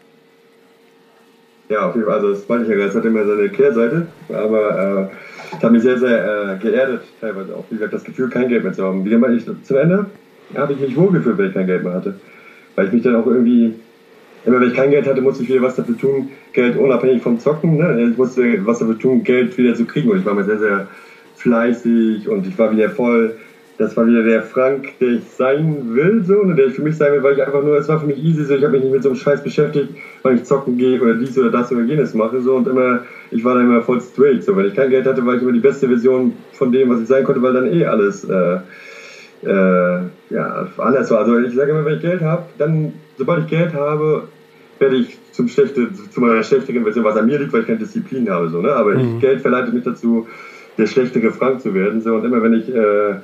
Ja, 1.70 1.90
auf 1.90 1.96
jeden 1.96 2.08
Fall. 2.08 2.16
Also 2.16 2.34
das 2.34 2.48
meine 2.48 2.64
ich 2.64 2.70
ja 2.70 2.76
es 2.76 2.96
hat 2.96 3.06
immer 3.06 3.26
seine 3.26 3.50
Kehrseite, 3.50 4.08
aber 4.30 5.10
äh, 5.12 5.56
es 5.58 5.64
hat 5.64 5.72
mich 5.72 5.82
sehr, 5.82 5.98
sehr 5.98 6.54
äh, 6.54 6.58
geerdet 6.58 7.02
teilweise 7.20 7.56
auch. 7.56 7.66
Wie 7.70 7.76
gesagt, 7.76 7.94
das 7.94 8.04
Gefühl, 8.04 8.30
kein 8.30 8.48
Geld 8.48 8.64
mehr 8.64 8.74
zu 8.74 8.84
haben. 8.84 9.04
Wie 9.06 9.12
immer 9.12 9.30
ich 9.30 9.46
zum 9.46 9.78
Ende 9.78 10.06
habe 10.56 10.74
ich 10.74 10.80
mich 10.80 10.96
wohlgefühlt, 10.96 11.38
wenn 11.38 11.48
ich 11.48 11.54
kein 11.54 11.68
Geld 11.68 11.84
mehr 11.84 11.94
hatte. 11.94 12.16
Weil 12.76 12.88
ich 12.88 12.94
mich 12.94 13.04
dann 13.04 13.16
auch 13.16 13.26
irgendwie, 13.26 13.76
immer 14.46 14.60
wenn 14.60 14.70
ich 14.70 14.76
kein 14.76 14.92
Geld 14.92 15.08
hatte, 15.08 15.22
musste 15.22 15.44
ich 15.44 15.50
wieder 15.50 15.62
was 15.62 15.76
dafür 15.76 15.98
tun, 15.98 16.30
Geld 16.54 16.78
unabhängig 16.78 17.22
vom 17.22 17.40
Zocken. 17.40 17.78
Ne? 17.78 18.10
Ich 18.12 18.18
musste 18.18 18.66
was 18.66 18.80
dafür 18.80 19.00
tun, 19.00 19.24
Geld 19.24 19.58
wieder 19.58 19.74
zu 19.74 19.86
kriegen. 19.86 20.10
Und 20.10 20.20
ich 20.20 20.26
war 20.26 20.34
mal 20.34 20.44
sehr, 20.44 20.60
sehr 20.60 20.88
fleißig 21.36 22.28
und 22.28 22.48
ich 22.48 22.58
war 22.58 22.72
wieder 22.72 22.90
voll 22.90 23.34
das 23.78 23.98
war 23.98 24.06
wieder 24.06 24.24
der 24.24 24.44
Frank, 24.44 25.00
der 25.00 25.14
ich 25.14 25.24
sein 25.24 25.96
will, 25.96 26.24
so, 26.24 26.40
und 26.42 26.56
der 26.56 26.68
ich 26.68 26.74
für 26.74 26.84
mich 26.84 26.96
sein 26.96 27.12
will, 27.14 27.24
weil 27.24 27.34
ich 27.34 27.44
einfach 27.44 27.64
nur, 27.64 27.78
es 27.78 27.88
war 27.90 28.00
für 28.00 28.06
mich 28.06 28.24
easy, 28.24 28.44
so, 28.44 28.54
ich 28.54 28.64
habe 28.64 28.74
mich 28.74 28.84
nicht 28.84 28.94
mit 28.94 29.04
so 29.04 29.10
einem 29.10 29.18
Scheiß 29.18 29.44
beschäftigt, 29.44 29.90
weil 30.22 30.36
ich 30.36 30.44
zocken 30.44 30.78
gehe 30.78 31.02
oder 31.02 31.16
dies 31.16 31.38
oder 31.38 31.50
das 31.50 31.72
oder 31.72 31.82
jenes 31.82 32.14
mache, 32.14 32.40
so, 32.40 32.56
und 32.56 32.68
immer, 32.68 33.02
ich 33.32 33.44
war 33.44 33.56
dann 33.56 33.66
immer 33.66 33.82
voll 33.82 34.00
straight, 34.00 34.44
so, 34.44 34.56
wenn 34.56 34.68
ich 34.68 34.76
kein 34.76 34.90
Geld 34.90 35.08
hatte, 35.08 35.26
war 35.26 35.36
ich 35.36 35.42
immer 35.42 35.52
die 35.52 35.60
beste 35.60 35.88
Version 35.88 36.34
von 36.52 36.72
dem, 36.72 36.90
was 36.90 37.02
ich 37.02 37.08
sein 37.08 37.24
konnte, 37.24 37.42
weil 37.42 37.54
dann 37.54 37.72
eh 37.74 37.86
alles, 37.86 38.24
äh, 38.26 38.58
äh, 39.44 40.00
ja, 40.30 40.68
anders 40.78 41.12
war. 41.12 41.20
Also 41.20 41.40
ich 41.40 41.54
sage 41.54 41.72
immer, 41.72 41.84
wenn 41.84 41.96
ich 41.96 42.02
Geld 42.02 42.22
habe, 42.22 42.44
dann, 42.58 42.94
sobald 43.18 43.46
ich 43.46 43.50
Geld 43.50 43.74
habe, 43.74 44.28
werde 44.80 44.98
ich 44.98 45.18
zum 45.32 45.48
schlechte, 45.48 45.90
zu 45.94 46.22
meiner 46.22 46.44
schlechteren 46.44 46.84
Version, 46.84 47.04
was 47.04 47.18
an 47.18 47.26
mir 47.26 47.40
liegt, 47.40 47.54
weil 47.54 47.62
ich 47.62 47.68
keine 47.68 47.80
Disziplin 47.80 48.30
habe, 48.30 48.50
so, 48.50 48.62
ne, 48.62 48.74
aber 48.74 48.96
mhm. 48.96 49.20
Geld 49.20 49.42
verleitet 49.42 49.74
mich 49.74 49.84
dazu, 49.84 50.28
der 50.78 50.88
schlechtere 50.88 51.32
Frank 51.32 51.62
zu 51.62 51.74
werden, 51.74 52.02
so, 52.02 52.16
und 52.16 52.26
immer 52.26 52.42
wenn 52.42 52.54
ich, 52.54 52.74
äh, 52.74 53.16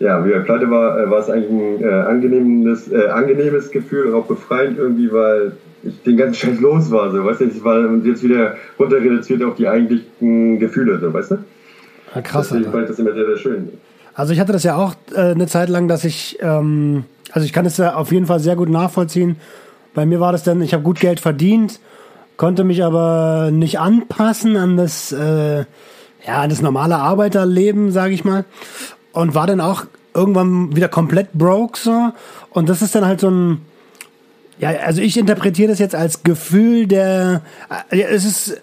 ja, 0.00 0.24
wie 0.24 0.32
er 0.32 0.40
pleite 0.40 0.70
war, 0.70 0.98
äh, 0.98 1.10
war 1.10 1.20
es 1.20 1.30
eigentlich 1.30 1.50
ein 1.50 1.82
äh, 1.82 1.88
angenehmes, 1.88 2.90
äh, 2.90 3.08
angenehmes 3.08 3.70
Gefühl 3.70 4.06
und 4.06 4.14
auch 4.14 4.26
befreiend 4.26 4.78
irgendwie, 4.78 5.12
weil 5.12 5.52
ich 5.82 6.02
den 6.02 6.16
ganzen 6.16 6.34
Scheiß 6.34 6.60
los 6.60 6.90
war, 6.90 7.10
so, 7.10 7.24
weißt 7.24 7.40
du, 7.40 7.44
ich 7.44 7.64
war 7.64 7.80
jetzt 8.04 8.22
wieder 8.22 8.56
runter 8.78 8.96
reduziert 8.96 9.42
auf 9.42 9.54
die 9.54 9.68
eigentlichen 9.68 10.58
Gefühle, 10.58 10.98
so, 10.98 11.12
weißt 11.12 11.32
du? 11.32 11.38
Ja, 12.14 12.22
krass, 12.22 12.48
Deswegen 12.48 12.70
fand 12.70 12.84
ich 12.84 12.88
das 12.90 12.98
immer 12.98 13.12
sehr, 13.12 13.26
sehr 13.26 13.36
schön. 13.36 13.68
Also 14.14 14.32
ich 14.32 14.40
hatte 14.40 14.52
das 14.52 14.62
ja 14.62 14.76
auch 14.76 14.94
äh, 15.14 15.32
eine 15.32 15.46
Zeit 15.46 15.68
lang, 15.68 15.88
dass 15.88 16.04
ich, 16.04 16.38
ähm, 16.40 17.04
also 17.32 17.44
ich 17.44 17.52
kann 17.52 17.66
es 17.66 17.76
ja 17.76 17.94
auf 17.94 18.12
jeden 18.12 18.26
Fall 18.26 18.40
sehr 18.40 18.56
gut 18.56 18.68
nachvollziehen. 18.68 19.36
Bei 19.94 20.06
mir 20.06 20.20
war 20.20 20.32
das 20.32 20.42
dann, 20.42 20.62
ich 20.62 20.72
habe 20.72 20.82
gut 20.82 21.00
Geld 21.00 21.20
verdient, 21.20 21.80
konnte 22.36 22.64
mich 22.64 22.84
aber 22.84 23.50
nicht 23.52 23.78
anpassen 23.78 24.56
an 24.56 24.76
das, 24.76 25.12
äh, 25.12 25.64
ja, 26.26 26.42
an 26.42 26.50
das 26.50 26.62
normale 26.62 26.96
Arbeiterleben, 26.96 27.92
sage 27.92 28.14
ich 28.14 28.24
mal 28.24 28.44
und 29.12 29.34
war 29.34 29.46
dann 29.46 29.60
auch 29.60 29.84
irgendwann 30.14 30.74
wieder 30.74 30.88
komplett 30.88 31.32
broke 31.32 31.78
so. 31.78 32.12
Und 32.50 32.68
das 32.68 32.82
ist 32.82 32.94
dann 32.94 33.04
halt 33.04 33.20
so 33.20 33.30
ein, 33.30 33.60
ja, 34.58 34.70
also 34.84 35.00
ich 35.00 35.16
interpretiere 35.16 35.68
das 35.70 35.78
jetzt 35.78 35.94
als 35.94 36.22
Gefühl 36.22 36.86
der, 36.86 37.42
ja, 37.92 38.06
es 38.06 38.24
ist 38.24 38.60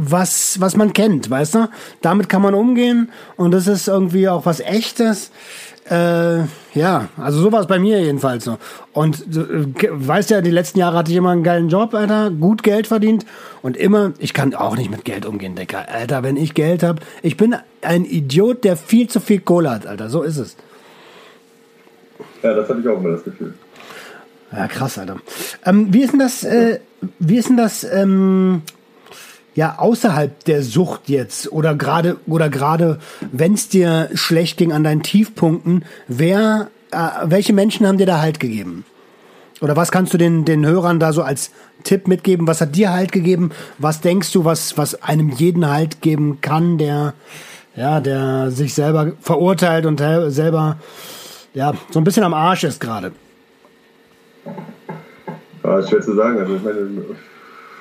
was, 0.00 0.60
was 0.60 0.76
man 0.76 0.92
kennt, 0.92 1.28
weißt 1.28 1.56
du? 1.56 1.68
Damit 2.02 2.28
kann 2.28 2.40
man 2.40 2.54
umgehen 2.54 3.10
und 3.36 3.50
das 3.50 3.66
ist 3.66 3.88
irgendwie 3.88 4.28
auch 4.28 4.46
was 4.46 4.60
Echtes. 4.60 5.32
Äh, 5.90 6.42
ja, 6.74 7.08
also 7.16 7.40
so 7.40 7.50
war 7.50 7.60
es 7.60 7.66
bei 7.66 7.80
mir 7.80 8.00
jedenfalls 8.00 8.44
so. 8.44 8.58
Und 8.92 9.22
äh, 9.36 9.88
weißt 9.90 10.30
ja, 10.30 10.40
die 10.40 10.52
letzten 10.52 10.78
Jahre 10.78 10.98
hatte 10.98 11.10
ich 11.10 11.16
immer 11.16 11.30
einen 11.30 11.42
geilen 11.42 11.68
Job, 11.68 11.94
Alter, 11.94 12.30
gut 12.30 12.62
Geld 12.62 12.86
verdient 12.86 13.26
und 13.62 13.76
immer, 13.76 14.12
ich 14.18 14.34
kann 14.34 14.54
auch 14.54 14.76
nicht 14.76 14.90
mit 14.90 15.04
Geld 15.04 15.26
umgehen, 15.26 15.56
Decker. 15.56 15.88
Alter, 15.88 16.22
wenn 16.22 16.36
ich 16.36 16.54
Geld 16.54 16.84
habe, 16.84 17.00
ich 17.22 17.36
bin 17.36 17.56
ein 17.82 18.04
Idiot, 18.04 18.62
der 18.62 18.76
viel 18.76 19.08
zu 19.08 19.18
viel 19.18 19.40
Kohle 19.40 19.70
hat, 19.70 19.86
Alter, 19.86 20.10
so 20.10 20.22
ist 20.22 20.36
es. 20.36 20.56
Ja, 22.44 22.54
das 22.54 22.68
hatte 22.68 22.80
ich 22.80 22.88
auch 22.88 22.98
immer 22.98 23.10
das 23.10 23.24
Gefühl. 23.24 23.54
Ja, 24.52 24.68
krass, 24.68 24.96
Alter. 24.96 25.16
Ähm, 25.66 25.92
wie 25.92 26.02
ist 26.02 26.12
denn 26.12 26.20
das, 26.20 26.44
äh, 26.44 26.78
wie 27.18 27.38
ist 27.38 27.48
denn 27.48 27.56
das, 27.56 27.82
ähm, 27.82 28.62
ja 29.58 29.74
außerhalb 29.80 30.44
der 30.44 30.62
Sucht 30.62 31.08
jetzt 31.08 31.50
oder 31.50 31.74
gerade 31.74 32.16
oder 32.26 32.48
gerade 32.48 33.00
wenn 33.32 33.54
es 33.54 33.68
dir 33.68 34.08
schlecht 34.14 34.56
ging 34.56 34.72
an 34.72 34.84
deinen 34.84 35.02
Tiefpunkten, 35.02 35.84
wer 36.06 36.68
äh, 36.92 36.98
welche 37.24 37.52
Menschen 37.52 37.84
haben 37.84 37.98
dir 37.98 38.06
da 38.06 38.20
Halt 38.20 38.38
gegeben? 38.38 38.84
Oder 39.60 39.74
was 39.74 39.90
kannst 39.90 40.14
du 40.14 40.18
den 40.18 40.44
den 40.44 40.64
Hörern 40.64 41.00
da 41.00 41.12
so 41.12 41.22
als 41.22 41.50
Tipp 41.82 42.06
mitgeben? 42.06 42.46
Was 42.46 42.60
hat 42.60 42.76
dir 42.76 42.92
Halt 42.92 43.10
gegeben? 43.10 43.50
Was 43.78 44.00
denkst 44.00 44.30
du, 44.30 44.44
was 44.44 44.78
was 44.78 45.02
einem 45.02 45.30
jeden 45.30 45.68
Halt 45.68 46.02
geben 46.02 46.40
kann, 46.40 46.78
der 46.78 47.14
ja, 47.74 48.00
der 48.00 48.52
sich 48.52 48.74
selber 48.74 49.14
verurteilt 49.20 49.86
und 49.86 49.98
selber 49.98 50.76
ja, 51.52 51.72
so 51.90 51.98
ein 51.98 52.04
bisschen 52.04 52.22
am 52.22 52.34
Arsch 52.34 52.62
ist 52.62 52.80
gerade? 52.80 53.10
Ja, 55.64 55.80
ist 55.80 55.88
schwer 55.88 56.00
zu 56.00 56.14
sagen. 56.14 56.38
Also 56.38 56.54
ich 56.54 56.62
meine, 56.62 56.78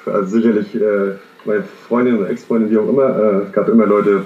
also 0.07 0.27
sicherlich 0.27 0.73
äh, 0.73 1.17
meine 1.47 1.63
Freundin 1.63 2.19
oder 2.19 2.29
Ex-Freundin, 2.29 2.69
wie 2.69 2.77
auch 2.77 2.89
immer, 2.89 3.17
äh, 3.17 3.45
es 3.45 3.51
gab 3.51 3.69
immer 3.69 3.85
Leute, 3.85 4.23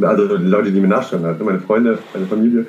also 0.00 0.36
Leute, 0.36 0.70
die 0.70 0.80
mir 0.80 0.88
nachstanden 0.88 1.28
hatten, 1.28 1.44
meine 1.44 1.60
Freunde, 1.60 1.98
meine 2.14 2.26
Familie. 2.26 2.66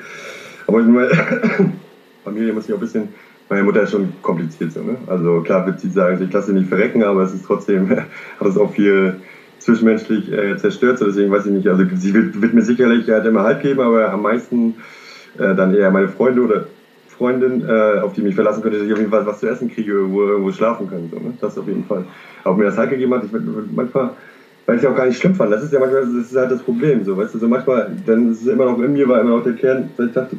Aber 0.65 0.81
meine 0.81 1.09
Familie 2.23 2.53
muss 2.53 2.65
ich 2.65 2.73
auch 2.73 2.77
ein 2.77 2.81
bisschen, 2.81 3.09
meine 3.49 3.63
Mutter 3.63 3.83
ist 3.83 3.91
schon 3.91 4.11
kompliziert 4.21 4.71
so, 4.71 4.81
ne? 4.81 4.97
Also 5.07 5.41
klar 5.41 5.65
wird 5.65 5.79
sie 5.79 5.89
sagen, 5.89 6.21
ich 6.23 6.31
lasse 6.31 6.47
sie 6.47 6.53
nicht 6.53 6.69
verrecken, 6.69 7.03
aber 7.03 7.23
es 7.23 7.33
ist 7.33 7.45
trotzdem, 7.45 7.89
hat 7.89 8.07
es 8.47 8.57
auch 8.57 8.73
viel 8.73 9.15
zwischenmenschlich 9.59 10.31
äh, 10.31 10.57
zerstört, 10.57 10.99
so 10.99 11.05
deswegen 11.05 11.31
weiß 11.31 11.45
ich 11.45 11.51
nicht, 11.51 11.67
also 11.67 11.83
sie 11.95 12.13
wird, 12.13 12.41
wird 12.41 12.53
mir 12.53 12.61
sicherlich 12.61 13.09
halt 13.09 13.25
immer 13.25 13.43
Halt 13.43 13.61
geben, 13.61 13.81
aber 13.81 14.11
am 14.11 14.21
meisten 14.21 14.75
äh, 15.37 15.53
dann 15.53 15.73
eher 15.73 15.91
meine 15.91 16.07
Freunde 16.07 16.41
oder 16.41 16.65
Freundin, 17.19 17.63
äh, 17.67 17.99
auf 17.99 18.13
die 18.13 18.21
mich 18.21 18.33
verlassen 18.33 18.63
könnte, 18.63 18.77
dass 18.77 18.87
ich 18.87 18.93
auf 18.93 18.97
jeden 18.97 19.11
Fall 19.11 19.25
was 19.25 19.41
zu 19.41 19.47
essen 19.47 19.69
kriege, 19.69 20.09
wo 20.09 20.23
irgendwo 20.23 20.51
schlafen 20.51 20.89
kann. 20.89 21.09
So, 21.11 21.17
ne? 21.17 21.33
Das 21.41 21.57
auf 21.57 21.67
jeden 21.67 21.83
Fall. 21.83 22.05
Ob 22.45 22.57
mir 22.57 22.63
das 22.63 22.77
halt 22.77 22.89
gegeben 22.89 23.13
hat, 23.13 23.25
ich 23.25 23.31
manchmal, 23.75 24.11
weil 24.65 24.77
ich 24.77 24.81
es 24.81 24.87
auch 24.87 24.95
gar 24.95 25.05
nicht 25.05 25.19
schlimm 25.19 25.35
fand. 25.35 25.51
Das 25.51 25.61
ist 25.61 25.73
ja 25.73 25.79
manchmal, 25.81 26.01
das 26.01 26.13
ist 26.13 26.35
halt 26.35 26.49
das 26.49 26.61
Problem. 26.61 27.03
So, 27.03 27.17
weißt 27.17 27.33
du, 27.33 27.37
so 27.37 27.47
manchmal, 27.49 27.91
dann 28.05 28.31
ist 28.31 28.41
es 28.41 28.47
immer 28.47 28.65
noch 28.65 28.79
in 28.79 28.93
mir, 28.93 29.07
war 29.09 29.19
immer 29.19 29.31
noch 29.31 29.43
der 29.43 29.53
Kern, 29.53 29.89
weil 29.97 30.07
ich 30.07 30.13
dachte, 30.13 30.37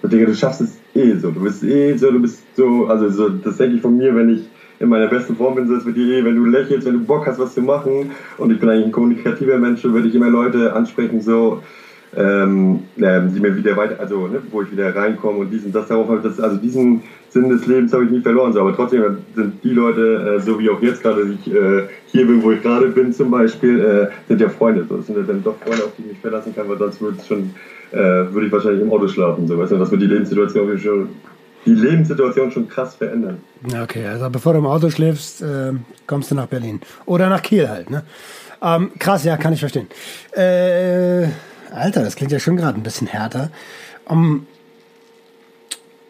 so, 0.00 0.08
Digga, 0.08 0.26
du 0.26 0.34
schaffst 0.34 0.60
es 0.60 0.78
eh 0.94 1.16
so. 1.16 1.32
Du 1.32 1.42
bist 1.42 1.64
eh 1.64 1.96
so, 1.96 2.12
du 2.12 2.20
bist 2.20 2.44
so, 2.54 2.86
also 2.86 3.08
so, 3.08 3.28
das 3.30 3.56
denke 3.56 3.76
ich 3.76 3.82
von 3.82 3.96
mir, 3.96 4.14
wenn 4.14 4.28
ich 4.28 4.48
in 4.78 4.88
meiner 4.88 5.08
besten 5.08 5.34
Form 5.34 5.56
bin, 5.56 5.66
so 5.66 5.74
ist 5.74 5.86
mit 5.86 5.96
dir 5.96 6.06
eh, 6.06 6.24
wenn 6.24 6.36
du 6.36 6.44
lächelst, 6.44 6.86
wenn 6.86 6.94
du 6.94 7.00
Bock 7.00 7.26
hast, 7.26 7.40
was 7.40 7.54
zu 7.54 7.62
machen 7.62 8.12
und 8.38 8.52
ich 8.52 8.60
bin 8.60 8.68
eigentlich 8.68 8.86
ein 8.86 8.92
kommunikativer 8.92 9.58
Mensch, 9.58 9.82
würde 9.82 10.06
ich 10.06 10.14
immer 10.14 10.30
Leute 10.30 10.72
ansprechen, 10.72 11.20
so, 11.20 11.62
ähm, 12.16 12.80
die 12.96 13.40
mir 13.40 13.56
wieder 13.56 13.76
weiter, 13.76 13.98
also 13.98 14.26
ne, 14.26 14.40
wo 14.50 14.62
ich 14.62 14.70
wieder 14.70 14.94
reinkomme 14.94 15.40
und 15.40 15.50
dies 15.50 15.64
und 15.64 15.74
das 15.74 15.88
darauf 15.88 16.08
habe 16.08 16.20
das, 16.22 16.40
also 16.40 16.56
diesen 16.56 17.02
Sinn 17.28 17.48
des 17.48 17.66
Lebens 17.66 17.92
habe 17.92 18.04
ich 18.04 18.10
nie 18.10 18.20
verloren, 18.20 18.52
so, 18.52 18.60
aber 18.60 18.74
trotzdem 18.74 19.18
sind 19.34 19.62
die 19.64 19.70
Leute, 19.70 20.36
äh, 20.36 20.40
so 20.40 20.58
wie 20.58 20.70
auch 20.70 20.80
jetzt 20.80 21.02
gerade, 21.02 21.22
ich 21.22 21.52
äh, 21.52 21.88
hier 22.06 22.26
bin, 22.26 22.42
wo 22.42 22.52
ich 22.52 22.62
gerade 22.62 22.88
bin 22.88 23.12
zum 23.12 23.30
Beispiel, 23.30 23.80
äh, 23.80 24.28
sind 24.28 24.40
ja 24.40 24.48
Freunde, 24.48 24.86
so, 24.88 24.96
das 24.96 25.06
sind 25.06 25.16
ja 25.16 25.24
dann 25.24 25.42
doch 25.42 25.56
Freunde, 25.58 25.84
auf 25.84 25.92
die 25.96 26.02
ich 26.02 26.08
mich 26.08 26.18
verlassen 26.18 26.54
kann, 26.54 26.68
weil 26.68 26.78
sonst 26.78 27.00
würde 27.00 27.18
schon, 27.26 27.50
äh, 27.90 27.96
würde 27.96 28.46
ich 28.46 28.52
wahrscheinlich 28.52 28.82
im 28.82 28.92
Auto 28.92 29.08
schlafen, 29.08 29.48
so, 29.48 29.58
weißt 29.58 29.72
du, 29.72 29.78
das 29.78 29.90
wird 29.90 30.02
die 30.02 30.06
Lebenssituation 30.06 30.78
schon 30.78 31.08
die 31.66 31.74
Lebenssituation 31.74 32.50
schon 32.50 32.68
krass 32.68 32.94
verändern. 32.94 33.38
Okay, 33.82 34.04
also 34.04 34.28
bevor 34.28 34.52
du 34.52 34.58
im 34.58 34.66
Auto 34.66 34.90
schläfst, 34.90 35.40
äh, 35.40 35.72
kommst 36.06 36.30
du 36.30 36.34
nach 36.34 36.46
Berlin. 36.46 36.80
Oder 37.06 37.30
nach 37.30 37.40
Kiel 37.40 37.68
halt, 37.68 37.88
ne? 37.88 38.04
Ähm, 38.62 38.90
krass, 38.98 39.24
ja, 39.24 39.36
kann 39.36 39.52
ich 39.52 39.60
verstehen. 39.60 39.88
Äh, 40.32 41.28
Alter, 41.74 42.02
das 42.02 42.16
klingt 42.16 42.32
ja 42.32 42.38
schon 42.38 42.56
gerade 42.56 42.78
ein 42.78 42.82
bisschen 42.82 43.06
härter. 43.06 43.50
Um, 44.06 44.46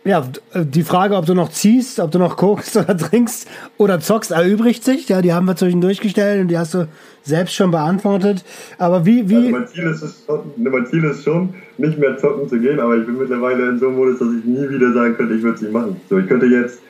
ja, 0.04 0.28
die 0.54 0.82
Frage, 0.82 1.16
ob 1.16 1.24
du 1.24 1.32
noch 1.32 1.48
ziehst, 1.48 1.98
ob 1.98 2.10
du 2.10 2.18
noch 2.18 2.36
guckst 2.36 2.76
oder 2.76 2.96
trinkst 2.96 3.48
oder 3.78 4.00
zockst, 4.00 4.32
erübrigt 4.32 4.84
sich. 4.84 5.08
Ja, 5.08 5.22
die 5.22 5.32
haben 5.32 5.46
wir 5.46 5.56
zwischendurch 5.56 6.00
gestellt 6.00 6.42
und 6.42 6.48
die 6.48 6.58
hast 6.58 6.74
du 6.74 6.88
selbst 7.22 7.54
schon 7.54 7.70
beantwortet. 7.70 8.44
Aber 8.76 9.06
wie, 9.06 9.28
wie. 9.30 9.36
Also 9.36 9.48
mein, 9.48 9.66
Ziel 9.68 9.84
ist 9.84 10.02
es, 10.02 10.26
mein 10.56 10.86
Ziel 10.86 11.04
ist 11.04 11.24
schon, 11.24 11.54
nicht 11.78 11.98
mehr 11.98 12.18
zocken 12.18 12.48
zu 12.48 12.58
gehen, 12.58 12.78
aber 12.78 12.98
ich 12.98 13.06
bin 13.06 13.16
mittlerweile 13.16 13.70
in 13.70 13.78
so 13.78 13.88
einem 13.88 13.96
Modus, 13.96 14.18
dass 14.18 14.28
ich 14.28 14.44
nie 14.44 14.68
wieder 14.68 14.92
sagen 14.92 15.16
könnte, 15.16 15.34
ich 15.34 15.42
würde 15.42 15.56
es 15.56 15.62
nicht 15.62 15.72
machen. 15.72 15.96
So, 16.10 16.18
ich 16.18 16.28
könnte 16.28 16.46
jetzt 16.46 16.80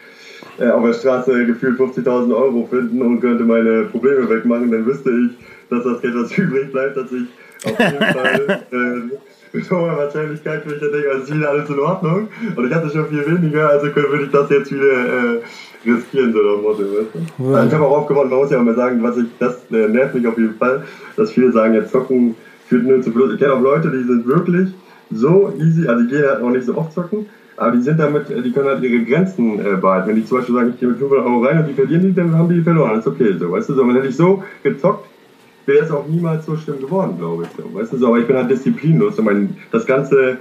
äh, 0.59 0.69
auf 0.71 0.85
der 0.85 0.95
Straße 0.95 1.47
gefühlt 1.47 1.79
50.000 1.79 2.35
Euro 2.35 2.67
finden 2.69 3.01
und 3.01 3.21
könnte 3.21 3.45
meine 3.45 3.85
Probleme 3.85 4.29
wegmachen, 4.29 4.73
dann 4.73 4.85
wüsste 4.85 5.11
ich, 5.11 5.31
dass 5.71 5.85
das 5.85 6.01
Geld, 6.01 6.17
was 6.17 6.33
übrig 6.37 6.73
bleibt, 6.73 6.97
dass 6.97 7.13
ich 7.13 7.27
auf 7.65 7.79
jeden 7.79 7.99
Fall. 7.99 8.63
Äh, 8.73 9.17
mit 9.55 9.71
hoher 9.71 9.97
Wahrscheinlichkeit 9.97 10.67
würde 10.67 10.77
ich 10.77 10.83
ja 10.83 10.89
denken, 10.89 11.11
also 11.13 11.23
ist 11.23 11.35
wieder 11.35 11.51
alles 11.51 11.71
in 11.71 11.79
Ordnung. 11.79 12.29
Und 12.57 12.67
ich 12.67 12.75
hatte 12.75 12.91
schon 12.91 13.07
viel 13.07 13.25
weniger, 13.25 13.71
also 13.71 13.87
würde 13.95 14.25
ich 14.25 14.31
das 14.31 14.51
jetzt 14.51 14.73
wieder 14.73 14.85
äh, 14.85 15.41
riskieren, 15.87 16.33
so 16.33 16.41
nach 16.41 16.61
Motto, 16.61 16.83
weißt 16.83 17.15
du? 17.15 17.51
Ja. 17.51 17.57
Also 17.57 17.69
ich 17.69 17.75
habe 17.75 17.85
auch 17.87 17.99
aufgebaut, 17.99 18.31
man 18.31 18.41
muss 18.41 18.51
ja 18.51 18.59
auch 18.59 18.65
mal 18.65 18.75
sagen, 18.75 19.03
was 19.03 19.17
ich, 19.17 19.27
das 19.39 19.59
äh, 19.71 19.89
nervt 19.89 20.15
mich 20.15 20.27
auf 20.27 20.37
jeden 20.37 20.57
Fall, 20.57 20.83
dass 21.17 21.31
viele 21.31 21.53
sagen, 21.53 21.75
jetzt 21.75 21.93
zocken 21.93 22.35
führt 22.67 22.85
nur 22.85 23.01
zu 23.03 23.13
Plus. 23.13 23.33
Ich 23.33 23.39
kenne 23.39 23.55
auch 23.55 23.61
Leute, 23.61 23.91
die 23.91 24.03
sind 24.03 24.27
wirklich 24.27 24.71
so 25.13 25.53
easy, 25.59 25.87
also 25.87 26.03
die 26.03 26.09
gehen 26.09 26.25
halt 26.27 26.43
auch 26.43 26.51
nicht 26.51 26.67
so 26.67 26.77
oft 26.77 26.93
zocken, 26.93 27.27
aber 27.57 27.77
die 27.77 27.83
sind 27.83 28.01
damit, 28.01 28.29
die 28.29 28.51
können 28.51 28.67
halt 28.67 28.83
ihre 28.83 29.05
Grenzen 29.05 29.61
äh, 29.61 29.77
behalten. 29.77 30.09
Wenn 30.09 30.17
die 30.17 30.25
zum 30.25 30.39
Beispiel 30.39 30.55
sagen, 30.57 30.71
ich 30.71 30.81
gehe 30.81 30.89
mit 30.89 30.99
500 30.99 31.25
Euro 31.25 31.45
rein 31.45 31.59
und 31.61 31.69
die 31.69 31.75
verlieren 31.75 32.03
die, 32.03 32.13
dann 32.13 32.37
haben 32.37 32.49
die 32.49 32.61
verloren. 32.63 32.97
Das 32.97 33.07
ist 33.07 33.13
okay, 33.13 33.37
so, 33.39 33.53
weißt 33.53 33.69
du, 33.69 33.75
so, 33.75 33.87
wenn 33.87 33.95
hätte 33.95 34.09
ich 34.09 34.17
so 34.17 34.43
gezockt, 34.65 35.07
wäre 35.67 35.85
es 35.85 35.91
auch 35.91 36.07
niemals 36.07 36.47
so 36.47 36.57
schlimm 36.57 36.81
geworden, 36.81 37.17
glaube 37.19 37.45
ich. 37.45 37.49
So. 37.57 37.75
Weißt 37.75 37.93
du, 37.93 37.99
so, 37.99 38.09
aber 38.09 38.19
ich 38.19 38.27
bin 38.27 38.37
halt 38.37 38.51
disziplinlos. 38.51 39.19
Ich 39.19 39.25
meine, 39.25 39.49
das 39.71 39.87
ganze 39.87 40.39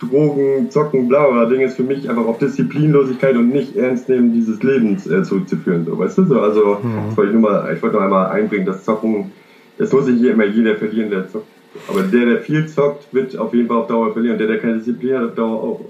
Drogen, 0.00 0.70
Zocken, 0.70 1.08
bla 1.08 1.28
bla 1.28 1.46
Ding 1.46 1.60
ist 1.60 1.76
für 1.76 1.82
mich 1.82 2.08
einfach 2.08 2.26
auf 2.26 2.38
Disziplinlosigkeit 2.38 3.36
und 3.36 3.48
nicht 3.48 3.76
ernst 3.76 4.08
nehmen 4.08 4.32
dieses 4.32 4.62
Lebens 4.62 5.06
äh, 5.06 5.22
zurückzuführen. 5.22 5.86
So, 5.86 5.98
weißt 5.98 6.18
du, 6.18 6.24
so, 6.24 6.40
also 6.40 6.78
mhm. 6.82 7.08
das 7.08 7.16
wollte 7.16 7.32
ich 7.32 7.38
nur 7.38 7.50
mal, 7.50 7.74
ich 7.74 7.82
wollte 7.82 7.96
noch 7.96 8.02
einmal 8.02 8.30
einbringen, 8.30 8.66
dass 8.66 8.84
Zocken, 8.84 9.32
das 9.78 9.92
muss 9.92 10.06
nicht 10.06 10.22
immer 10.22 10.44
jeder 10.44 10.76
verlieren, 10.76 11.10
der 11.10 11.28
zockt. 11.28 11.46
Aber 11.88 12.02
der, 12.02 12.26
der 12.26 12.38
viel 12.38 12.66
zockt, 12.66 13.12
wird 13.12 13.36
auf 13.36 13.52
jeden 13.52 13.68
Fall 13.68 13.76
auf 13.78 13.86
Dauer 13.86 14.12
verlieren. 14.12 14.38
Der, 14.38 14.46
der 14.46 14.58
keine 14.58 14.78
Disziplin 14.78 15.16
hat, 15.16 15.24
auf 15.24 15.34
Dauer 15.34 15.62
auch. 15.62 15.80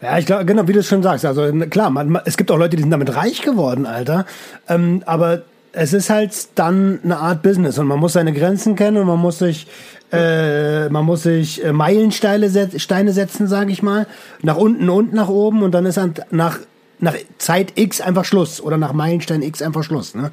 Ja, 0.00 0.18
ich 0.18 0.26
glaube, 0.26 0.44
genau, 0.46 0.66
wie 0.66 0.72
du 0.72 0.78
es 0.78 0.88
schon 0.88 1.02
sagst. 1.02 1.26
Also 1.26 1.52
klar, 1.68 1.90
man, 1.90 2.18
es 2.24 2.36
gibt 2.36 2.50
auch 2.50 2.58
Leute, 2.58 2.76
die 2.76 2.82
sind 2.82 2.90
damit 2.90 3.14
reich 3.14 3.42
geworden, 3.42 3.84
Alter. 3.84 4.24
Ähm, 4.68 5.02
aber 5.04 5.42
es 5.72 5.92
ist 5.92 6.10
halt 6.10 6.32
dann 6.54 7.00
eine 7.04 7.18
Art 7.18 7.42
Business 7.42 7.78
und 7.78 7.86
man 7.86 7.98
muss 7.98 8.14
seine 8.14 8.32
Grenzen 8.32 8.74
kennen 8.76 8.96
und 8.96 9.06
man 9.06 9.18
muss 9.18 9.38
sich 9.38 9.66
äh, 10.10 10.88
man 10.88 11.04
muss 11.04 11.24
sich 11.24 11.62
äh, 11.64 11.72
Meilensteine 11.72 12.48
set 12.48 12.80
Steine 12.80 13.12
setzen, 13.12 13.46
sage 13.46 13.70
ich 13.72 13.82
mal, 13.82 14.06
nach 14.42 14.56
unten 14.56 14.88
und 14.88 15.12
nach 15.12 15.28
oben 15.28 15.62
und 15.62 15.72
dann 15.72 15.84
ist 15.86 16.00
nach 16.30 16.58
nach 17.00 17.14
Zeit 17.38 17.72
X 17.76 18.00
einfach 18.00 18.24
Schluss 18.24 18.60
oder 18.60 18.76
nach 18.76 18.92
Meilenstein 18.92 19.42
X 19.42 19.62
einfach 19.62 19.84
Schluss. 19.84 20.14
Ne? 20.14 20.32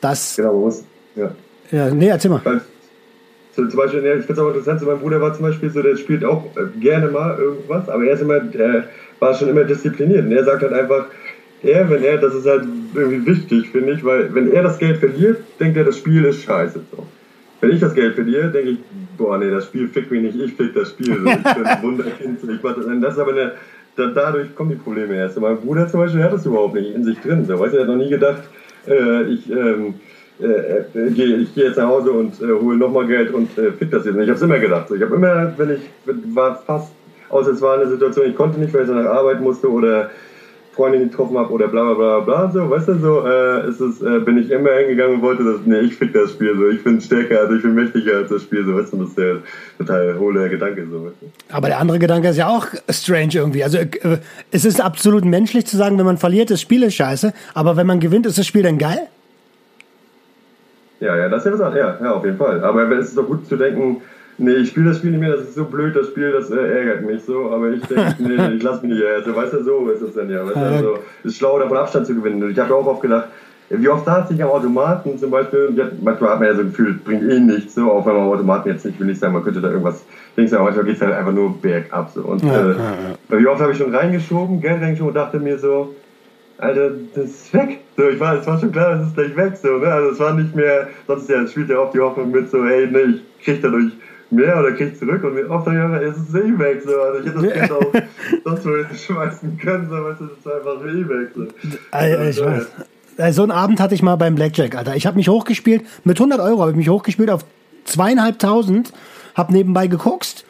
Das. 0.00 0.36
Genau, 0.36 0.52
man 0.52 0.60
muss. 0.62 0.84
Ja. 1.14 1.32
Ja, 1.70 1.90
nee, 1.90 2.08
erzähl 2.08 2.30
mal. 2.30 2.62
So, 3.54 3.66
zum 3.66 3.76
Beispiel, 3.76 4.04
ich 4.04 4.26
finde 4.26 4.32
es 4.32 4.38
auch 4.38 4.48
interessant, 4.48 4.80
so 4.80 4.86
mein 4.86 4.98
Bruder 4.98 5.20
war 5.20 5.34
zum 5.34 5.42
Beispiel 5.42 5.70
so, 5.70 5.82
der 5.82 5.96
spielt 5.96 6.24
auch 6.24 6.44
äh, 6.56 6.80
gerne 6.80 7.08
mal 7.08 7.38
irgendwas, 7.38 7.88
aber 7.88 8.04
er 8.04 8.14
ist 8.14 8.22
immer, 8.22 8.40
der 8.40 8.84
war 9.18 9.34
schon 9.34 9.48
immer 9.48 9.64
diszipliniert. 9.64 10.24
Und 10.24 10.32
er 10.32 10.44
sagt 10.44 10.62
halt 10.62 10.72
einfach, 10.72 11.06
er, 11.62 11.88
wenn 11.90 12.02
er, 12.02 12.18
das 12.18 12.34
ist 12.34 12.46
halt 12.46 12.64
irgendwie 12.94 13.26
wichtig, 13.26 13.70
finde 13.70 13.92
ich, 13.92 14.04
weil 14.04 14.34
wenn 14.34 14.52
er 14.52 14.62
das 14.62 14.78
Geld 14.78 14.98
verliert, 14.98 15.38
denkt 15.58 15.76
er, 15.76 15.84
das 15.84 15.98
Spiel 15.98 16.24
ist 16.24 16.42
scheiße. 16.42 16.80
So. 16.90 17.06
Wenn 17.60 17.70
ich 17.72 17.80
das 17.80 17.94
Geld 17.94 18.14
verliere, 18.14 18.50
denke 18.50 18.70
ich, 18.70 18.78
boah, 19.16 19.38
nee, 19.38 19.50
das 19.50 19.66
Spiel 19.66 19.88
fickt 19.88 20.10
mich 20.10 20.22
nicht, 20.22 20.36
ich 20.40 20.54
fick 20.54 20.74
das 20.74 20.90
Spiel. 20.90 21.14
So. 21.14 21.28
Ich 21.28 21.54
bin 21.54 21.66
ein 21.66 21.82
Wunderkind. 21.82 22.38
Ich 22.42 22.62
mach 22.62 22.74
das, 22.74 22.86
das 23.00 23.18
aber 23.18 23.32
eine, 23.32 23.52
da, 23.96 24.06
dadurch 24.06 24.54
kommen 24.54 24.70
die 24.70 24.76
Probleme 24.76 25.14
erst. 25.14 25.38
Mein 25.40 25.58
Bruder 25.58 25.86
zum 25.88 26.00
Beispiel 26.00 26.22
hat 26.22 26.32
das 26.32 26.46
überhaupt 26.46 26.74
nicht 26.74 26.94
in 26.94 27.04
sich 27.04 27.18
drin. 27.20 27.44
So. 27.44 27.58
Weißt 27.58 27.74
er 27.74 27.82
hat 27.82 27.88
noch 27.88 27.96
nie 27.96 28.08
gedacht, 28.08 28.42
äh, 28.86 29.24
ich, 29.24 29.50
ähm, 29.50 29.94
äh, 30.40 30.46
äh, 30.46 31.08
ich 31.08 31.54
gehe 31.54 31.66
jetzt 31.66 31.76
nach 31.76 31.88
Hause 31.88 32.12
und 32.12 32.40
äh, 32.40 32.46
hole 32.46 32.76
nochmal 32.76 33.06
Geld 33.06 33.32
und 33.34 33.56
äh, 33.58 33.72
fick 33.72 33.90
das 33.90 34.06
jetzt. 34.06 34.14
Und 34.14 34.22
ich 34.22 34.28
habe 34.28 34.36
es 34.36 34.42
immer 34.42 34.58
gedacht. 34.58 34.88
So. 34.88 34.94
Ich 34.94 35.02
habe 35.02 35.14
immer, 35.14 35.52
wenn 35.56 35.70
ich, 35.70 35.80
war 36.34 36.62
fast, 36.66 36.92
außer 37.28 37.52
es 37.52 37.60
war 37.60 37.78
eine 37.78 37.88
Situation, 37.90 38.26
ich 38.26 38.36
konnte 38.36 38.58
nicht, 38.58 38.72
weil 38.72 38.82
ich 38.82 38.88
danach 38.88 39.10
arbeiten 39.10 39.42
musste 39.42 39.70
oder 39.70 40.10
Freundin 40.72 41.10
getroffen 41.10 41.36
habe 41.36 41.52
oder 41.52 41.68
bla 41.68 41.94
bla 41.94 41.94
bla 41.94 42.20
bla, 42.20 42.50
so, 42.50 42.70
weißt 42.70 42.88
du, 42.88 42.98
so, 42.98 43.26
äh, 43.26 43.68
ist 43.68 43.80
es, 43.80 44.00
äh, 44.02 44.20
bin 44.20 44.38
ich 44.38 44.50
immer 44.50 44.70
hingegangen 44.70 45.16
und 45.16 45.22
wollte 45.22 45.42
das, 45.42 45.60
nee, 45.64 45.80
ich 45.80 45.96
fick 45.96 46.12
das 46.12 46.30
Spiel, 46.30 46.56
so, 46.56 46.68
ich 46.68 46.82
bin 46.84 47.00
stärker, 47.00 47.40
also 47.40 47.56
ich 47.56 47.62
bin 47.62 47.74
mächtiger 47.74 48.18
als 48.18 48.30
das 48.30 48.42
Spiel, 48.42 48.64
so, 48.64 48.76
weißt 48.76 48.92
du, 48.92 48.98
das 48.98 49.08
ist 49.08 49.18
der 49.18 49.36
total 49.78 50.18
hohle 50.18 50.48
Gedanke, 50.48 50.86
so, 50.90 51.04
weißt 51.04 51.16
du. 51.20 51.54
Aber 51.54 51.68
der 51.68 51.80
andere 51.80 51.98
Gedanke 51.98 52.28
ist 52.28 52.36
ja 52.36 52.48
auch 52.48 52.66
strange 52.88 53.34
irgendwie, 53.34 53.64
also, 53.64 53.78
äh, 53.78 53.88
es 54.52 54.64
ist 54.64 54.80
absolut 54.80 55.24
menschlich 55.24 55.66
zu 55.66 55.76
sagen, 55.76 55.98
wenn 55.98 56.06
man 56.06 56.18
verliert, 56.18 56.50
das 56.50 56.60
Spiel 56.60 56.84
ist 56.84 56.94
scheiße, 56.94 57.32
aber 57.54 57.76
wenn 57.76 57.86
man 57.86 57.98
gewinnt, 57.98 58.26
ist 58.26 58.38
das 58.38 58.46
Spiel 58.46 58.62
dann 58.62 58.78
geil? 58.78 59.08
Ja, 61.00 61.16
ja, 61.16 61.28
das 61.28 61.44
ist 61.44 61.52
ja 61.52 61.58
was 61.58 61.74
ja, 61.74 61.98
ja, 62.00 62.12
auf 62.12 62.24
jeden 62.24 62.36
Fall, 62.36 62.62
aber 62.62 62.90
es 62.92 63.08
ist 63.08 63.16
doch 63.16 63.26
gut 63.26 63.46
zu 63.46 63.56
denken, 63.56 64.02
Nee, 64.42 64.54
ich 64.54 64.70
spiele 64.70 64.88
das 64.88 64.98
Spiel 64.98 65.10
nicht 65.10 65.20
mehr, 65.20 65.36
das 65.36 65.42
ist 65.42 65.54
so 65.54 65.66
blöd, 65.66 65.94
das 65.94 66.06
Spiel, 66.06 66.32
das 66.32 66.50
äh, 66.50 66.56
ärgert 66.56 67.02
mich 67.02 67.22
so, 67.24 67.50
aber 67.50 67.70
ich 67.70 67.82
denke, 67.82 68.16
nee, 68.18 68.56
ich 68.56 68.62
lasse 68.62 68.86
mich 68.86 68.94
nicht 68.96 69.04
ärgern. 69.04 69.36
Weißt 69.36 69.52
du, 69.52 69.62
so 69.62 69.90
ist 69.90 70.00
es 70.00 70.14
dann 70.14 70.30
ja. 70.30 70.44
Weißt 70.46 70.56
du, 70.56 70.60
also, 70.60 70.98
ist 71.24 71.36
schlau, 71.36 71.58
davon 71.58 71.76
Abstand 71.76 72.06
zu 72.06 72.14
gewinnen. 72.14 72.42
Und 72.42 72.50
ich 72.50 72.58
habe 72.58 72.74
auch 72.74 72.86
oft 72.86 73.02
gedacht, 73.02 73.28
wie 73.68 73.88
oft 73.88 74.06
saß 74.06 74.30
ich 74.30 74.42
am 74.42 74.48
Automaten 74.48 75.18
zum 75.18 75.30
Beispiel, 75.30 75.92
manchmal 76.00 76.30
hat 76.30 76.40
man 76.40 76.48
ja 76.48 76.54
so 76.54 76.60
ein 76.62 76.70
Gefühl, 76.70 76.94
bringt 77.04 77.22
eh 77.22 77.38
nichts, 77.38 77.74
so, 77.74 77.92
auch 77.92 78.04
wenn 78.06 78.14
man 78.14 78.22
am 78.22 78.30
Automaten 78.30 78.70
jetzt 78.70 78.84
nicht, 78.84 78.98
will 78.98 79.06
nicht 79.06 79.20
sagen, 79.20 79.34
man 79.34 79.44
könnte 79.44 79.60
da 79.60 79.68
irgendwas, 79.68 80.04
denkst 80.36 80.50
du, 80.50 80.56
aber 80.56 80.64
manchmal 80.66 80.86
geht 80.86 80.96
es 80.96 81.02
halt 81.02 81.12
einfach 81.12 81.32
nur 81.32 81.56
bergab, 81.60 82.10
so. 82.10 82.22
Und 82.22 82.42
ja, 82.42 82.52
äh, 82.52 82.70
ja, 82.70 82.94
ja. 83.28 83.38
wie 83.38 83.46
oft 83.46 83.60
habe 83.60 83.72
ich 83.72 83.78
schon 83.78 83.94
reingeschoben, 83.94 84.60
Geld 84.60 84.80
reingeschoben 84.80 85.10
und 85.10 85.14
dachte 85.14 85.38
mir 85.38 85.58
so, 85.58 85.94
Alter, 86.58 86.90
das 87.14 87.24
ist 87.26 87.54
weg. 87.54 87.78
So, 87.96 88.08
ich 88.08 88.20
war, 88.20 88.38
es 88.38 88.46
war 88.46 88.58
schon 88.58 88.72
klar, 88.72 88.96
das 88.96 89.08
ist 89.08 89.14
gleich 89.14 89.36
weg, 89.36 89.56
so, 89.56 89.78
ne? 89.78 89.86
Also, 89.86 90.10
es 90.10 90.20
war 90.20 90.34
nicht 90.34 90.54
mehr, 90.54 90.88
sonst 91.06 91.28
ja, 91.28 91.46
spielt 91.46 91.70
ja 91.70 91.78
oft 91.78 91.94
die 91.94 92.00
Hoffnung 92.00 92.30
mit, 92.30 92.50
so, 92.50 92.64
hey, 92.64 92.86
ne, 92.86 93.02
ich 93.38 93.44
krieg 93.44 93.62
dadurch 93.62 93.92
mehr 94.30 94.58
oder 94.58 94.72
krieg 94.72 94.98
zurück 94.98 95.22
und 95.24 95.34
mit 95.34 95.48
offener 95.48 95.78
Jahre 95.78 96.04
ist 96.04 96.16
es 96.16 96.34
eh 96.34 96.58
weg. 96.58 96.82
So. 96.84 97.00
Also 97.00 97.20
ich 97.20 97.26
hätte 97.26 97.42
das 97.42 97.52
Geld 97.52 97.72
auch 97.72 97.92
sonst 98.44 98.66
wo 98.66 98.96
schmeißen 98.96 99.58
können, 99.58 99.88
so, 99.88 99.96
weißt 99.96 100.20
du, 100.20 100.26
das 100.26 100.38
ist 100.38 100.46
einfach 100.46 100.84
eh 100.84 101.08
weg. 101.08 101.30
So. 101.34 101.46
Also, 101.90 102.22
ich 102.22 102.46
weiß. 102.46 103.34
So 103.34 103.42
einen 103.42 103.52
Abend 103.52 103.80
hatte 103.80 103.94
ich 103.94 104.02
mal 104.02 104.16
beim 104.16 104.34
Blackjack, 104.34 104.76
Alter. 104.76 104.96
Ich 104.96 105.06
habe 105.06 105.16
mich 105.16 105.28
hochgespielt, 105.28 105.84
mit 106.04 106.18
100 106.18 106.40
Euro 106.40 106.60
habe 106.60 106.70
ich 106.70 106.76
mich 106.76 106.88
hochgespielt 106.88 107.30
auf 107.30 107.44
zweieinhalbtausend, 107.84 108.92
habe 109.34 109.52
nebenbei 109.52 109.88
geguckt 109.88 110.44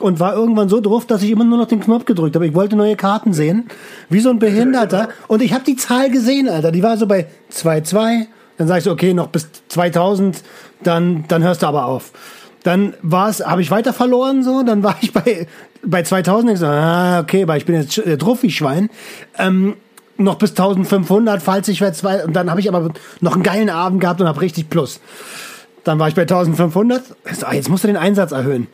und 0.00 0.20
war 0.20 0.34
irgendwann 0.34 0.68
so 0.68 0.80
drauf, 0.80 1.06
dass 1.06 1.22
ich 1.22 1.30
immer 1.30 1.44
nur 1.44 1.58
noch 1.58 1.68
den 1.68 1.80
Knopf 1.80 2.04
gedrückt 2.04 2.34
habe. 2.34 2.46
Ich 2.46 2.54
wollte 2.54 2.76
neue 2.76 2.96
Karten 2.96 3.32
sehen, 3.32 3.68
wie 4.08 4.20
so 4.20 4.30
ein 4.30 4.38
Behinderter. 4.38 5.08
Und 5.28 5.42
ich 5.42 5.52
habe 5.52 5.64
die 5.64 5.76
Zahl 5.76 6.10
gesehen, 6.10 6.48
Alter. 6.48 6.72
Die 6.72 6.82
war 6.82 6.96
so 6.96 7.06
bei 7.06 7.26
2,2. 7.52 8.26
Dann 8.56 8.68
sag 8.68 8.78
ich 8.78 8.84
so, 8.84 8.92
okay, 8.92 9.14
noch 9.14 9.28
bis 9.28 9.48
2000, 9.68 10.42
dann, 10.82 11.24
dann 11.28 11.42
hörst 11.42 11.62
du 11.62 11.66
aber 11.66 11.86
auf. 11.86 12.12
Dann 12.64 12.94
war 13.02 13.28
es, 13.28 13.46
habe 13.46 13.62
ich 13.62 13.70
weiter 13.70 13.92
verloren 13.92 14.42
so, 14.42 14.62
dann 14.62 14.82
war 14.82 14.96
ich 15.00 15.12
bei 15.12 15.46
bei 15.86 16.02
2000 16.02 16.52
ich 16.52 16.58
so, 16.58 16.66
ah, 16.66 17.20
okay, 17.20 17.46
weil 17.46 17.58
ich 17.58 17.66
bin 17.66 17.74
jetzt 17.76 17.96
der 17.96 18.18
Trophy-Schwein. 18.18 18.90
Ähm, 19.38 19.76
noch 20.16 20.36
bis 20.36 20.50
1500, 20.50 21.42
falls 21.42 21.68
ich 21.68 21.80
werde 21.80 21.96
zwei 21.96 22.24
und 22.24 22.34
dann 22.34 22.48
habe 22.48 22.60
ich 22.60 22.68
aber 22.68 22.90
noch 23.20 23.34
einen 23.34 23.42
geilen 23.42 23.70
Abend 23.70 24.00
gehabt 24.00 24.20
und 24.20 24.28
habe 24.28 24.40
richtig 24.40 24.70
Plus. 24.70 25.00
Dann 25.82 25.98
war 25.98 26.08
ich 26.08 26.14
bei 26.14 26.22
1500. 26.22 27.02
So, 27.32 27.46
jetzt 27.52 27.68
musst 27.68 27.84
du 27.84 27.88
den 27.88 27.96
Einsatz 27.96 28.32
erhöhen. 28.32 28.68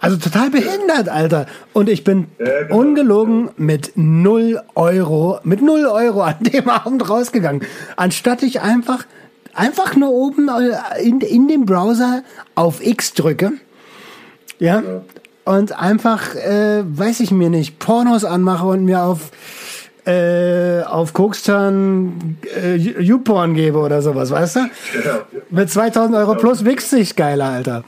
Also 0.00 0.16
total 0.16 0.50
behindert, 0.50 1.08
Alter. 1.08 1.46
Und 1.72 1.88
ich 1.88 2.04
bin 2.04 2.28
ja, 2.38 2.62
genau. 2.62 2.78
ungelogen 2.78 3.50
mit 3.56 3.92
null 3.96 4.62
Euro, 4.76 5.40
mit 5.42 5.60
null 5.60 5.86
Euro 5.86 6.22
an 6.22 6.36
dem 6.40 6.68
Abend 6.68 7.10
rausgegangen. 7.10 7.66
Anstatt 7.96 8.44
ich 8.44 8.60
einfach 8.60 9.04
einfach 9.58 9.96
nur 9.96 10.10
oben 10.10 10.48
äh, 10.48 11.02
in, 11.02 11.20
in 11.20 11.48
dem 11.48 11.66
Browser 11.66 12.22
auf 12.54 12.84
X 12.84 13.14
drücke. 13.14 13.52
Ja. 14.58 14.80
ja. 14.80 15.02
Und 15.44 15.78
einfach, 15.78 16.34
äh, 16.34 16.82
weiß 16.86 17.20
ich 17.20 17.30
mir 17.30 17.50
nicht, 17.50 17.78
Pornos 17.78 18.24
anmache 18.24 18.66
und 18.66 18.84
mir 18.84 19.02
auf 19.02 19.30
äh, 20.04 20.82
auf 20.84 21.12
Kokstan 21.12 22.38
äh, 22.56 22.76
YouPorn 22.76 23.54
gebe 23.54 23.78
oder 23.78 24.00
sowas, 24.00 24.30
weißt 24.30 24.56
du? 24.56 24.60
Ja. 24.60 25.26
Mit 25.50 25.68
2000 25.68 26.16
Euro 26.16 26.34
plus 26.34 26.64
wichst 26.64 26.88
sich 26.88 27.14
geiler, 27.14 27.44
Alter. 27.44 27.84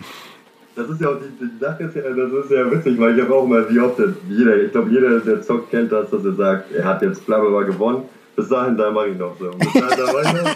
Das 0.76 0.86
ist 0.88 1.00
ja 1.00 1.08
auch 1.08 1.16
die, 1.16 1.46
die 1.46 1.58
Sache, 1.58 1.84
ist 1.84 1.96
ja, 1.96 2.02
das 2.02 2.44
ist 2.44 2.50
ja 2.50 2.70
witzig, 2.70 2.98
weil 3.00 3.16
ich 3.16 3.24
habe 3.24 3.34
auch 3.34 3.46
mal, 3.46 3.66
wie 3.70 3.80
oft 3.80 3.98
jeder, 4.28 4.56
ich 4.62 4.70
glaube, 4.70 4.90
jeder, 4.90 5.18
der 5.20 5.40
zockt, 5.40 5.70
kennt 5.70 5.92
das, 5.92 6.10
dass 6.10 6.22
er 6.22 6.34
sagt, 6.34 6.72
er 6.72 6.84
hat 6.84 7.00
jetzt 7.00 7.24
bla 7.24 7.38
gewonnen 7.38 8.02
bis 8.40 8.48
dahin, 8.48 8.76
da 8.76 8.90
mache 8.90 9.08
ich 9.08 9.18
noch 9.18 9.36
so. 9.38 9.50
Bis 9.50 9.72
dahin, 9.72 9.98
da 9.98 10.12
mache 10.12 10.22
ich 10.22 10.32
noch. 10.32 10.54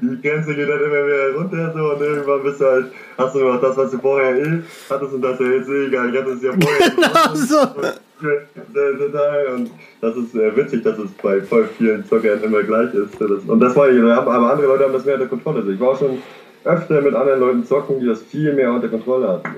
Die 0.00 0.22
Grenze 0.22 0.54
geht 0.54 0.68
dann 0.68 0.78
immer 0.78 1.04
mehr 1.04 1.34
runter 1.36 1.72
so 1.74 1.92
und 1.92 2.00
irgendwann 2.00 2.42
bist 2.42 2.60
du 2.60 2.64
halt, 2.64 2.86
hast 3.18 3.34
du 3.34 3.38
noch 3.40 3.60
das, 3.60 3.76
was 3.76 3.90
du 3.90 3.98
vorher 3.98 4.36
eh 4.36 4.62
hattest 4.88 5.14
und 5.14 5.22
das 5.22 5.32
ist 5.32 5.40
ja 5.40 5.52
jetzt 5.52 5.68
eh 5.68 5.86
egal. 5.86 6.14
Ich 6.14 6.20
hatte 6.20 6.30
es 6.30 6.42
ja 6.42 6.52
vorher. 6.52 6.90
Genau 6.94 7.34
so. 7.34 7.58
Und 9.54 9.70
das 10.00 10.16
ist 10.16 10.34
äh, 10.34 10.56
witzig, 10.56 10.84
dass 10.84 10.98
es 10.98 11.10
bei 11.22 11.40
voll 11.42 11.68
vielen 11.76 12.04
Zockern 12.06 12.42
immer 12.42 12.62
gleich 12.62 12.94
ist. 12.94 13.20
Und 13.20 13.60
das 13.60 13.76
war 13.76 13.90
ich, 13.90 14.00
aber 14.00 14.50
andere 14.50 14.68
Leute 14.68 14.84
haben 14.84 14.92
das 14.92 15.04
mehr 15.04 15.16
unter 15.16 15.26
Kontrolle. 15.26 15.58
Also 15.58 15.72
ich 15.72 15.80
war 15.80 15.88
auch 15.88 15.98
schon 15.98 16.22
öfter 16.64 17.02
mit 17.02 17.14
anderen 17.14 17.40
Leuten 17.40 17.66
zocken, 17.66 18.00
die 18.00 18.06
das 18.06 18.22
viel 18.22 18.54
mehr 18.54 18.72
unter 18.72 18.88
Kontrolle 18.88 19.28
hatten. 19.28 19.50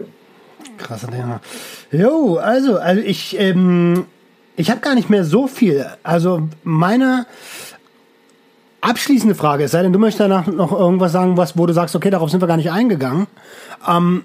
Krasser 0.79 1.09
Thema. 1.09 1.41
Jo, 1.93 2.37
also, 2.37 2.79
also 2.79 3.03
ich, 3.03 3.39
ähm, 3.39 4.07
ich 4.57 4.71
habe 4.71 4.81
gar 4.81 4.95
nicht 4.95 5.11
mehr 5.11 5.25
so 5.25 5.47
viel. 5.47 5.87
Also 6.03 6.49
meine 6.65 7.27
abschließende 8.81 9.35
Frage, 9.35 9.65
es 9.65 9.73
sei 9.73 9.83
denn, 9.83 9.93
du 9.93 9.99
möchtest 9.99 10.21
danach 10.21 10.47
noch 10.47 10.73
irgendwas 10.73 11.13
sagen, 11.13 11.37
was, 11.37 11.59
wo 11.59 11.67
du 11.67 11.73
sagst, 11.73 11.95
okay, 11.95 12.11
darauf 12.11 12.31
sind 12.31 12.41
wir 12.41 12.49
gar 12.49 12.57
nicht 12.57 12.71
eingegangen, 12.71 13.27
ähm, 13.87 14.25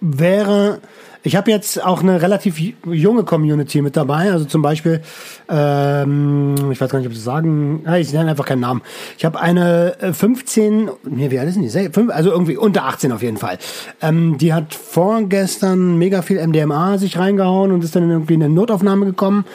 wäre, 0.00 0.80
ich 1.26 1.34
habe 1.34 1.50
jetzt 1.50 1.84
auch 1.84 2.04
eine 2.04 2.22
relativ 2.22 2.56
junge 2.84 3.24
Community 3.24 3.82
mit 3.82 3.96
dabei. 3.96 4.30
Also 4.30 4.44
zum 4.44 4.62
Beispiel, 4.62 5.02
ähm, 5.48 6.54
ich 6.70 6.80
weiß 6.80 6.88
gar 6.88 7.00
nicht, 7.00 7.08
ob 7.08 7.14
sie 7.14 7.20
sagen, 7.20 7.84
ich 7.98 8.12
nenne 8.12 8.30
einfach 8.30 8.44
keinen 8.44 8.60
Namen. 8.60 8.80
Ich 9.18 9.24
habe 9.24 9.40
eine 9.40 9.96
15, 10.12 10.86
äh, 10.86 10.90
nee, 11.02 11.32
wie 11.32 11.40
alt 11.40 11.48
ist 11.48 11.58
die? 11.58 12.10
Also 12.12 12.30
irgendwie 12.30 12.56
unter 12.56 12.84
18 12.84 13.10
auf 13.10 13.24
jeden 13.24 13.38
Fall. 13.38 13.58
Ähm, 14.00 14.38
die 14.38 14.54
hat 14.54 14.72
vorgestern 14.72 15.98
mega 15.98 16.22
viel 16.22 16.38
MDMA 16.46 16.96
sich 16.98 17.18
reingehauen 17.18 17.72
und 17.72 17.82
ist 17.82 17.96
dann 17.96 18.08
irgendwie 18.08 18.34
in 18.34 18.44
eine 18.44 18.54
Notaufnahme 18.54 19.06
gekommen. 19.06 19.46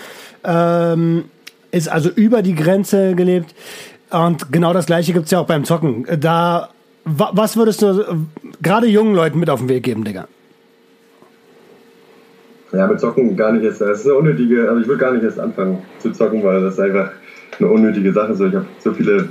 Ähm, 0.44 1.24
ist 1.72 1.88
also 1.88 2.10
über 2.10 2.42
die 2.42 2.56
Grenze 2.56 3.16
gelebt. 3.16 3.56
Und 4.10 4.52
genau 4.52 4.74
das 4.74 4.88
gleiche 4.88 5.14
gibt's 5.14 5.32
ja 5.32 5.40
auch 5.40 5.48
beim 5.48 5.64
Zocken. 5.64 6.06
Da, 6.20 6.68
was 7.06 7.56
würdest 7.56 7.82
du 7.82 8.02
äh, 8.02 8.06
gerade 8.62 8.88
jungen 8.88 9.16
Leuten 9.16 9.40
mit 9.40 9.50
auf 9.50 9.62
den 9.62 9.70
Weg 9.70 9.84
geben, 9.84 10.04
Digga? 10.04 10.28
Ja, 12.72 12.88
mit 12.88 13.00
Zocken 13.00 13.36
gar 13.36 13.52
nicht 13.52 13.64
erst. 13.64 13.82
Das 13.82 14.00
ist 14.00 14.06
eine 14.06 14.16
unnötige, 14.16 14.70
also 14.70 14.82
ich 14.82 14.88
würde 14.88 15.02
gar 15.02 15.12
nicht 15.12 15.24
erst 15.24 15.40
anfangen 15.40 15.80
zu 16.00 16.12
zocken, 16.12 16.44
weil 16.44 16.62
das 16.62 16.76
ist 16.76 16.80
einfach 16.80 17.12
eine 17.60 17.68
unnötige 17.68 18.14
Sache. 18.14 18.34
So, 18.34 18.46
ich 18.46 18.56
habe 18.56 18.66
so 18.80 18.94
viele 18.94 19.28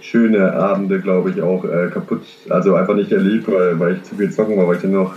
schöne 0.00 0.52
Abende, 0.52 1.00
glaube 1.00 1.30
ich, 1.30 1.42
auch 1.42 1.64
äh, 1.64 1.88
kaputt, 1.92 2.22
also 2.48 2.74
einfach 2.74 2.94
nicht 2.94 3.10
erlebt, 3.10 3.50
weil, 3.50 3.78
weil 3.80 3.94
ich 3.94 4.02
zu 4.04 4.14
viel 4.14 4.30
zocken 4.30 4.56
war, 4.56 4.68
weil 4.68 4.76
ich 4.76 4.82
dann 4.82 4.92
noch 4.92 5.14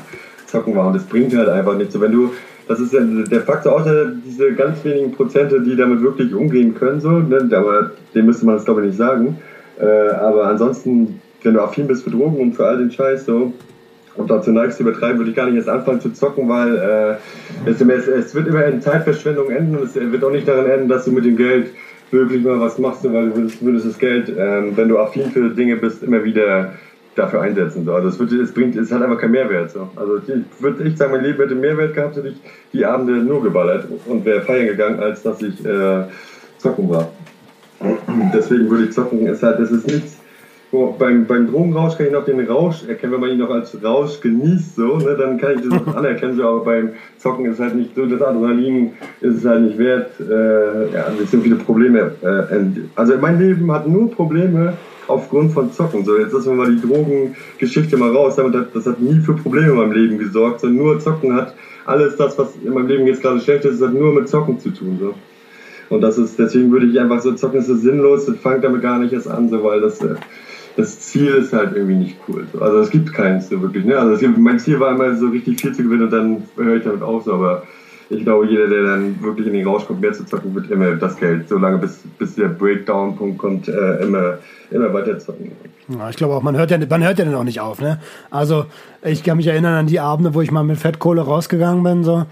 zocken 0.48 0.76
war. 0.76 0.88
Und 0.88 0.96
das 0.96 1.04
bringt 1.04 1.36
halt 1.36 1.50
einfach 1.50 1.78
nichts. 1.78 1.94
So, 1.94 2.02
wenn 2.02 2.12
du, 2.12 2.32
das 2.68 2.80
ist 2.80 2.94
ja 2.94 3.02
der 3.02 3.42
Faktor, 3.42 3.74
außer 3.74 4.08
diese 4.26 4.54
ganz 4.54 4.84
wenigen 4.84 5.12
Prozente, 5.12 5.62
die 5.62 5.76
damit 5.76 6.02
wirklich 6.02 6.34
umgehen 6.34 6.74
können, 6.74 7.00
so, 7.00 7.12
ne, 7.12 7.48
aber 7.52 7.92
dem 8.16 8.26
müsste 8.26 8.46
man 8.46 8.56
das, 8.56 8.66
glaube 8.66 8.82
ich, 8.82 8.88
nicht 8.88 8.98
sagen. 8.98 9.38
Äh, 9.80 9.86
aber 9.86 10.48
ansonsten, 10.48 11.22
wenn 11.44 11.54
du 11.54 11.62
affin 11.62 11.88
bist 11.88 12.04
für 12.04 12.10
Drogen 12.10 12.38
und 12.38 12.54
für 12.54 12.66
all 12.66 12.78
den 12.78 12.92
Scheiß, 12.92 13.26
so, 13.26 13.54
und 14.16 14.30
dazu 14.30 14.52
neigst 14.52 14.78
zu 14.78 14.84
übertreiben, 14.84 15.18
würde 15.18 15.32
ich 15.32 15.36
gar 15.36 15.46
nicht 15.46 15.56
erst 15.56 15.70
anfangen 15.70 16.02
zu 16.02 16.12
zocken, 16.12 16.50
weil 16.50 16.76
äh, 17.66 17.70
es, 17.70 17.82
es, 17.82 18.36
wird 18.36 18.48
immer 18.48 18.66
in 18.66 18.82
Zeitverschwendung 18.82 19.50
enden 19.50 19.78
und 19.78 19.84
es 19.84 19.96
wird 19.96 20.24
auch 20.24 20.32
nicht 20.32 20.48
daran 20.48 20.66
enden, 20.66 20.90
dass 20.90 21.06
du 21.06 21.12
mit 21.12 21.26
dem 21.26 21.38
Geld 21.38 21.72
wirklich 22.12 22.44
mal 22.44 22.60
was 22.60 22.78
machst, 22.78 23.04
weil 23.06 23.30
du 23.30 23.36
würdest, 23.38 23.64
würdest 23.64 23.88
das 23.88 23.98
Geld, 23.98 24.30
ähm, 24.38 24.74
wenn 24.76 24.90
du 24.90 25.00
affin 25.00 25.32
für 25.32 25.50
Dinge 25.50 25.78
bist, 25.78 26.04
immer 26.04 26.24
wieder 26.24 26.74
dafür 27.16 27.42
einsetzen. 27.42 27.86
So. 27.86 27.94
Also 27.94 28.10
es, 28.10 28.20
wird, 28.20 28.32
es, 28.34 28.54
bringt, 28.54 28.76
es 28.76 28.92
hat 28.92 29.02
einfach 29.02 29.20
keinen 29.20 29.32
Mehrwert. 29.32 29.72
So. 29.72 29.90
Also 29.96 30.18
ich 30.18 30.62
würde 30.62 30.84
ich 30.84 30.98
sagen, 30.98 31.14
mein 31.14 31.24
Leben 31.24 31.40
hätte 31.40 31.56
Mehrwert 31.56 31.94
gehabt, 31.94 32.18
hätte 32.18 32.30
ich 32.30 32.42
die 32.74 32.86
Abende 32.86 33.14
nur 33.14 33.42
geballert 33.42 33.88
und 34.06 34.26
wäre 34.26 34.42
feiern 34.42 34.68
gegangen, 34.68 35.00
als 35.00 35.24
dass 35.24 35.42
ich 35.42 35.66
äh, 35.66 36.04
zocken 36.58 36.90
war. 36.90 37.12
Deswegen 38.34 38.70
würde 38.70 38.86
ich 38.86 38.92
zocken, 38.92 39.26
ist 39.26 39.42
halt, 39.42 39.60
das 39.60 39.72
ist 39.72 39.88
nichts 39.88 40.21
Oh, 40.74 40.96
beim, 40.98 41.26
beim 41.26 41.52
Drogenrausch 41.52 41.98
kann 41.98 42.06
ich 42.06 42.14
noch 42.14 42.24
den 42.24 42.40
Rausch 42.48 42.88
erkennen, 42.88 43.12
wenn 43.12 43.20
man 43.20 43.30
ihn 43.32 43.40
noch 43.40 43.50
als 43.50 43.78
Rausch 43.84 44.22
genießt, 44.22 44.78
so, 44.78 44.98
ne, 45.00 45.18
dann 45.20 45.38
kann 45.38 45.56
ich 45.56 45.68
das 45.68 45.86
noch 45.86 45.96
anerkennen, 45.96 46.38
so, 46.38 46.48
aber 46.48 46.64
beim 46.64 46.92
Zocken 47.18 47.46
ist 47.46 47.60
halt 47.60 47.76
nicht 47.76 47.94
so, 47.94 48.06
das 48.06 48.22
Adrenalin 48.22 48.94
ist 49.20 49.38
es 49.38 49.46
halt 49.46 49.64
nicht 49.64 49.78
wert, 49.78 50.12
äh, 50.22 50.94
ja, 50.94 51.08
es 51.22 51.30
sind 51.30 51.44
viele 51.44 51.58
Probleme. 51.58 52.14
Äh, 52.22 52.64
also 52.96 53.18
mein 53.20 53.38
Leben 53.38 53.70
hat 53.70 53.86
nur 53.86 54.10
Probleme 54.12 54.78
aufgrund 55.08 55.52
von 55.52 55.72
Zocken. 55.74 56.06
So, 56.06 56.18
jetzt 56.18 56.34
lassen 56.34 56.52
wir 56.52 56.64
mal 56.64 56.74
die 56.74 56.82
Drogengeschichte 56.82 57.98
mal 57.98 58.12
raus, 58.12 58.38
damit 58.38 58.56
hat, 58.56 58.74
das 58.74 58.86
hat 58.86 59.00
nie 59.02 59.20
für 59.20 59.34
Probleme 59.34 59.72
in 59.72 59.76
meinem 59.76 59.92
Leben 59.92 60.18
gesorgt, 60.18 60.62
sondern 60.62 60.86
nur 60.86 61.00
Zocken 61.00 61.36
hat 61.36 61.54
alles 61.86 62.16
das, 62.16 62.38
was 62.38 62.56
in 62.64 62.74
meinem 62.74 62.88
Leben 62.88 63.08
jetzt 63.08 63.22
gerade 63.22 63.40
schlecht 63.40 63.66
ist, 63.66 63.82
hat 63.82 63.94
nur 63.94 64.14
mit 64.14 64.30
Zocken 64.30 64.60
zu 64.60 64.70
tun. 64.70 64.98
So. 65.00 65.14
Und 65.90 66.02
das 66.02 66.18
ist, 66.18 66.40
deswegen 66.40 66.72
würde 66.72 66.86
ich 66.86 67.00
einfach 67.00 67.20
so, 67.20 67.34
Zocken 67.34 67.60
ist 67.60 67.68
so 67.68 67.76
sinnlos, 67.76 68.26
das 68.26 68.38
fängt 68.38 68.64
damit 68.64 68.82
gar 68.82 69.00
nicht 69.00 69.12
erst 69.12 69.28
an, 69.28 69.50
so, 69.50 69.62
weil 69.64 69.82
das, 69.82 70.00
äh, 70.02 70.16
das 70.78 71.00
Ziel 71.00 71.30
ist 71.30 71.54
halt 71.54 71.76
irgendwie 71.76 71.96
nicht 71.96 72.18
cool. 72.28 72.48
Also 72.60 72.80
es 72.80 72.90
gibt 72.90 73.14
keins 73.14 73.50
so 73.50 73.62
wirklich. 73.62 73.86
Ne? 73.86 73.98
Also 73.98 74.18
gibt, 74.18 74.38
mein 74.38 74.60
Ziel 74.60 74.80
war 74.80 74.92
immer 74.92 75.16
so 75.16 75.28
richtig 75.28 75.62
viel 75.62 75.74
zu 75.74 75.84
gewinnen 75.84 76.04
und 76.04 76.12
dann 76.12 76.44
höre 76.56 76.78
ich 76.78 76.84
damit 76.84 77.02
auf. 77.02 77.24
So, 77.24 77.34
aber 77.34 77.64
ich 78.10 78.24
glaube, 78.24 78.48
jeder, 78.48 78.68
der 78.68 78.84
dann 78.84 79.22
wirklich 79.22 79.48
in 79.48 79.54
den 79.54 79.68
Rausch 79.68 79.86
kommt, 79.86 80.02
mehr 80.02 80.14
zu 80.14 80.26
zocken, 80.26 80.54
wird 80.54 80.70
immer 80.70 80.96
das 80.96 81.18
Geld, 81.18 81.48
solange 81.48 81.78
bis, 81.78 82.00
bis 82.18 82.36
der 82.36 82.50
Breakdown-Punkt 82.50 83.38
kommt, 83.38 83.68
äh, 83.68 84.04
immer, 84.04 84.38
immer 84.70 84.94
weiter 84.94 85.18
zocken. 85.20 85.52
Ja, 85.88 86.10
ich 86.10 86.16
glaube 86.16 86.36
auch, 86.36 86.44
man 86.44 86.58
hört 86.58 86.72
ja, 86.72 86.78
man 86.90 87.04
hört 87.04 87.20
ja 87.20 87.26
dann 87.26 87.36
auch 87.36 87.44
nicht 87.44 87.60
auf. 87.60 87.82
Ne? 87.82 88.00
Also 88.30 88.66
ich 89.04 89.24
kann 89.24 89.38
mich 89.38 89.48
erinnern 89.48 89.76
an 89.76 89.88
die 89.88 90.00
Abende, 90.00 90.34
wo 90.34 90.42
ich 90.42 90.52
mal 90.52 90.64
mit 90.64 90.78
Fettkohle 90.78 91.22
rausgegangen 91.22 91.84
bin. 91.84 92.04
so 92.04 92.26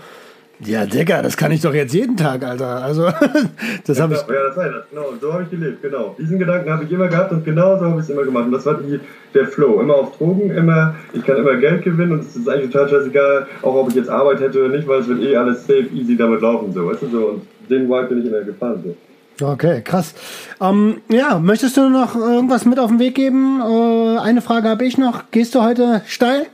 ja, 0.65 0.85
Digga, 0.85 1.21
das 1.21 1.37
kann 1.37 1.51
ich 1.51 1.61
doch 1.61 1.73
jetzt 1.73 1.93
jeden 1.93 2.17
Tag, 2.17 2.43
Alter. 2.43 2.83
Also, 2.83 3.03
das 3.85 3.97
ja, 3.97 4.03
habe 4.03 4.13
ich. 4.13 4.19
Ja, 4.19 4.43
das 4.47 4.55
das, 4.55 4.89
genau. 4.89 5.13
So 5.21 5.31
habe 5.31 5.43
ich 5.43 5.49
gelebt, 5.49 5.81
genau. 5.81 6.15
Diesen 6.19 6.37
Gedanken 6.37 6.69
habe 6.69 6.83
ich 6.83 6.91
immer 6.91 7.07
gehabt 7.07 7.31
und 7.31 7.45
genau 7.45 7.77
so 7.79 7.85
habe 7.85 7.95
ich 7.95 8.03
es 8.03 8.09
immer 8.09 8.23
gemacht. 8.23 8.45
Und 8.45 8.51
das 8.51 8.65
war 8.65 8.73
die, 8.75 8.99
der 9.33 9.47
Flow. 9.47 9.79
Immer 9.79 9.95
auf 9.95 10.17
Drogen, 10.17 10.51
immer, 10.51 10.95
ich 11.13 11.25
kann 11.25 11.37
immer 11.37 11.55
Geld 11.55 11.83
gewinnen 11.83 12.11
und 12.11 12.21
es 12.21 12.35
ist 12.35 12.49
eigentlich 12.49 12.71
total 12.71 12.89
scheißegal, 12.89 13.47
auch 13.61 13.75
ob 13.75 13.89
ich 13.89 13.95
jetzt 13.95 14.09
Arbeit 14.09 14.41
hätte 14.41 14.65
oder 14.65 14.75
nicht, 14.75 14.87
weil 14.87 14.99
es 14.99 15.07
wird 15.07 15.21
eh 15.21 15.35
alles 15.37 15.65
safe, 15.65 15.87
easy 15.93 16.17
damit 16.17 16.41
laufen, 16.41 16.73
so, 16.73 16.85
weißt 16.85 17.03
du, 17.03 17.07
so. 17.07 17.25
Und 17.27 17.47
den 17.69 17.87
Vibe 17.87 18.07
bin 18.07 18.19
ich 18.19 18.25
immer 18.25 18.41
gefahren, 18.41 18.83
so. 18.83 18.95
Okay, 19.41 19.81
krass. 19.81 20.13
Ähm, 20.59 21.01
ja, 21.07 21.39
möchtest 21.39 21.77
du 21.77 21.87
noch 21.87 22.15
irgendwas 22.15 22.65
mit 22.65 22.77
auf 22.77 22.89
den 22.89 22.99
Weg 22.99 23.15
geben? 23.15 23.61
Äh, 23.61 24.19
eine 24.19 24.41
Frage 24.41 24.67
habe 24.67 24.83
ich 24.83 24.97
noch. 24.97 25.31
Gehst 25.31 25.55
du 25.55 25.61
heute 25.61 26.01
steil? 26.05 26.47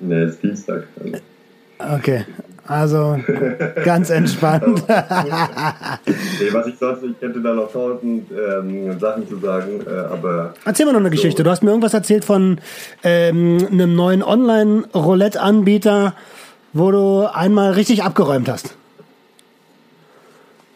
Nee, 0.00 0.22
es 0.22 0.34
ist 0.34 0.42
Dienstag. 0.42 0.88
Also. 0.98 1.18
Okay, 1.90 2.24
also 2.66 3.18
ganz 3.84 4.10
entspannt. 4.10 4.84
nee, 4.88 6.48
was 6.52 6.66
ich 6.68 6.78
sonst, 6.78 7.02
ich 7.02 7.20
hätte 7.20 7.40
da 7.40 7.54
noch 7.54 7.72
tausend 7.72 8.30
ähm, 8.30 8.98
Sachen 9.00 9.28
zu 9.28 9.38
sagen, 9.38 9.80
äh, 9.86 9.90
aber. 9.90 10.54
Erzähl 10.64 10.86
mal 10.86 10.92
noch 10.92 11.00
eine 11.00 11.08
so. 11.08 11.16
Geschichte. 11.16 11.42
Du 11.42 11.50
hast 11.50 11.62
mir 11.62 11.70
irgendwas 11.70 11.94
erzählt 11.94 12.24
von 12.24 12.58
ähm, 13.02 13.66
einem 13.70 13.96
neuen 13.96 14.22
Online-Roulette-Anbieter, 14.22 16.14
wo 16.72 16.90
du 16.90 17.26
einmal 17.32 17.72
richtig 17.72 18.04
abgeräumt 18.04 18.48
hast. 18.48 18.76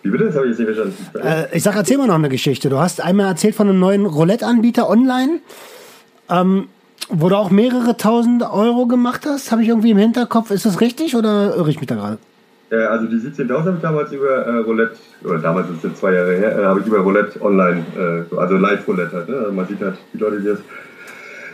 Wie 0.03 0.11
bitte? 0.11 0.25
Das 0.27 0.37
habe 0.37 0.47
ich 0.47 0.59
jetzt 0.59 0.67
nicht 0.67 0.77
verstanden. 0.77 1.27
Äh, 1.27 1.57
ich 1.57 1.63
sag, 1.63 1.77
erzähl 1.77 1.99
mal 1.99 2.07
noch 2.07 2.15
eine 2.15 2.29
Geschichte. 2.29 2.69
Du 2.69 2.79
hast 2.79 3.01
einmal 3.01 3.27
erzählt 3.27 3.55
von 3.55 3.69
einem 3.69 3.79
neuen 3.79 4.07
Roulette-Anbieter 4.07 4.89
online. 4.89 5.41
Ähm, 6.29 6.69
wo 7.09 7.29
du 7.29 7.37
auch 7.37 7.51
mehrere 7.51 7.97
tausend 7.97 8.43
Euro 8.43 8.87
gemacht 8.87 9.23
hast, 9.27 9.53
habe 9.53 9.63
ich 9.63 9.69
irgendwie 9.69 9.91
im 9.91 9.99
Hinterkopf. 9.99 10.51
Ist 10.51 10.67
das 10.67 10.81
richtig 10.81 11.17
oder 11.17 11.55
irre 11.57 11.71
ich 11.71 11.79
mich 11.79 11.87
da 11.87 11.95
gerade? 11.95 12.19
Äh, 12.71 12.77
also 12.77 13.07
die 13.07 13.17
17.000 13.17 13.59
habe 13.59 13.75
ich 13.77 13.83
damals 13.83 14.13
über 14.13 14.29
äh, 14.29 14.59
Roulette, 14.59 14.97
oder 15.25 15.39
damals 15.39 15.71
ist 15.71 15.79
es 15.79 15.83
jetzt 15.85 15.99
zwei 15.99 16.15
Jahre 16.15 16.37
her, 16.37 16.59
äh, 16.59 16.65
habe 16.65 16.81
ich 16.81 16.87
über 16.87 16.99
Roulette 16.99 17.41
online, 17.41 17.85
äh, 17.97 18.37
also 18.37 18.57
Live-Roulette 18.57 19.17
halt. 19.17 19.29
Ne? 19.29 19.37
Also 19.37 19.53
man 19.53 19.67
sieht 19.67 19.81
halt 19.81 19.97
die 20.13 20.19
Leute, 20.19 20.41
die 20.41 20.49
das, 20.49 20.59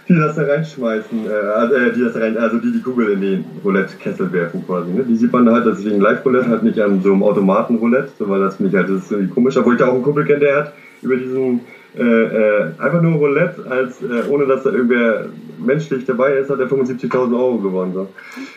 die 0.08 0.14
das 0.14 0.36
da 0.36 0.42
reinschmeißen, 0.42 1.26
äh, 1.26 1.32
also, 1.32 1.74
äh, 1.74 1.92
die 1.92 2.00
das 2.00 2.14
da 2.14 2.20
rein, 2.20 2.38
also 2.38 2.58
die 2.58 2.72
die 2.72 2.80
Kugel 2.80 3.10
in 3.10 3.20
den 3.20 3.44
Roulette-Kessel 3.62 4.32
werfen 4.32 4.64
quasi. 4.66 4.90
Ne? 4.90 5.04
Die 5.04 5.16
sieht 5.16 5.32
man 5.32 5.48
halt, 5.50 5.66
deswegen 5.66 6.00
Live-Roulette 6.00 6.48
halt 6.48 6.62
nicht 6.62 6.80
an 6.80 7.02
so 7.02 7.12
einem 7.12 7.22
Automaten-Roulette, 7.22 8.08
so, 8.18 8.28
weil 8.28 8.40
das 8.40 8.56
finde 8.56 8.70
ich 8.70 8.76
halt, 8.76 8.88
das 8.88 9.04
ist 9.04 9.12
irgendwie 9.12 9.34
komisch. 9.34 9.56
Obwohl 9.58 9.74
ich 9.74 9.80
da 9.80 9.88
auch 9.88 9.94
einen 9.94 10.02
Kumpel 10.02 10.24
kenne, 10.24 10.40
der 10.40 10.56
hat 10.56 10.72
über 11.02 11.16
diesen 11.16 11.60
äh, 11.96 12.02
äh, 12.02 12.72
einfach 12.78 13.02
nur 13.02 13.14
Roulette, 13.14 13.64
als 13.68 14.00
äh, 14.02 14.28
ohne 14.30 14.46
dass 14.46 14.62
da 14.62 14.70
irgendwer 14.70 15.26
menschlich 15.58 16.06
dabei 16.06 16.32
ist, 16.34 16.50
hat 16.50 16.58
er 16.58 16.66
75.000 16.66 17.36
Euro 17.36 17.58
gewonnen. 17.58 17.92
So. 17.92 18.08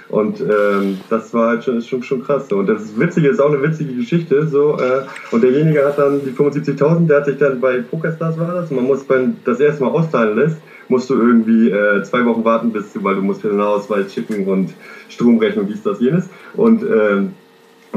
Und 0.10 0.40
ähm, 0.40 1.00
das 1.10 1.34
war 1.34 1.50
halt 1.50 1.64
schon, 1.66 1.82
schon, 1.82 2.02
schon 2.02 2.24
krass. 2.24 2.48
So. 2.48 2.58
Und 2.58 2.68
das 2.68 2.98
Witzige 2.98 3.28
ist 3.28 3.42
auch 3.42 3.52
eine 3.52 3.62
witzige 3.62 3.94
Geschichte. 3.94 4.48
So, 4.48 4.78
äh, 4.78 5.02
und 5.32 5.44
derjenige 5.44 5.86
hat 5.86 6.00
dann 6.00 6.22
die 6.24 6.32
75.000, 6.32 7.08
der 7.08 7.18
hat 7.18 7.26
sich 7.26 7.38
dann 7.38 7.60
bei 7.60 7.82
PokerStars 7.82 8.40
war 8.40 8.54
das, 8.54 8.72
man 8.72 8.86
muss, 8.86 9.08
wenn 9.10 9.38
das 9.44 9.60
erste 9.60 9.84
Mal 9.84 9.92
auszahlen 9.92 10.38
lässt, 10.38 10.58
musst 10.88 11.10
du 11.10 11.16
irgendwie 11.16 11.72
äh, 11.72 12.04
zwei 12.04 12.24
Wochen 12.26 12.46
warten, 12.46 12.72
bis 12.72 12.94
du, 12.94 13.04
weil 13.04 13.16
du 13.16 13.22
musst 13.22 13.42
Personalausweis 13.42 14.14
schicken 14.14 14.48
und 14.48 14.74
Stromrechnung, 15.10 15.68
dies, 15.68 15.84
das, 15.84 16.00
jenes. 16.00 16.30
Und 16.54 16.84
ähm, 16.84 17.34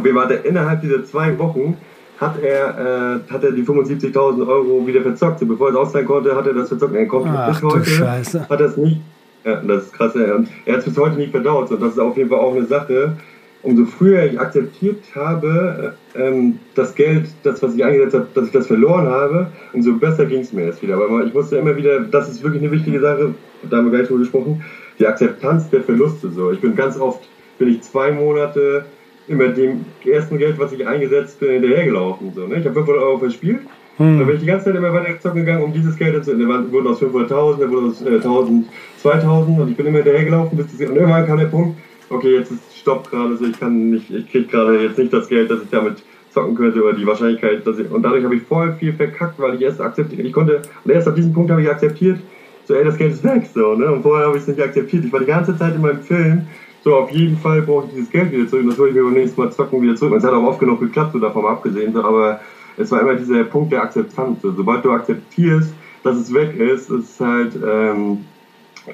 wir 0.02 0.14
waren 0.14 0.30
innerhalb 0.42 0.80
dieser 0.80 1.04
zwei 1.04 1.38
Wochen 1.38 1.76
hat 2.20 2.42
er, 2.42 3.20
äh, 3.26 3.32
hat 3.32 3.44
er 3.44 3.52
die 3.52 3.62
75.000 3.62 4.46
Euro 4.46 4.86
wieder 4.86 5.02
verzockt. 5.02 5.46
bevor 5.46 5.68
er 5.68 5.72
es 5.72 5.76
auszahlen 5.76 6.06
konnte, 6.06 6.34
hat 6.34 6.46
er 6.46 6.54
das 6.54 6.68
verzockt. 6.68 6.94
Er 6.94 7.06
konnte 7.06 7.30
Ach, 7.30 7.48
bis 7.48 7.62
heute, 7.62 7.84
Scheiße. 7.84 8.48
hat 8.48 8.60
er 8.60 8.66
es 8.66 8.76
nicht. 8.76 9.00
Ja, 9.44 9.56
das 9.62 9.84
ist 9.84 9.92
krass. 9.92 10.14
Er, 10.16 10.44
er 10.64 10.72
hat 10.72 10.80
es 10.80 10.84
bis 10.84 10.98
heute 10.98 11.16
nicht 11.16 11.30
verdaut. 11.30 11.70
Und 11.70 11.80
das 11.80 11.92
ist 11.92 11.98
auf 11.98 12.16
jeden 12.16 12.28
Fall 12.28 12.40
auch 12.40 12.54
eine 12.54 12.66
Sache, 12.66 13.16
umso 13.62 13.84
früher 13.86 14.24
ich 14.24 14.38
akzeptiert 14.38 15.02
habe, 15.14 15.94
äh, 16.14 16.20
ähm, 16.20 16.58
das 16.74 16.94
Geld, 16.94 17.28
das, 17.44 17.62
was 17.62 17.74
ich 17.74 17.84
eingesetzt 17.84 18.14
habe, 18.14 18.26
dass 18.34 18.46
ich 18.46 18.52
das 18.52 18.66
verloren 18.66 19.06
habe, 19.06 19.46
umso 19.72 19.94
besser 19.94 20.26
ging 20.26 20.40
es 20.40 20.52
mir 20.52 20.66
jetzt 20.66 20.82
wieder. 20.82 20.94
Aber 20.94 21.24
ich 21.24 21.32
musste 21.32 21.56
immer 21.56 21.76
wieder, 21.76 22.00
das 22.00 22.28
ist 22.28 22.42
wirklich 22.42 22.62
eine 22.62 22.72
wichtige 22.72 23.00
Sache, 23.00 23.34
da 23.68 23.76
haben 23.76 23.90
wir 23.90 23.96
gleich 23.96 24.08
drüber 24.08 24.20
gesprochen, 24.20 24.64
die 24.98 25.06
Akzeptanz 25.06 25.70
der 25.70 25.82
Verluste. 25.82 26.30
So. 26.30 26.50
Ich 26.50 26.60
bin 26.60 26.74
ganz 26.74 26.98
oft, 26.98 27.28
bin 27.58 27.68
ich 27.68 27.82
zwei 27.82 28.10
Monate 28.10 28.84
immer 29.28 29.48
dem 29.48 29.84
ersten 30.04 30.38
Geld, 30.38 30.58
was 30.58 30.72
ich 30.72 30.86
eingesetzt 30.86 31.40
bin, 31.40 31.50
hinterhergelaufen. 31.50 32.32
So, 32.34 32.46
ne? 32.46 32.56
Ich 32.56 32.64
habe 32.64 32.74
500 32.74 33.02
Euro 33.02 33.18
verspielt. 33.18 33.60
Hm. 33.98 34.18
Dann 34.18 34.26
bin 34.26 34.36
ich 34.36 34.42
die 34.42 34.46
ganze 34.46 34.66
Zeit 34.66 34.76
immer 34.76 34.92
weiter 34.92 35.18
zocken 35.20 35.40
gegangen, 35.40 35.64
um 35.64 35.72
dieses 35.72 35.96
Geld 35.96 36.24
zu. 36.24 36.36
Dann 36.36 36.72
wurden 36.72 36.86
aus 36.86 37.02
500.000, 37.02 37.60
dann 37.60 37.70
wurden 37.70 37.90
aus 37.90 38.02
äh, 38.02 38.16
1000, 38.16 38.66
2000 38.98 39.60
und 39.60 39.70
ich 39.70 39.76
bin 39.76 39.86
immer 39.86 39.98
hinterhergelaufen. 39.98 40.56
Bis 40.56 40.66
das, 40.66 40.88
und 40.88 40.96
irgendwann 40.96 41.26
kam 41.26 41.38
der 41.38 41.46
Punkt, 41.46 41.78
okay, 42.10 42.36
jetzt 42.36 42.52
ist 42.52 42.76
Stopp 42.76 43.10
gerade, 43.10 43.36
so 43.36 43.44
ich 43.44 43.58
kann 43.58 43.90
nicht, 43.90 44.10
ich 44.10 44.30
kriege 44.30 44.46
gerade 44.46 44.82
jetzt 44.82 44.98
nicht 44.98 45.12
das 45.12 45.28
Geld, 45.28 45.50
dass 45.50 45.62
ich 45.62 45.70
damit 45.70 46.02
zocken 46.30 46.54
könnte 46.54 46.82
oder 46.82 46.94
die 46.94 47.06
Wahrscheinlichkeit, 47.06 47.66
dass 47.66 47.78
ich, 47.78 47.90
und 47.90 48.02
dadurch 48.02 48.24
habe 48.24 48.36
ich 48.36 48.42
voll 48.42 48.74
viel 48.78 48.92
verkackt, 48.92 49.38
weil 49.38 49.54
ich 49.54 49.62
erst 49.62 49.80
akzeptiert, 49.80 50.24
ich 50.24 50.32
konnte, 50.32 50.62
und 50.84 50.90
erst 50.90 51.08
ab 51.08 51.14
diesem 51.14 51.32
Punkt 51.32 51.50
habe 51.50 51.62
ich 51.62 51.70
akzeptiert, 51.70 52.18
so 52.64 52.74
ey, 52.74 52.84
das 52.84 52.96
Geld 52.96 53.12
ist 53.12 53.24
weg, 53.24 53.48
so, 53.52 53.74
ne, 53.74 53.90
und 53.90 54.02
vorher 54.02 54.26
habe 54.26 54.36
ich 54.36 54.42
es 54.42 54.48
nicht 54.48 54.60
akzeptiert. 54.60 55.04
Ich 55.04 55.12
war 55.12 55.20
die 55.20 55.26
ganze 55.26 55.56
Zeit 55.56 55.74
in 55.74 55.80
meinem 55.80 56.02
Film, 56.02 56.46
so 56.84 56.94
auf 56.94 57.10
jeden 57.10 57.36
Fall 57.36 57.62
brauche 57.62 57.86
ich 57.86 57.92
dieses 57.92 58.10
Geld 58.10 58.32
wieder 58.32 58.48
zurück 58.48 58.66
das 58.68 58.78
hole 58.78 58.90
ich 58.90 58.94
mir 58.94 59.04
beim 59.04 59.14
nächsten 59.14 59.40
Mal 59.40 59.52
zocken 59.52 59.82
wieder 59.82 59.96
zurück. 59.96 60.14
Es 60.16 60.24
hat 60.24 60.32
auch 60.32 60.44
oft 60.44 60.60
genug 60.60 60.80
geklappt, 60.80 61.12
so 61.12 61.18
davon 61.18 61.44
abgesehen, 61.46 61.96
aber 61.96 62.40
es 62.76 62.90
war 62.92 63.00
immer 63.00 63.14
dieser 63.14 63.44
Punkt 63.44 63.72
der 63.72 63.82
Akzeptanz. 63.82 64.40
So, 64.42 64.52
sobald 64.52 64.84
du 64.84 64.92
akzeptierst, 64.92 65.72
dass 66.04 66.16
es 66.16 66.32
weg 66.32 66.58
ist, 66.58 66.90
ist 66.90 67.20
halt, 67.20 67.56
ähm, 67.56 68.24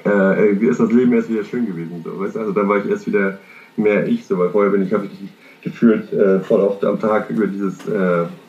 äh, 0.05 0.53
ist 0.53 0.79
das 0.79 0.91
Leben 0.91 1.13
erst 1.13 1.29
wieder 1.29 1.43
schön 1.43 1.67
gewesen. 1.67 2.01
So, 2.03 2.19
weißt? 2.19 2.37
Also 2.37 2.51
dann 2.51 2.67
war 2.67 2.77
ich 2.77 2.89
erst 2.89 3.07
wieder 3.07 3.39
mehr 3.77 4.07
ich, 4.07 4.25
so, 4.25 4.37
weil 4.37 4.49
vorher 4.49 4.71
bin 4.71 4.83
ich, 4.83 4.93
habe 4.93 5.05
ich 5.05 5.29
gefühlt 5.65 6.13
äh, 6.13 6.39
voll 6.41 6.61
oft 6.61 6.85
am 6.85 6.99
Tag 6.99 7.27
über 7.31 7.47
dieses, 7.47 7.87
äh, 7.87 7.91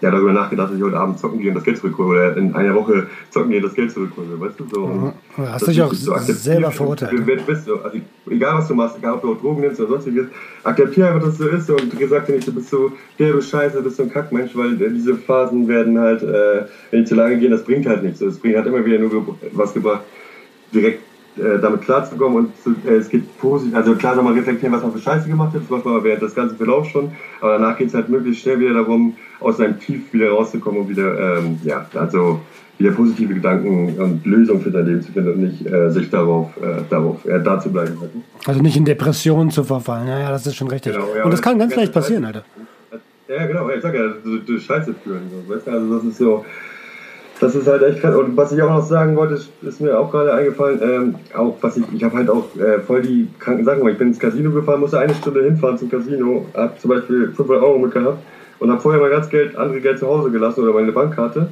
ja, 0.02 0.10
darüber 0.10 0.34
nachgedacht, 0.34 0.68
dass 0.68 0.76
ich 0.76 0.82
heute 0.84 0.98
Abend 0.98 1.18
zocken 1.18 1.40
gehe 1.40 1.48
und 1.48 1.54
das 1.54 1.64
Geld 1.64 1.78
zurückhole 1.78 2.08
oder 2.08 2.36
in 2.36 2.54
einer 2.54 2.74
Woche 2.74 3.06
zocken 3.30 3.50
gehe 3.50 3.60
und 3.60 3.64
das 3.64 3.74
Geld 3.74 3.90
zurückhole, 3.90 4.38
weißt 4.38 4.60
du? 4.60 4.66
So, 4.70 4.86
mhm. 4.86 5.12
Hast 5.38 5.66
du 5.66 5.70
dich 5.70 5.80
auch 5.80 5.94
so 5.94 6.14
selber 6.18 6.70
verurteilt? 6.70 7.22
Wer 7.24 7.36
bist 7.36 7.66
du? 7.66 7.76
Also, 7.76 7.98
egal 8.30 8.58
was 8.58 8.68
du 8.68 8.74
machst, 8.74 8.98
egal 8.98 9.14
ob 9.14 9.22
du 9.22 9.32
auch 9.32 9.40
Drogen 9.40 9.62
nimmst 9.62 9.80
oder 9.80 9.88
sonstiges, 9.88 10.26
akzeptiere 10.62 11.08
einfach, 11.08 11.22
dass 11.22 11.32
es 11.32 11.38
so 11.38 11.48
ist 11.48 11.70
und 11.70 11.98
gesagt 11.98 12.28
nicht, 12.28 12.46
du 12.46 12.52
bist 12.52 12.68
so 12.68 12.92
Scheiße, 13.18 13.78
du 13.78 13.82
bist 13.82 13.96
so 13.96 14.02
ein 14.02 14.12
Kackmensch, 14.12 14.50
weil 14.54 14.74
äh, 14.74 14.90
diese 14.90 15.14
Phasen 15.14 15.66
werden 15.68 15.98
halt, 15.98 16.22
äh, 16.22 16.66
wenn 16.90 17.00
die 17.00 17.06
zu 17.06 17.14
lange 17.14 17.38
gehen, 17.38 17.50
das 17.50 17.64
bringt 17.64 17.86
halt 17.86 18.02
nichts. 18.02 18.18
Das 18.18 18.36
bringt 18.36 18.56
halt 18.56 18.66
immer 18.66 18.84
wieder 18.84 18.98
nur 18.98 19.38
was 19.52 19.72
gebracht, 19.72 20.02
direkt 20.74 21.00
äh, 21.38 21.58
damit 21.60 21.82
klarzukommen 21.82 22.38
und 22.38 22.62
zu, 22.62 22.74
äh, 22.88 22.96
es 22.96 23.08
geht 23.08 23.38
positiv, 23.38 23.74
also 23.74 23.94
klar 23.94 24.14
soll 24.14 24.24
man 24.24 24.34
reflektieren, 24.34 24.74
was 24.74 24.82
man 24.82 24.92
für 24.92 24.98
Scheiße 24.98 25.28
gemacht 25.28 25.54
hat, 25.54 25.62
das 25.62 25.70
macht 25.70 25.84
man 25.84 26.02
während 26.02 26.22
des 26.22 26.34
ganzen 26.34 26.56
Verlaufs 26.56 26.88
schon, 26.88 27.12
aber 27.40 27.52
danach 27.52 27.76
geht 27.76 27.88
es 27.88 27.94
halt 27.94 28.08
möglichst 28.08 28.42
schnell 28.42 28.58
wieder 28.60 28.74
darum, 28.74 29.14
aus 29.40 29.58
seinem 29.58 29.78
Tief 29.78 30.12
wieder 30.12 30.30
rauszukommen 30.30 30.82
und 30.82 30.88
wieder, 30.88 31.38
ähm, 31.38 31.58
ja, 31.62 31.86
also 31.94 32.40
wieder 32.78 32.92
positive 32.92 33.34
Gedanken 33.34 33.98
und 33.98 34.26
Lösungen 34.26 34.60
für 34.60 34.70
sein 34.70 34.86
Leben 34.86 35.02
zu 35.02 35.12
finden 35.12 35.32
und 35.32 35.38
nicht 35.40 35.66
äh, 35.66 35.90
sich 35.90 36.10
darauf, 36.10 36.50
äh, 36.58 36.82
darauf 36.90 37.24
äh, 37.24 37.42
da 37.42 37.58
zu 37.58 37.70
bleiben. 37.70 37.98
Halt. 38.00 38.10
Also 38.46 38.60
nicht 38.60 38.76
in 38.76 38.84
Depressionen 38.84 39.50
zu 39.50 39.64
verfallen, 39.64 40.08
ja, 40.08 40.18
ja, 40.18 40.30
das 40.30 40.46
ist 40.46 40.56
schon 40.56 40.68
richtig. 40.68 40.92
Genau, 40.92 41.06
ja, 41.16 41.24
und 41.24 41.30
das 41.30 41.40
kann 41.40 41.58
ganz 41.58 41.74
leicht 41.74 41.92
passieren, 41.92 42.24
Alter. 42.24 42.44
Ja, 43.28 43.46
genau, 43.46 43.68
ich 43.70 43.82
sag 43.82 43.94
ja, 43.94 44.08
du, 44.22 44.38
du 44.38 44.58
Scheiße 44.58 44.94
führen, 45.02 45.22
so, 45.30 45.52
weißt 45.52 45.66
du, 45.66 45.70
also 45.72 45.96
das 45.96 46.04
ist 46.04 46.18
so, 46.18 46.44
das 47.40 47.54
ist 47.54 47.66
halt 47.66 47.82
echt 47.82 48.00
krass. 48.00 48.14
Und 48.14 48.36
was 48.36 48.52
ich 48.52 48.62
auch 48.62 48.70
noch 48.70 48.82
sagen 48.82 49.16
wollte, 49.16 49.34
ist, 49.34 49.80
mir 49.80 49.98
auch 49.98 50.10
gerade 50.10 50.32
eingefallen, 50.32 50.80
ähm, 50.82 51.14
auch 51.34 51.56
was 51.60 51.76
ich, 51.76 51.84
ich 51.92 52.02
habe 52.02 52.16
halt 52.16 52.30
auch 52.30 52.44
äh, 52.56 52.80
voll 52.80 53.02
die 53.02 53.28
kranken 53.38 53.64
Sachen 53.64 53.78
gemacht. 53.78 53.92
Ich 53.92 53.98
bin 53.98 54.08
ins 54.08 54.18
Casino 54.18 54.50
gefahren, 54.50 54.80
musste 54.80 54.98
eine 54.98 55.14
Stunde 55.14 55.44
hinfahren 55.44 55.78
zum 55.78 55.90
Casino, 55.90 56.46
habe 56.54 56.78
zum 56.78 56.90
Beispiel 56.90 57.32
500 57.32 57.62
Euro 57.62 57.78
mitgehabt 57.78 58.18
und 58.58 58.70
habe 58.70 58.80
vorher 58.80 59.00
mein 59.00 59.10
ganzes 59.10 59.30
Geld, 59.30 59.56
andere 59.56 59.80
Geld 59.80 59.98
zu 59.98 60.06
Hause 60.06 60.30
gelassen 60.30 60.62
oder 60.62 60.72
meine 60.72 60.92
Bankkarte. 60.92 61.48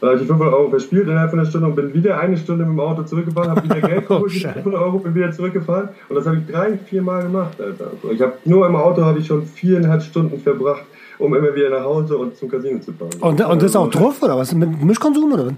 Dann 0.00 0.10
habe 0.10 0.16
ich 0.16 0.22
die 0.22 0.28
500 0.28 0.54
Euro 0.54 0.70
verspielt 0.70 1.08
innerhalb 1.08 1.30
von 1.30 1.40
einer 1.40 1.48
Stunde 1.48 1.66
und 1.66 1.76
bin 1.76 1.92
wieder 1.92 2.18
eine 2.18 2.36
Stunde 2.36 2.64
mit 2.64 2.72
dem 2.72 2.80
Auto 2.80 3.02
zurückgefahren, 3.02 3.50
habe 3.50 3.64
wieder 3.64 3.80
Geld 3.88 4.06
geholt, 4.06 4.32
oh, 4.32 4.52
500 4.52 4.80
Euro, 4.80 4.98
bin 4.98 5.14
wieder 5.14 5.32
zurückgefahren 5.32 5.88
und 6.08 6.16
das 6.16 6.26
habe 6.26 6.38
ich 6.38 6.52
drei, 6.52 6.78
vier 6.78 7.02
Mal 7.02 7.22
gemacht, 7.22 7.60
Alter. 7.60 7.90
Ich 8.12 8.20
habe 8.20 8.34
nur 8.44 8.66
im 8.66 8.76
Auto 8.76 9.04
habe 9.04 9.18
ich 9.18 9.26
schon 9.26 9.44
viereinhalb 9.44 10.02
Stunden 10.02 10.38
verbracht 10.40 10.84
um 11.18 11.34
immer 11.34 11.54
wieder 11.54 11.70
nach 11.70 11.84
Hause 11.84 12.16
und 12.16 12.36
zum 12.36 12.48
Casino 12.48 12.78
zu 12.80 12.92
fahren. 12.92 13.10
Und, 13.20 13.44
und 13.44 13.62
das 13.62 13.70
ist 13.70 13.76
auch 13.76 13.90
drauf, 13.90 14.22
oder 14.22 14.36
was? 14.36 14.54
Mit 14.54 14.82
Mischkonsum, 14.82 15.32
oder? 15.32 15.52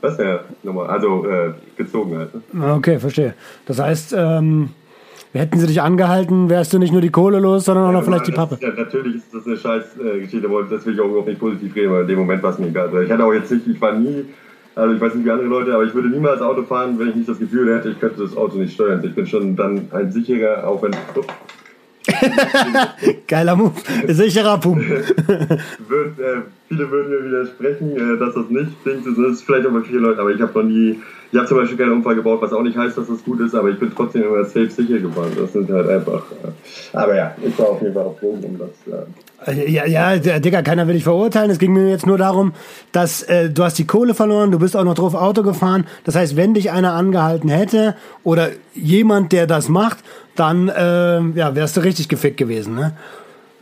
Das 0.00 0.18
ja 0.18 0.40
nochmal, 0.62 0.88
also 0.88 1.26
äh, 1.26 1.52
gezogen 1.76 2.16
halt. 2.16 2.30
Okay, 2.76 2.98
verstehe. 2.98 3.34
Das 3.66 3.78
heißt, 3.78 4.14
ähm, 4.16 4.70
hätten 5.32 5.58
sie 5.58 5.66
dich 5.66 5.82
angehalten, 5.82 6.48
wärst 6.48 6.72
du 6.72 6.78
nicht 6.78 6.92
nur 6.92 7.00
die 7.00 7.10
Kohle 7.10 7.38
los, 7.38 7.64
sondern 7.64 7.86
auch 7.86 7.92
noch 7.92 8.04
vielleicht 8.04 8.26
die 8.26 8.32
Pappe. 8.32 8.58
Ja, 8.60 8.70
natürlich 8.72 9.16
ist 9.16 9.34
das 9.34 9.46
eine 9.46 9.56
scheiß 9.56 9.84
äh, 9.98 10.20
Geschichte, 10.20 10.46
aber 10.46 10.62
das 10.64 10.84
will 10.86 10.94
ich 10.94 11.00
auch 11.00 11.08
überhaupt 11.08 11.28
nicht 11.28 11.40
positiv 11.40 11.74
reden, 11.74 11.92
weil 11.92 12.02
in 12.02 12.08
dem 12.08 12.18
Moment 12.18 12.42
war 12.42 12.50
es 12.50 12.58
mir 12.58 12.68
egal. 12.68 12.86
Also 12.86 13.00
ich 13.00 13.10
hatte 13.10 13.24
auch 13.24 13.32
jetzt 13.32 13.50
nicht, 13.50 13.66
ich 13.66 13.80
war 13.80 13.92
nie, 13.92 14.24
also 14.74 14.94
ich 14.94 15.00
weiß 15.00 15.14
nicht 15.14 15.24
wie 15.24 15.30
andere 15.30 15.48
Leute, 15.48 15.74
aber 15.74 15.84
ich 15.84 15.94
würde 15.94 16.08
niemals 16.08 16.40
Auto 16.40 16.62
fahren, 16.62 16.98
wenn 16.98 17.10
ich 17.10 17.16
nicht 17.16 17.28
das 17.28 17.38
Gefühl 17.38 17.74
hätte, 17.74 17.90
ich 17.90 18.00
könnte 18.00 18.22
das 18.22 18.36
Auto 18.36 18.58
nicht 18.58 18.74
steuern. 18.74 19.02
Ich 19.04 19.14
bin 19.14 19.26
schon 19.26 19.56
dann 19.56 19.88
ein 19.92 20.10
sicherer, 20.12 20.66
auch 20.66 20.82
wenn. 20.82 20.92
Geiler 23.26 23.56
Move. 23.56 23.72
Sicherer 24.08 24.58
Pump. 24.58 24.82
Würd, 25.88 26.18
äh, 26.18 26.42
viele 26.68 26.90
würden 26.90 27.10
mir 27.10 27.24
widersprechen, 27.24 27.92
äh, 27.92 28.18
dass 28.18 28.34
das 28.34 28.48
nicht 28.48 28.82
klingt. 28.82 29.06
Das 29.06 29.18
ist 29.18 29.42
vielleicht 29.42 29.66
auch 29.66 29.72
bei 29.72 29.82
vielen 29.82 30.02
Leuten, 30.02 30.20
aber 30.20 30.30
ich 30.30 30.40
habe 30.40 30.58
noch 30.58 30.68
nie, 30.68 31.00
ich 31.32 31.38
habe 31.38 31.48
zum 31.48 31.58
Beispiel 31.58 31.78
keinen 31.78 31.92
Unfall 31.92 32.14
gebaut, 32.14 32.40
was 32.40 32.52
auch 32.52 32.62
nicht 32.62 32.76
heißt, 32.76 32.96
dass 32.96 33.08
das 33.08 33.24
gut 33.24 33.40
ist, 33.40 33.54
aber 33.54 33.70
ich 33.70 33.78
bin 33.78 33.92
trotzdem 33.94 34.22
immer 34.22 34.44
safe 34.44 34.70
sicher 34.70 34.98
gefahren. 34.98 35.32
Das 35.36 35.52
sind 35.52 35.70
halt 35.70 35.88
einfach. 35.88 36.24
Äh, 36.30 36.96
aber 36.96 37.16
ja, 37.16 37.36
ich 37.42 37.58
war 37.58 37.68
auf 37.68 37.82
jeden 37.82 37.94
Fall 37.94 38.04
auf 38.04 38.18
Drogen, 38.20 38.44
um 38.44 38.58
das. 38.58 38.92
Äh 38.92 39.04
ja, 39.54 39.84
ja, 39.84 40.16
Digga, 40.16 40.62
keiner 40.62 40.86
will 40.86 40.94
dich 40.94 41.04
verurteilen. 41.04 41.50
Es 41.50 41.58
ging 41.58 41.72
mir 41.72 41.90
jetzt 41.90 42.06
nur 42.06 42.18
darum, 42.18 42.54
dass 42.92 43.22
äh, 43.22 43.50
du 43.50 43.64
hast 43.64 43.78
die 43.78 43.86
Kohle 43.86 44.14
verloren, 44.14 44.50
du 44.50 44.58
bist 44.58 44.76
auch 44.76 44.84
noch 44.84 44.94
drauf 44.94 45.14
Auto 45.14 45.42
gefahren. 45.42 45.86
Das 46.04 46.16
heißt, 46.16 46.36
wenn 46.36 46.54
dich 46.54 46.70
einer 46.70 46.94
angehalten 46.94 47.50
hätte 47.50 47.94
oder 48.24 48.48
jemand, 48.74 49.32
der 49.32 49.46
das 49.46 49.68
macht, 49.68 49.98
dann 50.36 50.68
äh, 50.68 51.20
ja, 51.38 51.54
wärst 51.54 51.76
du 51.76 51.80
richtig 51.80 52.08
gefickt 52.08 52.36
gewesen, 52.36 52.74
ne? 52.74 52.92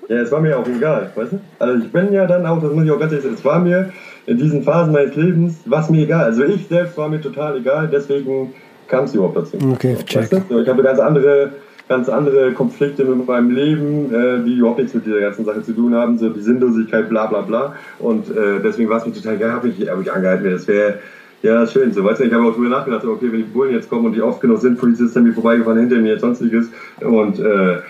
Ja, 0.09 0.17
es 0.17 0.31
war 0.31 0.41
mir 0.41 0.59
auch 0.59 0.67
egal, 0.67 1.11
weißt 1.15 1.33
du? 1.33 1.41
Also 1.59 1.83
ich 1.83 1.91
bin 1.91 2.13
ja 2.13 2.27
dann 2.27 2.45
auch, 2.45 2.61
das 2.61 2.73
muss 2.73 2.85
ich 2.85 2.91
auch 2.91 2.99
ganz 2.99 3.13
ehrlich 3.13 3.25
sagen, 3.25 3.37
es 3.37 3.45
war 3.45 3.59
mir 3.59 3.93
in 4.27 4.39
diesen 4.39 4.63
Phasen 4.63 4.93
meines 4.93 5.17
Lebens, 5.17 5.61
was 5.67 5.91
mir 5.91 6.03
egal. 6.03 6.25
Also 6.25 6.45
ich 6.45 6.67
selbst 6.69 6.97
war 6.99 7.09
mir 7.09 7.21
total 7.21 7.57
egal, 7.57 7.89
deswegen 7.91 8.53
kam 8.89 9.05
es 9.05 9.15
überhaupt 9.15 9.37
dazu. 9.37 9.57
Okay, 9.73 9.97
check. 10.05 10.33
Weißt 10.33 10.33
du? 10.51 10.61
Ich 10.61 10.69
habe 10.69 10.83
ganz 10.83 11.01
andere, 11.01 11.51
ganz 11.89 12.09
andere 12.09 12.53
Konflikte 12.53 13.05
mit 13.05 13.27
meinem 13.27 13.51
Leben, 13.51 14.15
äh, 14.15 14.45
die 14.45 14.57
überhaupt 14.57 14.79
nichts 14.79 14.95
mit 14.95 15.07
dieser 15.07 15.21
ganzen 15.21 15.45
Sache 15.45 15.63
zu 15.63 15.73
tun 15.73 15.95
haben, 15.95 16.19
so 16.19 16.29
die 16.29 16.41
Sinnlosigkeit, 16.41 17.09
bla 17.09 17.27
bla 17.27 17.41
bla. 17.41 17.75
Und 17.99 18.29
äh, 18.29 18.61
deswegen 18.63 18.91
war 18.91 18.99
es 18.99 19.07
mir 19.07 19.13
total 19.13 19.37
egal, 19.37 19.53
habe 19.53 19.69
ich, 19.69 19.89
hab 19.89 20.01
ich 20.01 20.13
angehalten, 20.13 20.51
das 20.51 20.69
wäre 20.69 20.99
ja, 21.45 21.67
schön. 21.67 21.93
So, 21.93 22.03
weißt 22.03 22.21
du, 22.21 22.25
ich 22.25 22.33
habe 22.33 22.45
auch 22.45 22.55
drüber 22.55 22.71
nachgedacht, 22.71 23.05
okay, 23.05 23.31
wenn 23.31 23.39
die 23.39 23.43
Bullen 23.43 23.75
jetzt 23.75 23.91
kommen 23.91 24.07
und 24.07 24.15
die 24.15 24.23
oft 24.23 24.41
genug 24.41 24.61
sind, 24.61 24.79
Polizisten 24.79 25.25
mir 25.25 25.35
vorbeigefahren, 25.35 25.79
hinter 25.79 25.97
mir, 25.97 26.19
sonstiges. 26.19 26.71
Und 27.01 27.39
äh, 27.39 27.81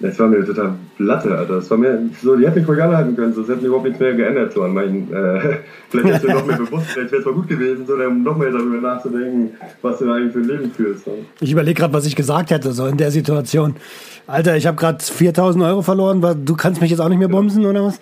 das 0.00 0.18
war 0.18 0.28
mir 0.28 0.44
total 0.44 0.74
Latte, 0.96 1.36
Alter. 1.36 1.56
Das 1.56 1.70
war 1.70 1.76
mir 1.76 2.08
so, 2.22 2.36
die 2.36 2.46
hätten 2.46 2.60
mich 2.60 2.68
ruhig 2.68 2.82
anhalten 2.82 3.14
können, 3.14 3.32
es 3.38 3.48
hätte 3.48 3.66
überhaupt 3.66 3.84
nichts 3.84 4.00
mehr 4.00 4.14
geändert, 4.14 4.52
so 4.54 4.62
an 4.62 4.72
meinen, 4.72 5.12
äh, 5.12 5.58
vielleicht 5.90 6.08
hättest 6.08 6.24
du 6.24 6.28
noch 6.28 6.46
mehr 6.46 6.56
bewusst, 6.56 6.86
vielleicht 6.86 7.12
wäre 7.12 7.20
es 7.20 7.26
mal 7.26 7.34
gut 7.34 7.48
gewesen, 7.48 7.86
so, 7.86 7.96
noch 7.96 8.36
mehr 8.36 8.50
darüber 8.50 8.80
nachzudenken, 8.80 9.50
was 9.82 9.98
du 9.98 10.10
eigentlich 10.10 10.32
für 10.32 10.38
ein 10.38 10.48
Leben 10.48 10.72
führst. 10.72 11.04
So. 11.04 11.18
Ich 11.40 11.52
überlege 11.52 11.80
gerade, 11.80 11.92
was 11.92 12.06
ich 12.06 12.16
gesagt 12.16 12.50
hätte, 12.50 12.72
so 12.72 12.86
in 12.86 12.96
der 12.96 13.10
Situation. 13.10 13.76
Alter, 14.26 14.56
ich 14.56 14.66
habe 14.66 14.76
gerade 14.76 15.04
4000 15.04 15.62
Euro 15.64 15.82
verloren, 15.82 16.22
du 16.44 16.56
kannst 16.56 16.80
mich 16.80 16.90
jetzt 16.90 17.00
auch 17.00 17.08
nicht 17.08 17.18
mehr 17.18 17.28
bumsen, 17.28 17.66
oder 17.66 17.84
was? 17.84 18.00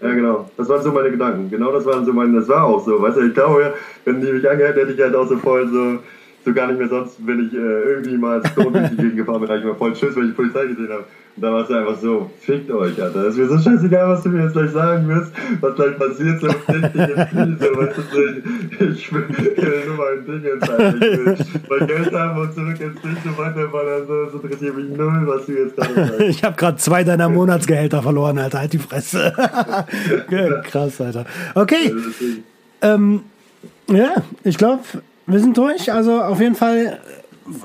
Ja, 0.00 0.12
genau. 0.14 0.48
Das 0.56 0.68
waren 0.68 0.82
so 0.82 0.92
meine 0.92 1.10
Gedanken. 1.10 1.50
Genau 1.50 1.72
das 1.72 1.84
waren 1.84 2.04
so 2.04 2.12
meine, 2.12 2.38
das 2.38 2.48
war 2.48 2.64
auch 2.64 2.84
so. 2.84 3.00
Weißt 3.02 3.16
du, 3.16 3.22
ich 3.22 3.34
glaube, 3.34 3.74
wenn 4.04 4.20
die 4.20 4.32
mich 4.32 4.48
angehört, 4.48 4.76
hätte 4.76 4.92
ich 4.92 5.00
halt 5.00 5.14
auch 5.14 5.28
so 5.28 5.36
voll 5.38 5.68
so, 5.68 5.98
so 6.44 6.54
gar 6.54 6.68
nicht 6.68 6.78
mehr 6.78 6.88
sonst, 6.88 7.16
wenn 7.26 7.46
ich 7.46 7.54
äh, 7.54 7.56
irgendwie 7.56 8.16
mal 8.16 8.40
Ton 8.40 8.72
durch 8.72 8.90
die 8.90 8.96
Gegend 8.96 9.16
gefahren 9.16 9.40
bin, 9.40 9.48
habe 9.48 9.58
ich 9.58 9.64
mal 9.64 9.74
voll 9.74 9.96
Schiss, 9.96 10.16
weil 10.16 10.28
ich 10.28 10.36
Polizei 10.36 10.66
gesehen 10.66 10.90
habe. 10.90 11.04
Da 11.40 11.52
war 11.52 11.62
es 11.62 11.70
einfach 11.70 11.96
so, 12.00 12.30
fickt 12.40 12.70
euch, 12.70 13.00
Alter. 13.00 13.24
Das 13.24 13.34
ist 13.34 13.38
mir 13.38 13.48
so 13.48 13.58
scheißegal, 13.58 14.08
was 14.08 14.22
du 14.22 14.30
mir 14.30 14.44
jetzt 14.44 14.54
gleich 14.54 14.70
sagen 14.70 15.08
wirst, 15.08 15.32
was 15.60 15.74
gleich 15.76 15.98
passiert, 15.98 16.40
so 16.40 16.46
richtig 16.46 16.94
jetzt 16.94 17.32
nicht, 17.32 17.60
so, 17.60 17.76
weißt 17.76 17.96
du, 17.96 18.84
ich, 18.84 19.06
ich 19.06 19.12
will 19.12 19.86
nur 19.86 19.96
mal 19.96 20.18
ein 20.18 20.26
Ding 20.26 20.42
jetzt, 20.42 20.68
Alter. 20.68 20.94
Ich 20.96 21.00
will 21.00 21.36
mein 21.68 21.86
Geld 21.86 22.12
haben 22.12 22.40
und 22.40 22.54
zurück 22.54 22.80
ins 22.80 23.00
Ding 23.02 23.16
so 23.24 23.38
weiterballern, 23.38 24.06
so, 24.06 24.24
das 24.24 24.34
interessiert 24.34 24.76
mich 24.76 24.96
null, 24.96 25.22
was 25.26 25.46
du 25.46 25.52
jetzt 25.52 25.76
gerade 25.76 25.94
sagst. 25.94 26.20
Ich 26.28 26.44
habe 26.44 26.56
gerade 26.56 26.76
zwei 26.78 27.04
deiner 27.04 27.28
Monatsgehälter 27.28 28.02
verloren, 28.02 28.38
Alter, 28.38 28.60
halt 28.60 28.72
die 28.72 28.78
Fresse. 28.78 29.32
Krass, 30.64 31.00
Alter. 31.00 31.24
Okay. 31.54 31.94
Ähm, 32.82 33.22
ja, 33.88 34.14
ich 34.44 34.58
glaube, 34.58 34.82
wir 35.26 35.40
sind 35.40 35.56
durch. 35.56 35.92
Also 35.92 36.20
auf 36.20 36.40
jeden 36.40 36.54
Fall 36.54 36.98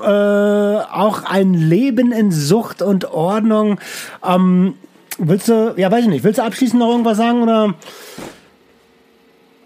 äh, 0.02 0.06
auch 0.06 1.24
ein 1.24 1.54
Leben 1.54 2.12
in 2.12 2.30
Sucht 2.30 2.82
und 2.82 3.10
Ordnung. 3.10 3.78
Ähm, 4.26 4.74
willst 5.18 5.48
du, 5.48 5.74
ja, 5.76 5.90
weiß 5.90 6.04
ich 6.04 6.10
nicht, 6.10 6.24
willst 6.24 6.38
du 6.38 6.42
abschließend 6.42 6.80
noch 6.80 6.90
irgendwas 6.90 7.18
sagen 7.18 7.42
oder? 7.42 7.74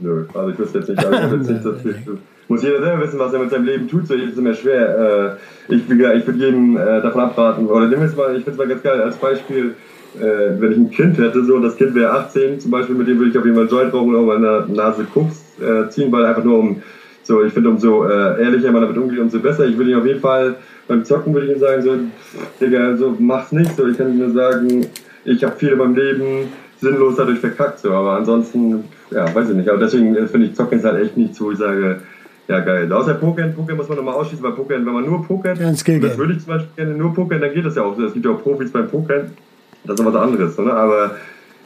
Nö, 0.00 0.26
also 0.34 0.50
ich 0.50 0.58
wüsste 0.58 0.78
jetzt 0.78 0.88
nicht, 0.88 1.04
also 1.04 1.36
ich 1.36 1.48
nicht, 1.48 1.64
dass 1.64 1.84
wir 1.84 1.94
muss 2.48 2.62
jeder 2.62 2.80
selber 2.80 3.02
wissen, 3.02 3.18
was 3.18 3.32
er 3.32 3.40
mit 3.40 3.50
seinem 3.50 3.66
Leben 3.66 3.88
tut. 3.88 4.06
So 4.06 4.14
ist 4.14 4.32
es 4.32 4.38
immer 4.38 4.54
schwer. 4.54 5.38
Äh, 5.68 5.74
ich, 5.74 5.82
ich 5.82 5.88
würde 5.88 6.38
jedem 6.38 6.76
äh, 6.76 7.02
davon 7.02 7.20
abraten. 7.20 7.66
Oder 7.66 7.88
nimm 7.88 8.00
jetzt 8.00 8.16
mal, 8.16 8.34
ich 8.36 8.44
finde 8.44 8.52
es 8.52 8.56
mal 8.56 8.68
ganz 8.68 8.82
geil 8.82 9.02
als 9.02 9.16
Beispiel, 9.16 9.74
wenn 10.14 10.72
ich 10.72 10.78
ein 10.78 10.90
Kind 10.90 11.18
hätte, 11.18 11.44
so 11.44 11.56
und 11.56 11.62
das 11.62 11.76
Kind 11.76 11.94
wäre 11.94 12.10
18 12.10 12.60
zum 12.60 12.70
Beispiel, 12.70 12.96
mit 12.96 13.06
dem 13.06 13.18
würde 13.18 13.30
ich 13.30 13.38
auf 13.38 13.44
jeden 13.44 13.54
Fall 13.56 13.68
einen 13.68 13.70
Joint 13.70 13.94
rauchen 13.94 14.14
oder 14.14 14.38
meine 14.38 14.74
Nase 14.74 15.04
Koks 15.04 15.44
ziehen, 15.90 16.10
weil 16.10 16.24
einfach 16.24 16.42
nur 16.42 16.58
um 16.58 16.82
so, 17.28 17.44
ich 17.44 17.52
finde, 17.52 17.68
umso 17.68 18.06
äh, 18.06 18.42
ehrlicher 18.42 18.72
man 18.72 18.80
damit 18.80 18.96
umgeht, 18.96 19.18
umso 19.18 19.38
besser. 19.38 19.66
Ich 19.66 19.76
würde 19.76 19.90
ihn 19.90 19.98
auf 19.98 20.06
jeden 20.06 20.20
Fall 20.20 20.56
beim 20.88 21.04
Zocken 21.04 21.34
würde 21.34 21.48
ich 21.48 21.52
ihm 21.52 21.60
sagen, 21.60 21.82
so, 21.82 21.98
Digga, 22.58 22.96
so 22.96 23.14
mach's 23.18 23.52
nicht 23.52 23.76
so. 23.76 23.86
Ich 23.86 23.98
kann 23.98 24.16
nur 24.16 24.30
sagen, 24.30 24.86
ich 25.26 25.44
habe 25.44 25.54
viel 25.56 25.68
in 25.68 25.78
meinem 25.78 25.94
Leben 25.94 26.48
sinnlos 26.80 27.16
dadurch 27.16 27.38
verkackt, 27.38 27.80
so, 27.80 27.92
aber 27.92 28.12
ansonsten, 28.12 28.84
ja, 29.10 29.32
weiß 29.34 29.50
ich 29.50 29.56
nicht. 29.56 29.68
Aber 29.68 29.78
deswegen 29.78 30.16
äh, 30.16 30.26
finde 30.26 30.46
ich 30.46 30.54
Zocken 30.54 30.78
ist 30.78 30.86
halt 30.86 31.04
echt 31.04 31.18
nichts, 31.18 31.38
wo 31.38 31.50
ich 31.52 31.58
sage, 31.58 32.00
ja, 32.48 32.60
geil. 32.60 32.90
Außer 32.90 33.12
Pokern, 33.14 33.54
Pokern 33.54 33.76
muss 33.76 33.88
man 33.90 33.98
nochmal 33.98 34.14
ausschließen, 34.14 34.42
weil 34.42 34.52
Pokern, 34.52 34.86
wenn 34.86 34.94
man 34.94 35.04
nur 35.04 35.22
pokert, 35.22 35.58
ja, 35.58 35.70
das 35.70 35.86
würde 35.86 36.32
ich 36.32 36.38
zum 36.38 36.54
Beispiel 36.54 36.70
gerne 36.76 36.94
nur 36.94 37.12
pokern, 37.12 37.42
dann 37.42 37.52
geht 37.52 37.66
das 37.66 37.76
ja 37.76 37.82
auch 37.82 37.94
so. 37.94 38.06
Es 38.06 38.14
gibt 38.14 38.24
ja 38.24 38.30
auch 38.30 38.42
Profis 38.42 38.72
beim 38.72 38.88
Pokern, 38.88 39.32
das 39.84 40.00
ist 40.00 40.06
was 40.06 40.14
anderes, 40.14 40.56
ne? 40.56 40.72
aber 40.72 41.10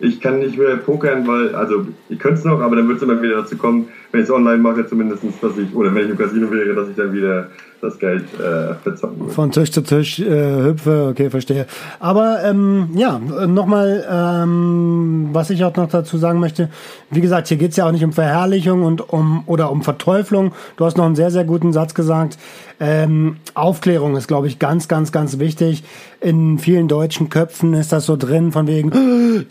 ich 0.02 0.20
kann 0.20 0.40
nicht 0.40 0.58
mehr 0.58 0.76
pokern, 0.76 1.26
weil, 1.28 1.54
also 1.54 1.86
ich 2.08 2.18
könnte 2.18 2.38
es 2.38 2.44
noch, 2.44 2.60
aber 2.60 2.74
dann 2.74 2.88
wird 2.88 2.96
es 2.96 3.02
immer 3.04 3.22
wieder 3.22 3.36
dazu 3.36 3.56
kommen, 3.56 3.88
wenn 4.10 4.20
ich 4.20 4.24
es 4.24 4.32
online 4.32 4.58
mache, 4.58 4.84
zumindest, 4.84 5.22
dass 5.40 5.56
ich, 5.56 5.72
oder 5.74 5.94
wenn 5.94 6.04
ich 6.04 6.10
im 6.10 6.18
Casino 6.18 6.50
wäre, 6.50 6.74
dass 6.74 6.88
ich 6.88 6.96
dann 6.96 7.12
wieder 7.12 7.46
das 7.82 7.98
Geld 7.98 8.22
äh, 8.34 8.74
verzocken 8.76 9.18
würde. 9.18 9.32
Von 9.32 9.50
Tisch 9.50 9.72
zu 9.72 9.82
Tisch 9.82 10.20
äh, 10.20 10.62
hüpfe, 10.62 11.08
okay, 11.10 11.30
verstehe. 11.30 11.66
Aber 11.98 12.44
ähm, 12.44 12.90
ja, 12.94 13.18
nochmal, 13.18 14.06
ähm, 14.08 15.30
was 15.32 15.50
ich 15.50 15.64
auch 15.64 15.74
noch 15.74 15.88
dazu 15.88 16.16
sagen 16.16 16.38
möchte, 16.38 16.70
wie 17.10 17.20
gesagt, 17.20 17.48
hier 17.48 17.56
geht 17.56 17.72
es 17.72 17.76
ja 17.76 17.86
auch 17.86 17.90
nicht 17.90 18.04
um 18.04 18.12
Verherrlichung 18.12 18.84
und 18.84 19.12
um 19.12 19.42
oder 19.46 19.72
um 19.72 19.82
Verteuflung. 19.82 20.52
Du 20.76 20.84
hast 20.84 20.96
noch 20.96 21.04
einen 21.04 21.16
sehr, 21.16 21.32
sehr 21.32 21.44
guten 21.44 21.72
Satz 21.72 21.92
gesagt. 21.92 22.38
Ähm, 22.78 23.36
Aufklärung 23.54 24.16
ist, 24.16 24.28
glaube 24.28 24.46
ich, 24.46 24.60
ganz, 24.60 24.86
ganz, 24.86 25.10
ganz 25.10 25.40
wichtig. 25.40 25.82
In 26.20 26.58
vielen 26.58 26.86
deutschen 26.86 27.30
Köpfen 27.30 27.74
ist 27.74 27.92
das 27.92 28.06
so 28.06 28.16
drin, 28.16 28.52
von 28.52 28.68
wegen 28.68 28.92
äh, 29.40 29.44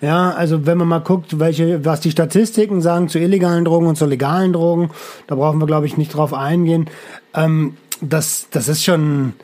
Ja, 0.00 0.30
also 0.30 0.66
wenn 0.66 0.78
man 0.78 0.88
mal 0.88 1.00
guckt, 1.00 1.38
welche, 1.38 1.84
was 1.84 2.00
die 2.00 2.10
Statistiken 2.10 2.80
sagen 2.80 3.08
zu 3.08 3.18
illegalen 3.18 3.64
Drogen 3.64 3.86
und 3.86 3.96
zu 3.96 4.06
legalen 4.06 4.52
Drogen, 4.52 4.90
da 5.26 5.34
brauchen 5.34 5.60
wir, 5.60 5.66
glaube 5.66 5.86
ich, 5.86 5.96
nicht 5.96 6.14
drauf 6.14 6.34
eingehen. 6.34 6.88
Ähm, 7.34 7.76
das, 8.00 8.48
das 8.50 8.68
ist 8.68 8.84
schon. 8.84 9.34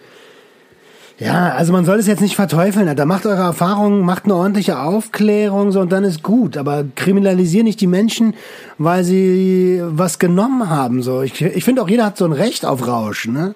Ja, 1.18 1.50
also 1.50 1.72
man 1.72 1.84
soll 1.84 1.98
es 1.98 2.06
jetzt 2.08 2.20
nicht 2.20 2.34
verteufeln. 2.34 2.96
Da 2.96 3.04
macht 3.04 3.26
eure 3.26 3.42
Erfahrungen, 3.42 4.00
macht 4.00 4.24
eine 4.24 4.34
ordentliche 4.34 4.80
Aufklärung 4.80 5.70
so 5.70 5.80
und 5.80 5.92
dann 5.92 6.02
ist 6.02 6.22
gut. 6.22 6.56
Aber 6.56 6.84
kriminalisiert 6.96 7.64
nicht 7.64 7.80
die 7.80 7.86
Menschen, 7.86 8.34
weil 8.78 9.04
sie 9.04 9.80
was 9.84 10.18
genommen 10.18 10.68
haben. 10.68 11.02
So, 11.02 11.22
ich, 11.22 11.40
ich 11.40 11.64
finde 11.64 11.82
auch 11.82 11.88
jeder 11.88 12.06
hat 12.06 12.16
so 12.16 12.24
ein 12.24 12.32
Recht 12.32 12.64
auf 12.64 12.88
Rausch, 12.88 13.28
ne? 13.28 13.54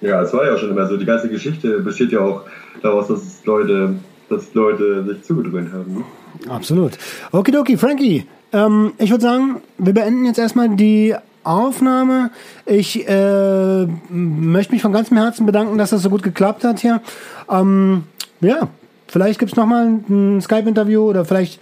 Ja, 0.00 0.20
es 0.22 0.32
war 0.32 0.44
ja 0.44 0.58
schon 0.58 0.70
immer 0.70 0.86
so. 0.86 0.96
Die 0.96 1.06
ganze 1.06 1.28
Geschichte 1.28 1.80
besteht 1.80 2.12
ja 2.12 2.20
auch 2.20 2.42
daraus, 2.82 3.08
dass 3.08 3.44
Leute, 3.44 3.94
dass 4.28 4.54
Leute 4.54 5.04
sich 5.04 5.22
zugedröhnt 5.22 5.72
haben. 5.72 6.04
Absolut. 6.48 6.92
Okidoki, 7.32 7.76
Frankie. 7.76 8.26
Ähm, 8.52 8.92
ich 8.98 9.10
würde 9.10 9.22
sagen, 9.22 9.62
wir 9.78 9.94
beenden 9.94 10.26
jetzt 10.26 10.38
erstmal 10.38 10.68
die 10.70 11.14
Aufnahme. 11.44 12.30
Ich 12.64 13.08
äh, 13.08 13.86
möchte 14.08 14.72
mich 14.72 14.82
von 14.82 14.92
ganzem 14.92 15.16
Herzen 15.16 15.46
bedanken, 15.46 15.78
dass 15.78 15.90
das 15.90 16.02
so 16.02 16.10
gut 16.10 16.22
geklappt 16.22 16.64
hat 16.64 16.80
hier. 16.80 17.00
Ähm, 17.48 18.04
ja, 18.40 18.68
vielleicht 19.06 19.38
gibt 19.38 19.52
es 19.52 19.56
nochmal 19.56 20.00
ein 20.08 20.40
Skype-Interview 20.40 21.02
oder 21.02 21.24
vielleicht 21.24 21.60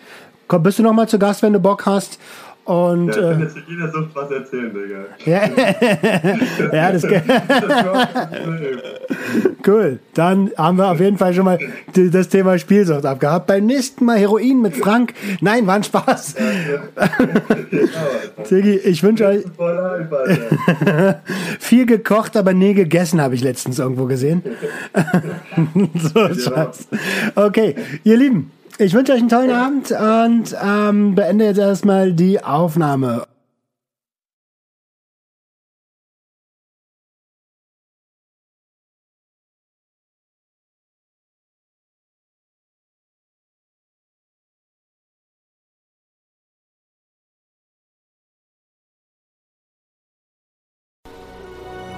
bist 0.61 0.79
du 0.79 0.83
nochmal 0.83 1.09
zu 1.09 1.19
Gast, 1.19 1.43
wenn 1.43 1.53
du 1.53 1.61
Bock 1.61 1.87
hast. 1.87 2.19
Und, 2.65 3.15
ja, 3.15 3.33
kann 3.33 3.41
jetzt 3.41 3.59
jeder 3.69 3.93
Sucht 3.93 4.15
was 4.15 4.31
erzählen, 4.31 4.73
Digga. 4.73 5.05
ja, 5.27 5.51
ja 6.73 6.93
das, 6.93 7.05
Cool. 9.67 9.99
Dann 10.15 10.51
haben 10.57 10.79
wir 10.79 10.91
auf 10.91 11.01
jeden 11.01 11.19
Fall 11.19 11.35
schon 11.35 11.45
mal 11.45 11.59
das 11.95 12.29
Thema 12.29 12.59
Spielsucht 12.59 13.05
abgehabt. 13.05 13.47
Beim 13.47 13.67
nächsten 13.67 14.07
Mal 14.07 14.19
Heroin 14.19 14.63
mit 14.63 14.77
Frank. 14.77 15.15
Nein, 15.41 15.67
war 15.67 15.75
ein 15.77 15.85
Spaß. 15.85 16.35
Sigi, 18.45 18.77
ich 18.77 19.03
wünsche 19.03 19.27
euch 19.27 19.45
viel 21.61 21.87
gekocht, 21.87 22.37
aber 22.37 22.53
nie 22.55 22.75
gegessen, 22.75 23.21
habe 23.21 23.35
ich 23.35 23.43
letztens 23.43 23.79
irgendwo 23.79 24.07
gesehen. 24.07 24.43
so, 25.95 26.35
Schatz. 26.35 26.89
Okay, 27.35 27.75
ihr 28.05 28.17
Lieben. 28.17 28.51
Ich 28.77 28.93
wünsche 28.93 29.13
euch 29.13 29.21
einen 29.21 29.29
tollen 29.29 29.53
Abend 29.53 29.93
und 29.93 30.57
ähm, 30.61 31.15
beende 31.15 31.45
jetzt 31.45 31.59
erstmal 31.59 32.13
die 32.13 32.43
Aufnahme. 32.43 33.25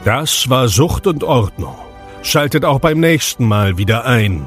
Das 0.04 0.48
war 0.50 0.68
Sucht 0.68 1.06
und 1.06 1.24
Ordnung. 1.24 1.74
Schaltet 2.22 2.64
auch 2.64 2.80
beim 2.80 3.00
nächsten 3.00 3.48
Mal 3.48 3.78
wieder 3.78 4.04
ein 4.04 4.46